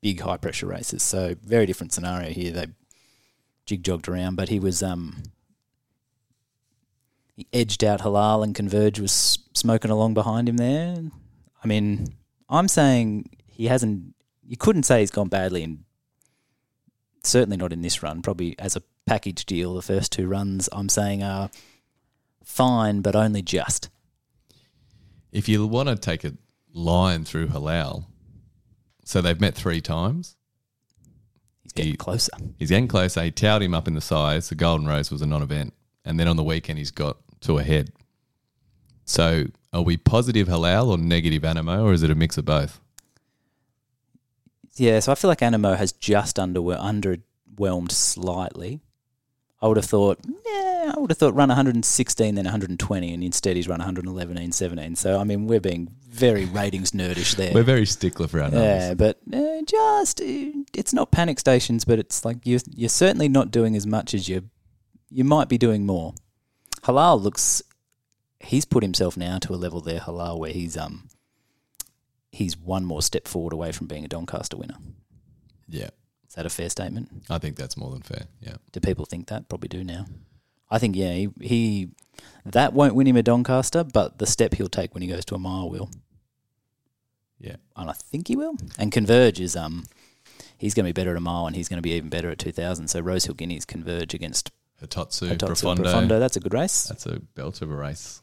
big 0.00 0.20
high 0.20 0.38
pressure 0.38 0.66
races. 0.66 1.02
So 1.02 1.36
very 1.42 1.66
different 1.66 1.92
scenario 1.92 2.30
here. 2.30 2.50
They 2.50 2.66
jig 3.66 3.82
jogged 3.84 4.08
around, 4.08 4.36
but 4.36 4.48
he 4.48 4.58
was 4.58 4.82
um 4.82 5.22
he 7.38 7.46
edged 7.52 7.84
out 7.84 8.00
Halal 8.00 8.42
and 8.42 8.52
Converge 8.52 8.98
was 8.98 9.38
smoking 9.54 9.92
along 9.92 10.12
behind 10.12 10.48
him 10.48 10.56
there. 10.56 10.96
I 11.62 11.66
mean, 11.68 12.08
I'm 12.48 12.66
saying 12.66 13.30
he 13.46 13.66
hasn't. 13.66 14.16
You 14.44 14.56
couldn't 14.56 14.82
say 14.82 14.98
he's 15.00 15.12
gone 15.12 15.28
badly, 15.28 15.62
and 15.62 15.84
certainly 17.22 17.56
not 17.56 17.72
in 17.72 17.80
this 17.82 18.02
run. 18.02 18.22
Probably 18.22 18.58
as 18.58 18.74
a 18.74 18.82
package 19.06 19.46
deal, 19.46 19.74
the 19.74 19.82
first 19.82 20.10
two 20.10 20.26
runs 20.26 20.68
I'm 20.72 20.88
saying 20.88 21.22
are 21.22 21.48
fine, 22.42 23.02
but 23.02 23.14
only 23.14 23.42
just. 23.42 23.88
If 25.30 25.48
you 25.48 25.64
want 25.64 25.88
to 25.90 25.94
take 25.94 26.24
a 26.24 26.32
line 26.72 27.24
through 27.24 27.48
Halal, 27.50 28.06
so 29.04 29.20
they've 29.22 29.40
met 29.40 29.54
three 29.54 29.80
times. 29.80 30.34
He's 31.62 31.72
getting 31.72 31.92
He- 31.92 31.96
closer. 31.96 32.32
He's 32.58 32.70
getting 32.70 32.88
closer. 32.88 33.22
He 33.22 33.30
towed 33.30 33.62
him 33.62 33.74
up 33.74 33.86
in 33.86 33.94
the 33.94 34.00
size. 34.00 34.48
The 34.48 34.56
Golden 34.56 34.88
Rose 34.88 35.12
was 35.12 35.22
a 35.22 35.26
non-event, 35.26 35.72
and 36.04 36.18
then 36.18 36.26
on 36.26 36.34
the 36.36 36.42
weekend 36.42 36.78
he's 36.80 36.90
got 36.90 37.18
two 37.40 37.56
head. 37.58 37.90
So, 39.04 39.46
are 39.72 39.82
we 39.82 39.96
positive 39.96 40.48
Halal 40.48 40.88
or 40.88 40.98
negative 40.98 41.44
Animo, 41.44 41.84
or 41.84 41.92
is 41.92 42.02
it 42.02 42.10
a 42.10 42.14
mix 42.14 42.36
of 42.36 42.44
both? 42.44 42.80
Yeah, 44.76 45.00
so 45.00 45.12
I 45.12 45.14
feel 45.14 45.28
like 45.28 45.42
Animo 45.42 45.74
has 45.74 45.92
just 45.92 46.36
underwe- 46.36 46.78
underwhelmed 46.78 47.90
slightly. 47.90 48.80
I 49.60 49.66
would 49.66 49.76
have 49.76 49.86
thought, 49.86 50.20
yeah, 50.46 50.92
I 50.94 51.00
would 51.00 51.10
have 51.10 51.18
thought 51.18 51.34
run 51.34 51.48
116 51.48 52.34
then 52.34 52.44
120, 52.44 53.12
and 53.12 53.24
instead 53.24 53.56
he's 53.56 53.66
run 53.66 53.78
111 53.80 54.36
and 54.38 54.54
17. 54.54 54.94
So 54.94 55.18
I 55.18 55.24
mean, 55.24 55.46
we're 55.48 55.60
being 55.60 55.88
very 56.08 56.44
ratings 56.44 56.92
nerdish 56.92 57.34
there. 57.34 57.52
We're 57.52 57.64
very 57.64 57.86
stickler 57.86 58.28
for 58.28 58.38
our 58.40 58.50
numbers. 58.50 58.60
Yeah, 58.60 58.94
but 58.94 59.18
uh, 59.32 59.62
just 59.62 60.20
uh, 60.20 60.24
it's 60.74 60.92
not 60.92 61.10
panic 61.10 61.40
stations, 61.40 61.84
but 61.84 61.98
it's 61.98 62.24
like 62.24 62.38
you're, 62.44 62.60
you're 62.72 62.88
certainly 62.88 63.28
not 63.28 63.50
doing 63.50 63.74
as 63.74 63.86
much 63.86 64.14
as 64.14 64.28
you 64.28 64.48
you 65.10 65.24
might 65.24 65.48
be 65.48 65.58
doing 65.58 65.86
more. 65.86 66.14
Halal 66.82 67.20
looks 67.20 67.62
he's 68.40 68.64
put 68.64 68.82
himself 68.82 69.16
now 69.16 69.38
to 69.38 69.54
a 69.54 69.56
level 69.56 69.80
there, 69.80 70.00
Halal, 70.00 70.38
where 70.38 70.52
he's 70.52 70.76
um 70.76 71.08
he's 72.30 72.56
one 72.56 72.84
more 72.84 73.02
step 73.02 73.26
forward 73.26 73.52
away 73.52 73.72
from 73.72 73.86
being 73.86 74.04
a 74.04 74.08
Doncaster 74.08 74.56
winner. 74.56 74.76
Yeah, 75.68 75.90
Is 76.28 76.34
that 76.34 76.46
a 76.46 76.50
fair 76.50 76.70
statement? 76.70 77.08
I 77.28 77.38
think 77.38 77.56
that's 77.56 77.76
more 77.76 77.90
than 77.90 78.02
fair. 78.02 78.24
Yeah, 78.40 78.56
Do 78.72 78.80
people 78.80 79.04
think 79.04 79.28
that? 79.28 79.48
Probably 79.48 79.68
do 79.68 79.84
now. 79.84 80.06
I 80.70 80.78
think 80.78 80.96
yeah, 80.96 81.12
he, 81.14 81.28
he 81.40 81.88
that 82.46 82.72
won't 82.72 82.94
win 82.94 83.06
him 83.06 83.16
a 83.16 83.22
Doncaster, 83.22 83.84
but 83.84 84.18
the 84.18 84.26
step 84.26 84.54
he'll 84.54 84.68
take 84.68 84.94
when 84.94 85.02
he 85.02 85.08
goes 85.08 85.24
to 85.26 85.34
a 85.34 85.38
mile 85.38 85.68
will. 85.70 85.90
yeah. 87.38 87.56
and 87.76 87.88
I 87.90 87.92
think 87.92 88.28
he 88.28 88.36
will. 88.36 88.54
And 88.78 88.92
Converge 88.92 89.40
is 89.40 89.56
um, 89.56 89.84
he's 90.58 90.74
going 90.74 90.84
to 90.84 90.88
be 90.92 90.98
better 90.98 91.10
at 91.12 91.16
a 91.16 91.20
mile, 91.20 91.46
and 91.46 91.56
he's 91.56 91.68
going 91.68 91.78
to 91.78 91.82
be 91.82 91.92
even 91.92 92.08
better 92.10 92.30
at 92.30 92.38
two 92.38 92.52
thousand. 92.52 92.88
So 92.88 93.00
Rosehill 93.00 93.34
Guineas 93.34 93.64
Converge 93.64 94.14
against 94.14 94.50
Hitotsu, 94.82 95.28
Hitotsu 95.30 95.46
Profondo. 95.46 95.82
Profondo. 95.82 96.18
That's 96.18 96.36
a 96.36 96.40
good 96.40 96.54
race. 96.54 96.84
That's 96.84 97.06
a 97.06 97.18
belt 97.20 97.62
of 97.62 97.70
a 97.70 97.74
race. 97.74 98.22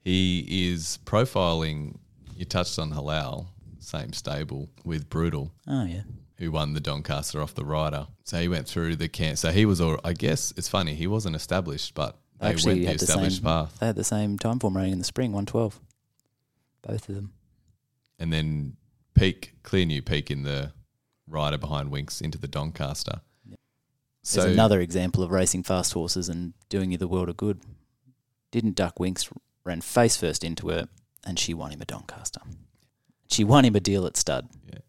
He 0.00 0.70
is 0.70 0.98
profiling. 1.04 1.98
You 2.34 2.44
touched 2.44 2.78
on 2.78 2.92
Halal, 2.92 3.46
same 3.78 4.12
stable 4.12 4.68
with 4.84 5.08
Brutal, 5.08 5.52
Oh 5.66 5.84
yeah, 5.84 6.02
who 6.38 6.50
won 6.52 6.74
the 6.74 6.80
Doncaster 6.80 7.40
off 7.42 7.54
the 7.54 7.64
rider. 7.64 8.06
So 8.24 8.40
he 8.40 8.48
went 8.48 8.68
through 8.68 8.96
the 8.96 9.08
camp. 9.08 9.38
So 9.38 9.50
he 9.50 9.66
was, 9.66 9.80
all, 9.80 9.98
I 10.04 10.12
guess 10.12 10.52
it's 10.56 10.68
funny. 10.68 10.94
He 10.94 11.06
wasn't 11.06 11.34
established, 11.36 11.94
but 11.94 12.16
they 12.40 12.48
actually 12.48 12.74
went 12.74 12.80
the 12.82 12.86
had 12.88 12.98
the 13.00 13.04
established 13.04 13.36
same. 13.36 13.44
path. 13.44 13.78
They 13.80 13.86
had 13.86 13.96
the 13.96 14.04
same 14.04 14.38
time 14.38 14.58
form 14.60 14.76
running 14.76 14.92
in 14.92 14.98
the 14.98 15.04
spring, 15.04 15.32
one 15.32 15.46
twelve, 15.46 15.80
both 16.82 17.08
of 17.08 17.14
them. 17.14 17.32
and 18.18 18.32
then 18.32 18.76
peak, 19.14 19.54
clear 19.64 19.84
new 19.84 20.00
peak 20.02 20.30
in 20.30 20.42
the 20.44 20.72
rider 21.26 21.58
behind 21.58 21.90
Winks 21.90 22.20
into 22.20 22.38
the 22.38 22.48
Doncaster. 22.48 23.20
So 24.28 24.42
There's 24.42 24.52
another 24.52 24.80
example 24.80 25.22
of 25.22 25.30
racing 25.30 25.62
fast 25.62 25.94
horses 25.94 26.28
and 26.28 26.52
doing 26.68 26.92
you 26.92 26.98
the 26.98 27.08
world 27.08 27.30
of 27.30 27.38
good. 27.38 27.62
Didn't 28.50 28.74
duck 28.74 29.00
Winks, 29.00 29.26
ran 29.64 29.80
face 29.80 30.18
first 30.18 30.44
into 30.44 30.68
her, 30.68 30.86
and 31.24 31.38
she 31.38 31.54
won 31.54 31.70
him 31.70 31.80
a 31.80 31.86
Doncaster. 31.86 32.42
She 33.30 33.42
won 33.42 33.64
him 33.64 33.74
a 33.74 33.80
deal 33.80 34.04
at 34.04 34.18
stud. 34.18 34.50
Yeah. 34.70 34.80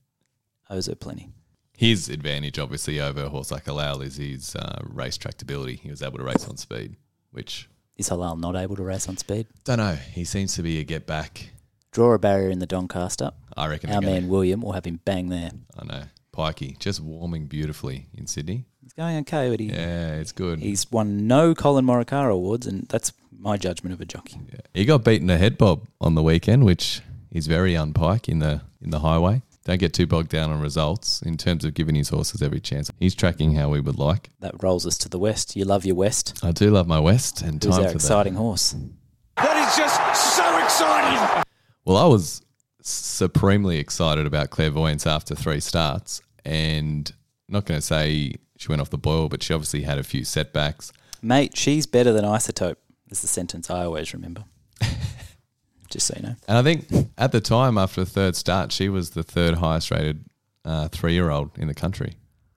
Owes 0.70 0.88
her 0.88 0.96
plenty. 0.96 1.30
His 1.72 2.10
advantage, 2.10 2.60
obviously, 2.60 3.00
over 3.00 3.24
a 3.24 3.30
horse 3.30 3.50
like 3.50 3.64
Halal 3.64 4.04
is 4.04 4.18
his 4.18 4.58
uh, 4.58 4.82
race 4.84 5.18
tractability. 5.18 5.80
He 5.80 5.90
was 5.90 6.04
able 6.04 6.18
to 6.18 6.26
race 6.26 6.46
on 6.46 6.58
speed, 6.58 6.98
which 7.32 7.70
Is 7.96 8.10
Halal 8.10 8.38
not 8.38 8.58
able 8.58 8.76
to 8.76 8.84
race 8.84 9.08
on 9.08 9.16
speed? 9.16 9.48
don't 9.64 9.78
know. 9.78 9.96
He 9.96 10.26
seems 10.26 10.54
to 10.56 10.62
be 10.64 10.80
a 10.80 10.84
get 10.84 11.08
back. 11.08 11.52
Draw 11.94 12.16
a 12.16 12.20
barrier 12.20 12.50
in 12.50 12.60
the 12.60 12.68
Doncaster. 12.68 13.32
I 13.56 13.68
reckon. 13.68 13.90
Our 13.90 14.02
man 14.02 14.28
William 14.28 14.60
will 14.60 14.74
have 14.74 14.84
him 14.84 15.00
bang 15.06 15.30
there. 15.30 15.52
I 15.80 15.86
know. 15.86 16.04
Pikey 16.34 16.78
just 16.78 17.00
warming 17.00 17.46
beautifully 17.46 18.08
in 18.14 18.28
Sydney. 18.28 18.66
He's 18.90 18.94
going 18.96 19.18
okay, 19.18 19.52
but 19.52 19.60
he, 19.60 19.68
Yeah, 19.68 20.16
it's 20.16 20.32
good. 20.32 20.60
he's 20.60 20.90
won 20.92 21.28
no 21.28 21.54
Collin 21.54 21.86
Morikawa 21.86 22.32
awards, 22.32 22.66
and 22.66 22.88
that's 22.90 23.14
my 23.38 23.56
judgment 23.56 23.94
of 23.94 24.02
a 24.02 24.06
jockey. 24.06 24.40
Yeah. 24.52 24.62
He 24.74 24.86
got 24.86 25.04
beaten 25.04 25.30
a 25.30 25.38
head 25.38 25.60
bob 25.60 25.88
on 26.02 26.16
the 26.16 26.24
weekend, 26.24 26.66
which 26.66 27.02
is 27.32 27.46
very 27.46 27.74
unpike 27.74 28.28
in 28.28 28.40
the 28.40 28.62
in 28.82 28.90
the 28.90 29.00
highway. 29.02 29.44
Don't 29.66 29.78
get 29.78 29.94
too 29.94 30.08
bogged 30.08 30.30
down 30.30 30.50
on 30.50 30.60
results 30.60 31.22
in 31.22 31.38
terms 31.38 31.64
of 31.64 31.76
giving 31.76 31.94
his 31.94 32.10
horses 32.10 32.42
every 32.42 32.60
chance. 32.60 32.90
He's 33.00 33.14
tracking 33.14 33.54
how 33.54 33.70
we 33.70 33.80
would 33.80 34.00
like. 34.00 34.32
That 34.40 34.64
rolls 34.64 34.88
us 34.88 34.98
to 35.00 35.10
the 35.10 35.20
west. 35.20 35.56
You 35.56 35.66
love 35.66 35.86
your 35.86 35.96
west. 35.96 36.40
I 36.44 36.52
do 36.52 36.72
love 36.72 36.88
my 36.88 37.00
West 37.00 37.44
and 37.44 37.64
Who's 37.64 37.76
time 37.76 37.84
our 37.84 37.90
for 37.92 37.96
exciting 37.96 38.34
horse? 38.34 38.76
That 39.38 39.56
is 39.70 39.78
just 39.78 40.36
so 40.36 40.58
exciting. 40.64 41.44
Well, 41.86 41.98
I 41.98 42.08
was 42.08 42.42
supremely 42.82 43.78
excited 43.78 44.26
about 44.26 44.50
clairvoyance 44.50 45.06
after 45.06 45.36
three 45.36 45.60
starts, 45.60 46.22
and 46.44 47.12
not 47.48 47.66
going 47.66 47.80
to 47.80 47.86
say 47.86 48.34
she 48.60 48.68
went 48.68 48.82
off 48.82 48.90
the 48.90 48.98
boil, 48.98 49.30
but 49.30 49.42
she 49.42 49.54
obviously 49.54 49.84
had 49.84 49.98
a 49.98 50.04
few 50.04 50.26
setbacks. 50.26 50.92
Mate, 51.22 51.56
she's 51.56 51.86
better 51.86 52.12
than 52.12 52.26
Isotope. 52.26 52.76
Is 53.10 53.22
the 53.22 53.28
sentence 53.28 53.70
I 53.70 53.86
always 53.86 54.14
remember. 54.14 54.44
Just 55.90 56.08
so 56.08 56.14
you 56.18 56.24
know. 56.24 56.36
And 56.46 56.58
I 56.58 56.62
think 56.62 56.86
at 57.18 57.32
the 57.32 57.40
time, 57.40 57.78
after 57.78 58.04
the 58.04 58.10
third 58.10 58.36
start, 58.36 58.74
she 58.74 58.90
was 58.90 59.12
the 59.12 59.24
third 59.24 59.56
highest 59.56 59.92
rated 59.92 60.26
uh, 60.66 60.90
three 60.90 61.14
year 61.14 61.30
old 61.30 61.58
in 61.58 61.70
the 61.70 61.74
country. 61.74 62.16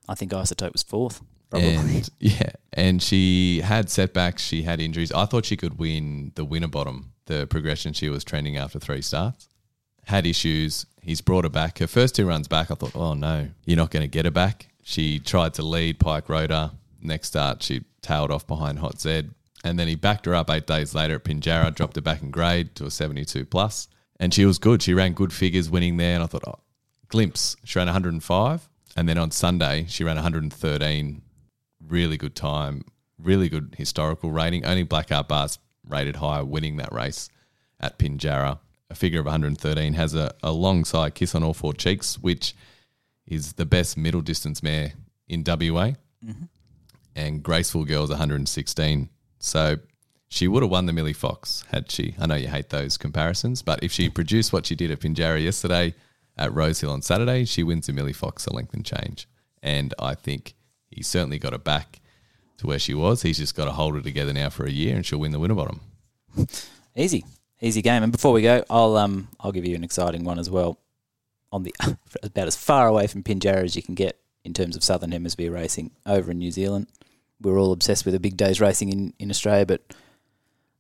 I 0.09 0.17
think 0.17 0.33
Isotope 0.33 0.73
was 0.73 0.83
fourth. 0.83 1.23
Probably. 1.51 1.77
And 1.77 2.11
yeah, 2.21 2.51
and 2.73 3.01
she 3.01 3.61
had 3.61 3.88
setbacks. 3.88 4.43
She 4.43 4.62
had 4.62 4.81
injuries. 4.81 5.12
I 5.12 5.25
thought 5.27 5.45
she 5.45 5.57
could 5.57 5.79
win 5.79 6.33
the 6.35 6.45
Winterbottom, 6.45 7.12
the 7.27 7.47
progression 7.47 7.93
she 7.93 8.09
was 8.09 8.25
trending 8.25 8.57
after 8.57 8.81
three 8.81 9.03
starts. 9.03 9.49
Had 10.07 10.27
issues. 10.27 10.85
He's 11.01 11.21
brought 11.21 11.45
her 11.45 11.51
back. 11.51 11.79
Her 11.79 11.87
first 11.87 12.17
two 12.17 12.27
runs 12.27 12.49
back, 12.49 12.73
I 12.73 12.75
thought, 12.75 12.97
oh 12.97 13.15
no, 13.15 13.49
you're 13.65 13.77
not 13.77 13.93
going 13.93 14.03
to 14.03 14.09
get 14.09 14.25
her 14.25 14.33
back. 14.33 14.67
She 14.83 15.18
tried 15.18 15.55
to 15.55 15.62
lead 15.62 15.99
Pike 15.99 16.29
Rotor. 16.29 16.73
Next 17.01 17.29
start, 17.29 17.62
she 17.62 17.85
tailed 18.03 18.31
off 18.31 18.47
behind 18.47 18.81
Hot 18.81 19.01
Zed. 19.01 19.35
And 19.64 19.79
then 19.79 19.88
he 19.88 19.95
backed 19.95 20.27
her 20.27 20.35
up 20.35 20.51
eight 20.51 20.66
days 20.66 20.95
later 20.95 21.14
at 21.14 21.25
Pinjarra, 21.25 21.75
dropped 21.75 21.97
her 21.97 22.03
back 22.03 22.21
in 22.21 22.31
grade 22.31 22.75
to 22.75 22.87
a 22.87 22.90
72 22.90 23.47
plus, 23.47 23.88
And 24.18 24.35
she 24.35 24.45
was 24.45 24.59
good. 24.59 24.83
She 24.83 24.95
ran 24.95 25.12
good 25.12 25.33
figures 25.33 25.71
winning 25.71 25.97
there. 25.97 26.14
And 26.14 26.23
I 26.23 26.27
thought, 26.27 26.45
oh, 26.47 26.59
glimpse. 27.09 27.57
She 27.64 27.79
ran 27.79 27.87
105. 27.87 28.68
And 28.97 29.09
then 29.09 29.18
on 29.18 29.31
Sunday, 29.31 29.87
she 29.88 30.05
ran 30.05 30.16
113 30.16 31.23
really 31.88 32.16
good 32.16 32.35
time, 32.35 32.85
really 33.18 33.49
good 33.49 33.75
historical 33.79 34.31
rating. 34.31 34.64
Only 34.64 34.83
Black 34.83 35.11
Heart 35.11 35.29
Bart 35.29 35.59
rated 35.87 36.16
higher, 36.16 36.45
winning 36.45 36.77
that 36.77 36.92
race 36.92 37.29
at 37.81 37.99
Pinjarra. 37.99 38.59
A 38.90 38.95
figure 38.95 39.21
of 39.21 39.27
113 39.27 39.95
has 39.95 40.14
a, 40.14 40.35
a 40.42 40.53
long 40.53 40.85
side 40.85 41.14
kiss 41.14 41.35
on 41.35 41.42
all 41.42 41.55
four 41.55 41.73
cheeks, 41.73 42.18
which 42.18 42.55
is 43.33 43.55
the 43.55 43.64
best 43.66 43.97
middle 43.97 44.21
distance 44.21 44.62
mare 44.62 44.92
in 45.29 45.42
WA. 45.47 45.92
And 47.14 47.42
Graceful 47.42 47.85
Girl's 47.85 48.11
116. 48.11 49.09
So 49.38 49.77
she 50.29 50.49
would 50.49 50.62
have 50.62 50.71
won 50.71 50.87
the 50.87 50.92
Millie 50.92 51.12
Fox 51.12 51.64
had 51.71 51.90
she. 51.90 52.14
I 52.18 52.27
know 52.27 52.37
you 52.37 52.49
hate 52.49 52.71
those 52.71 52.97
comparisons, 52.97 53.62
but 53.62 53.83
if 53.83 53.92
she 53.92 54.09
produced 54.09 54.53
what 54.53 54.66
she 54.66 54.75
did 54.75 54.90
at 54.90 55.01
Pinjarra 55.01 55.42
yesterday 55.42 55.95
at 56.37 56.55
Rosehill 56.55 56.92
on 56.92 57.03
Saturday, 57.03 57.45
she 57.45 57.62
wins 57.62 57.87
the 57.87 57.92
Millie 57.92 58.12
Fox 58.12 58.47
a 58.47 58.53
length 58.53 58.73
and 58.75 58.85
change. 58.85 59.29
And 59.62 59.92
I 59.99 60.14
think 60.14 60.55
he 60.90 61.03
certainly 61.03 61.38
got 61.38 61.53
her 61.53 61.59
back 61.59 62.01
to 62.59 62.66
where 62.66 62.79
she 62.79 62.95
was. 62.95 63.23
He's 63.23 63.38
just 63.38 63.55
got 63.55 63.66
to 63.66 63.73
hold 63.73 63.95
her 63.95 64.01
together 64.01 64.33
now 64.33 64.49
for 64.51 64.64
a 64.64 64.71
year 64.71 64.95
and 64.97 65.05
she'll 65.05 65.18
win 65.18 65.33
the 65.33 65.38
Winterbottom. 65.38 65.81
Easy, 66.97 67.25
easy 67.61 67.83
game. 67.83 68.03
And 68.03 68.12
before 68.12 68.33
we 68.33 68.42
go, 68.42 68.64
I'll 68.71 68.97
um 68.97 69.29
I'll 69.40 69.53
give 69.53 69.66
you 69.66 69.75
an 69.75 69.85
exciting 69.85 70.25
one 70.25 70.38
as 70.38 70.49
well. 70.51 70.79
On 71.53 71.62
the 71.62 71.75
about 72.23 72.49
as 72.49 72.57
far 72.57 72.88
away 72.88 73.07
from 73.07 73.23
Pinjarra 73.23 73.65
as 73.65 73.77
you 73.77 73.83
can 73.83 73.95
get 73.95 74.19
in 74.45 74.53
terms 74.53 74.75
of 74.75 74.83
Southern 74.83 75.12
Hemisphere 75.12 75.53
racing 75.53 75.93
over 76.07 76.31
in 76.31 76.38
New 76.38 76.51
Zealand. 76.51 76.88
We're 77.41 77.59
all 77.59 77.73
obsessed 77.73 78.05
with 78.05 78.15
the 78.15 78.21
big 78.21 78.37
days 78.37 78.61
racing 78.61 78.91
in, 78.91 79.15
in 79.19 79.31
Australia, 79.31 79.67
but 79.67 79.95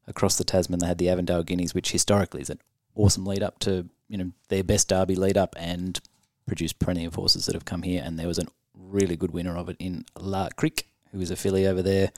across 0.06 0.36
the 0.36 0.44
Tasman 0.44 0.78
they 0.78 0.86
had 0.86 0.98
the 0.98 1.08
Avondale 1.08 1.42
Guineas, 1.42 1.74
which 1.74 1.92
historically 1.92 2.40
is 2.40 2.50
an 2.50 2.60
awesome 2.94 3.24
lead 3.24 3.42
up 3.42 3.58
to 3.60 3.88
you 4.08 4.18
know 4.18 4.32
their 4.48 4.64
best 4.64 4.88
Derby 4.88 5.14
lead 5.14 5.36
up 5.36 5.54
and 5.58 6.00
produced 6.46 6.78
plenty 6.78 7.04
of 7.04 7.14
horses 7.14 7.46
that 7.46 7.54
have 7.54 7.64
come 7.64 7.82
here. 7.82 8.02
And 8.04 8.18
there 8.18 8.26
was 8.26 8.38
a 8.38 8.46
really 8.74 9.16
good 9.16 9.32
winner 9.32 9.56
of 9.56 9.68
it 9.68 9.76
in 9.78 10.04
La 10.18 10.48
Creek, 10.56 10.88
who 11.10 11.18
was 11.18 11.30
a 11.30 11.36
filly 11.36 11.66
over 11.66 11.82
there. 11.82 12.12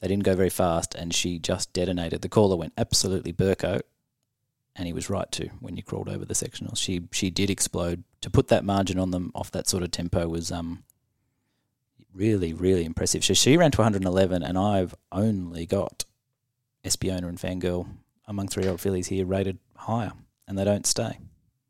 They 0.00 0.08
didn't 0.08 0.24
go 0.24 0.34
very 0.34 0.50
fast, 0.50 0.94
and 0.94 1.14
she 1.14 1.38
just 1.38 1.72
detonated. 1.72 2.22
The 2.22 2.28
caller 2.28 2.56
went 2.56 2.74
absolutely 2.76 3.32
Burko, 3.32 3.80
and 4.76 4.86
he 4.86 4.92
was 4.92 5.10
right 5.10 5.30
too 5.32 5.50
when 5.60 5.76
you 5.76 5.82
crawled 5.82 6.08
over 6.08 6.24
the 6.24 6.34
sectionals. 6.34 6.76
She 6.78 7.02
she 7.12 7.30
did 7.30 7.50
explode. 7.50 8.04
To 8.22 8.30
put 8.30 8.48
that 8.48 8.64
margin 8.64 8.98
on 8.98 9.10
them 9.10 9.30
off 9.34 9.50
that 9.52 9.68
sort 9.68 9.82
of 9.82 9.90
tempo 9.90 10.28
was 10.28 10.50
um 10.52 10.82
really 12.14 12.52
really 12.52 12.84
impressive. 12.84 13.24
So 13.24 13.34
she 13.34 13.56
ran 13.56 13.70
to 13.72 13.78
111, 13.78 14.42
and 14.42 14.58
I've 14.58 14.94
only 15.12 15.66
got 15.66 16.04
Espiona 16.84 17.28
and 17.28 17.38
Fangirl 17.38 17.86
among 18.26 18.48
three 18.48 18.66
old 18.66 18.80
fillies 18.80 19.08
here 19.08 19.24
rated 19.24 19.58
higher, 19.76 20.12
and 20.46 20.58
they 20.58 20.64
don't 20.64 20.86
stay. 20.86 21.18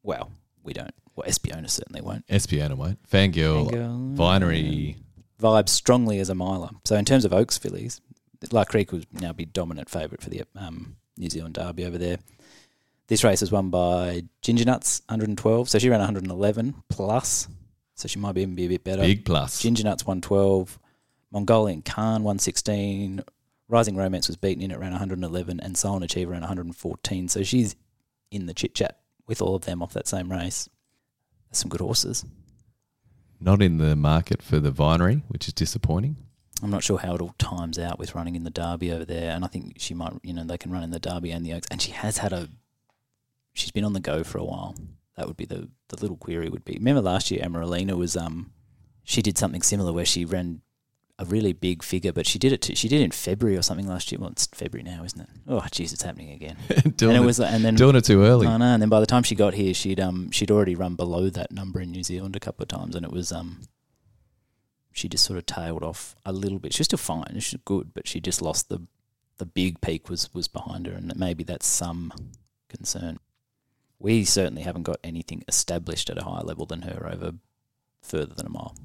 Well, 0.02 0.30
we 0.62 0.72
don't. 0.72 0.94
Well, 1.14 1.28
Espiona 1.28 1.68
certainly 1.70 2.00
won't. 2.02 2.26
Espiona 2.28 2.76
won't. 2.76 3.02
Fangirl, 3.08 3.70
Fangirl, 3.70 4.16
Vinery. 4.16 4.96
vibes 5.40 5.70
strongly 5.70 6.18
as 6.18 6.28
a 6.28 6.34
miler. 6.34 6.70
So 6.84 6.96
in 6.96 7.04
terms 7.04 7.24
of 7.24 7.32
Oaks 7.32 7.56
fillies, 7.58 8.00
La 8.50 8.64
Creek 8.64 8.92
would 8.92 9.06
now 9.12 9.32
be 9.32 9.46
dominant 9.46 9.88
favourite 9.88 10.22
for 10.22 10.30
the 10.30 10.42
um, 10.54 10.96
New 11.16 11.30
Zealand 11.30 11.54
Derby 11.54 11.84
over 11.86 11.98
there. 11.98 12.18
This 13.08 13.22
race 13.22 13.42
is 13.42 13.52
won 13.52 13.70
by 13.70 14.24
Ginger 14.42 14.64
Nuts, 14.64 15.02
112. 15.08 15.68
So 15.68 15.78
she 15.78 15.88
ran 15.88 16.00
111 16.00 16.82
plus. 16.88 17.48
So 17.94 18.08
she 18.08 18.18
might 18.18 18.36
even 18.36 18.54
be 18.54 18.66
a 18.66 18.68
bit 18.68 18.84
better. 18.84 19.02
Big 19.02 19.24
plus. 19.24 19.60
Ginger 19.60 19.84
Nuts 19.84 20.04
112. 20.04 20.78
Mongolian 21.30 21.82
Khan 21.82 22.22
116. 22.24 23.22
Rising 23.68 23.96
Romance 23.96 24.28
was 24.28 24.36
beaten 24.36 24.62
in 24.62 24.70
at 24.70 24.78
around 24.78 24.92
111, 24.92 25.58
and 25.60 25.76
Silent 25.76 26.04
Achiever 26.04 26.32
ran 26.32 26.40
114. 26.40 27.28
So 27.28 27.42
she's 27.42 27.74
in 28.30 28.46
the 28.46 28.54
chit 28.54 28.74
chat 28.74 29.00
with 29.26 29.42
all 29.42 29.56
of 29.56 29.64
them 29.64 29.82
off 29.82 29.92
that 29.94 30.06
same 30.06 30.30
race. 30.30 30.68
That's 31.48 31.60
some 31.60 31.68
good 31.68 31.80
horses. 31.80 32.24
Not 33.40 33.62
in 33.62 33.78
the 33.78 33.96
market 33.96 34.42
for 34.42 34.60
the 34.60 34.70
Vinery, 34.70 35.22
which 35.28 35.48
is 35.48 35.52
disappointing. 35.52 36.16
I'm 36.62 36.70
not 36.70 36.82
sure 36.84 36.98
how 36.98 37.14
it 37.14 37.20
all 37.20 37.34
times 37.38 37.78
out 37.78 37.98
with 37.98 38.14
running 38.14 38.34
in 38.34 38.44
the 38.44 38.50
Derby 38.50 38.90
over 38.90 39.04
there, 39.04 39.32
and 39.32 39.44
I 39.44 39.48
think 39.48 39.74
she 39.78 39.94
might, 39.94 40.12
you 40.22 40.32
know, 40.32 40.44
they 40.44 40.56
can 40.56 40.70
run 40.70 40.82
in 40.82 40.90
the 40.90 40.98
Derby 40.98 41.30
and 41.30 41.44
the 41.44 41.52
Oaks, 41.52 41.66
and 41.70 41.82
she 41.82 41.90
has 41.92 42.18
had 42.18 42.32
a, 42.32 42.48
she's 43.56 43.70
been 43.70 43.84
on 43.84 43.92
the 43.92 44.00
go 44.00 44.22
for 44.22 44.38
a 44.38 44.44
while. 44.44 44.74
That 45.16 45.26
would 45.26 45.36
be 45.36 45.46
the 45.46 45.68
the 45.88 45.96
little 45.96 46.16
query 46.16 46.48
would 46.48 46.64
be. 46.64 46.74
Remember 46.74 47.00
last 47.00 47.30
year, 47.30 47.42
Emeralina 47.42 47.96
was 47.96 48.16
um, 48.16 48.52
she 49.02 49.22
did 49.22 49.38
something 49.38 49.62
similar 49.62 49.92
where 49.92 50.04
she 50.04 50.24
ran 50.24 50.60
a 51.18 51.24
really 51.24 51.54
big 51.54 51.82
figure, 51.82 52.12
but 52.12 52.26
she 52.26 52.38
did 52.38 52.52
it. 52.52 52.60
To, 52.62 52.74
she 52.74 52.88
did 52.88 53.00
it 53.00 53.04
in 53.04 53.10
February 53.10 53.56
or 53.56 53.62
something 53.62 53.88
last 53.88 54.12
year. 54.12 54.20
Well, 54.20 54.30
it's 54.30 54.46
February 54.46 54.88
now, 54.88 55.02
isn't 55.02 55.20
it? 55.20 55.28
Oh, 55.48 55.60
jeez, 55.60 55.92
it's 55.94 56.02
happening 56.02 56.30
again. 56.32 56.58
doing, 56.96 57.16
and 57.16 57.22
it 57.22 57.26
was, 57.26 57.40
and 57.40 57.64
then 57.64 57.74
doing 57.74 57.96
it 57.96 58.04
too 58.04 58.22
early. 58.22 58.46
I 58.46 58.58
know. 58.58 58.66
And 58.66 58.82
then 58.82 58.90
by 58.90 59.00
the 59.00 59.06
time 59.06 59.22
she 59.22 59.34
got 59.34 59.54
here, 59.54 59.72
she'd 59.72 60.00
um 60.00 60.30
she'd 60.30 60.50
already 60.50 60.74
run 60.74 60.94
below 60.94 61.30
that 61.30 61.50
number 61.50 61.80
in 61.80 61.90
New 61.90 62.02
Zealand 62.02 62.36
a 62.36 62.40
couple 62.40 62.62
of 62.62 62.68
times, 62.68 62.94
and 62.94 63.04
it 63.04 63.12
was 63.12 63.32
um 63.32 63.62
she 64.92 65.08
just 65.08 65.24
sort 65.24 65.38
of 65.38 65.46
tailed 65.46 65.82
off 65.82 66.14
a 66.26 66.32
little 66.32 66.58
bit. 66.58 66.74
She 66.74 66.80
was 66.80 66.86
still 66.86 66.98
fine. 66.98 67.38
She's 67.38 67.58
good, 67.64 67.94
but 67.94 68.06
she 68.06 68.20
just 68.20 68.42
lost 68.42 68.68
the 68.68 68.86
the 69.38 69.46
big 69.46 69.80
peak 69.80 70.10
was 70.10 70.32
was 70.34 70.48
behind 70.48 70.86
her, 70.86 70.92
and 70.92 71.14
maybe 71.16 71.44
that's 71.44 71.66
some 71.66 72.12
concern. 72.68 73.18
We 73.98 74.24
certainly 74.24 74.62
haven't 74.62 74.82
got 74.82 75.00
anything 75.02 75.42
established 75.48 76.10
at 76.10 76.18
a 76.18 76.24
higher 76.24 76.42
level 76.42 76.66
than 76.66 76.82
her 76.82 77.08
over 77.10 77.32
further 78.02 78.34
than 78.34 78.46
a 78.46 78.50
mile. 78.50 78.76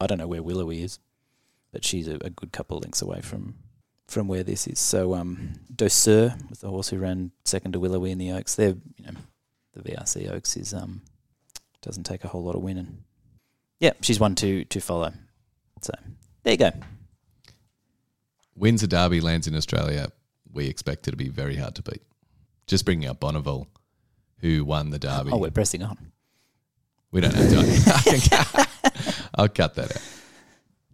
I 0.00 0.06
don't 0.06 0.18
know 0.18 0.28
where 0.28 0.42
Willowy 0.42 0.82
is, 0.82 0.98
but 1.72 1.84
she's 1.84 2.08
a, 2.08 2.16
a 2.20 2.30
good 2.30 2.52
couple 2.52 2.76
of 2.76 2.82
links 2.82 3.02
away 3.02 3.20
from 3.20 3.56
from 4.06 4.28
where 4.28 4.42
this 4.42 4.66
is. 4.66 4.78
So 4.78 5.14
um, 5.14 5.54
Doseur 5.74 6.36
was 6.50 6.60
the 6.60 6.68
horse 6.68 6.88
who 6.90 6.98
ran 6.98 7.32
second 7.44 7.72
to 7.72 7.80
Willowy 7.80 8.10
in 8.10 8.18
the 8.18 8.32
Oaks. 8.32 8.54
They're 8.54 8.76
you 8.96 9.06
know 9.06 9.14
the 9.72 9.82
VRC 9.82 10.30
Oaks 10.30 10.56
is 10.56 10.72
um 10.72 11.02
doesn't 11.82 12.04
take 12.04 12.24
a 12.24 12.28
whole 12.28 12.42
lot 12.42 12.54
of 12.54 12.62
winning. 12.62 13.04
Yeah, 13.80 13.92
she's 14.00 14.20
one 14.20 14.34
to 14.36 14.64
to 14.64 14.80
follow. 14.80 15.12
So 15.82 15.92
there 16.42 16.52
you 16.52 16.58
go. 16.58 16.70
Wins 18.56 18.82
a 18.82 18.86
derby, 18.86 19.20
lands 19.20 19.46
in 19.46 19.56
Australia. 19.56 20.08
We 20.52 20.68
expect 20.68 21.08
it 21.08 21.10
to 21.10 21.16
be 21.16 21.28
very 21.28 21.56
hard 21.56 21.74
to 21.76 21.82
beat. 21.82 22.02
Just 22.66 22.84
bringing 22.84 23.08
up 23.08 23.20
Bonneville, 23.20 23.66
who 24.44 24.62
won 24.62 24.90
the 24.90 24.98
derby. 24.98 25.30
Oh, 25.32 25.38
we're 25.38 25.50
pressing 25.50 25.82
on. 25.82 26.12
we 27.10 27.22
don't 27.22 27.32
have 27.32 27.48
to. 27.48 28.68
I'll 29.34 29.48
cut 29.48 29.74
that 29.76 29.96
out. 29.96 30.23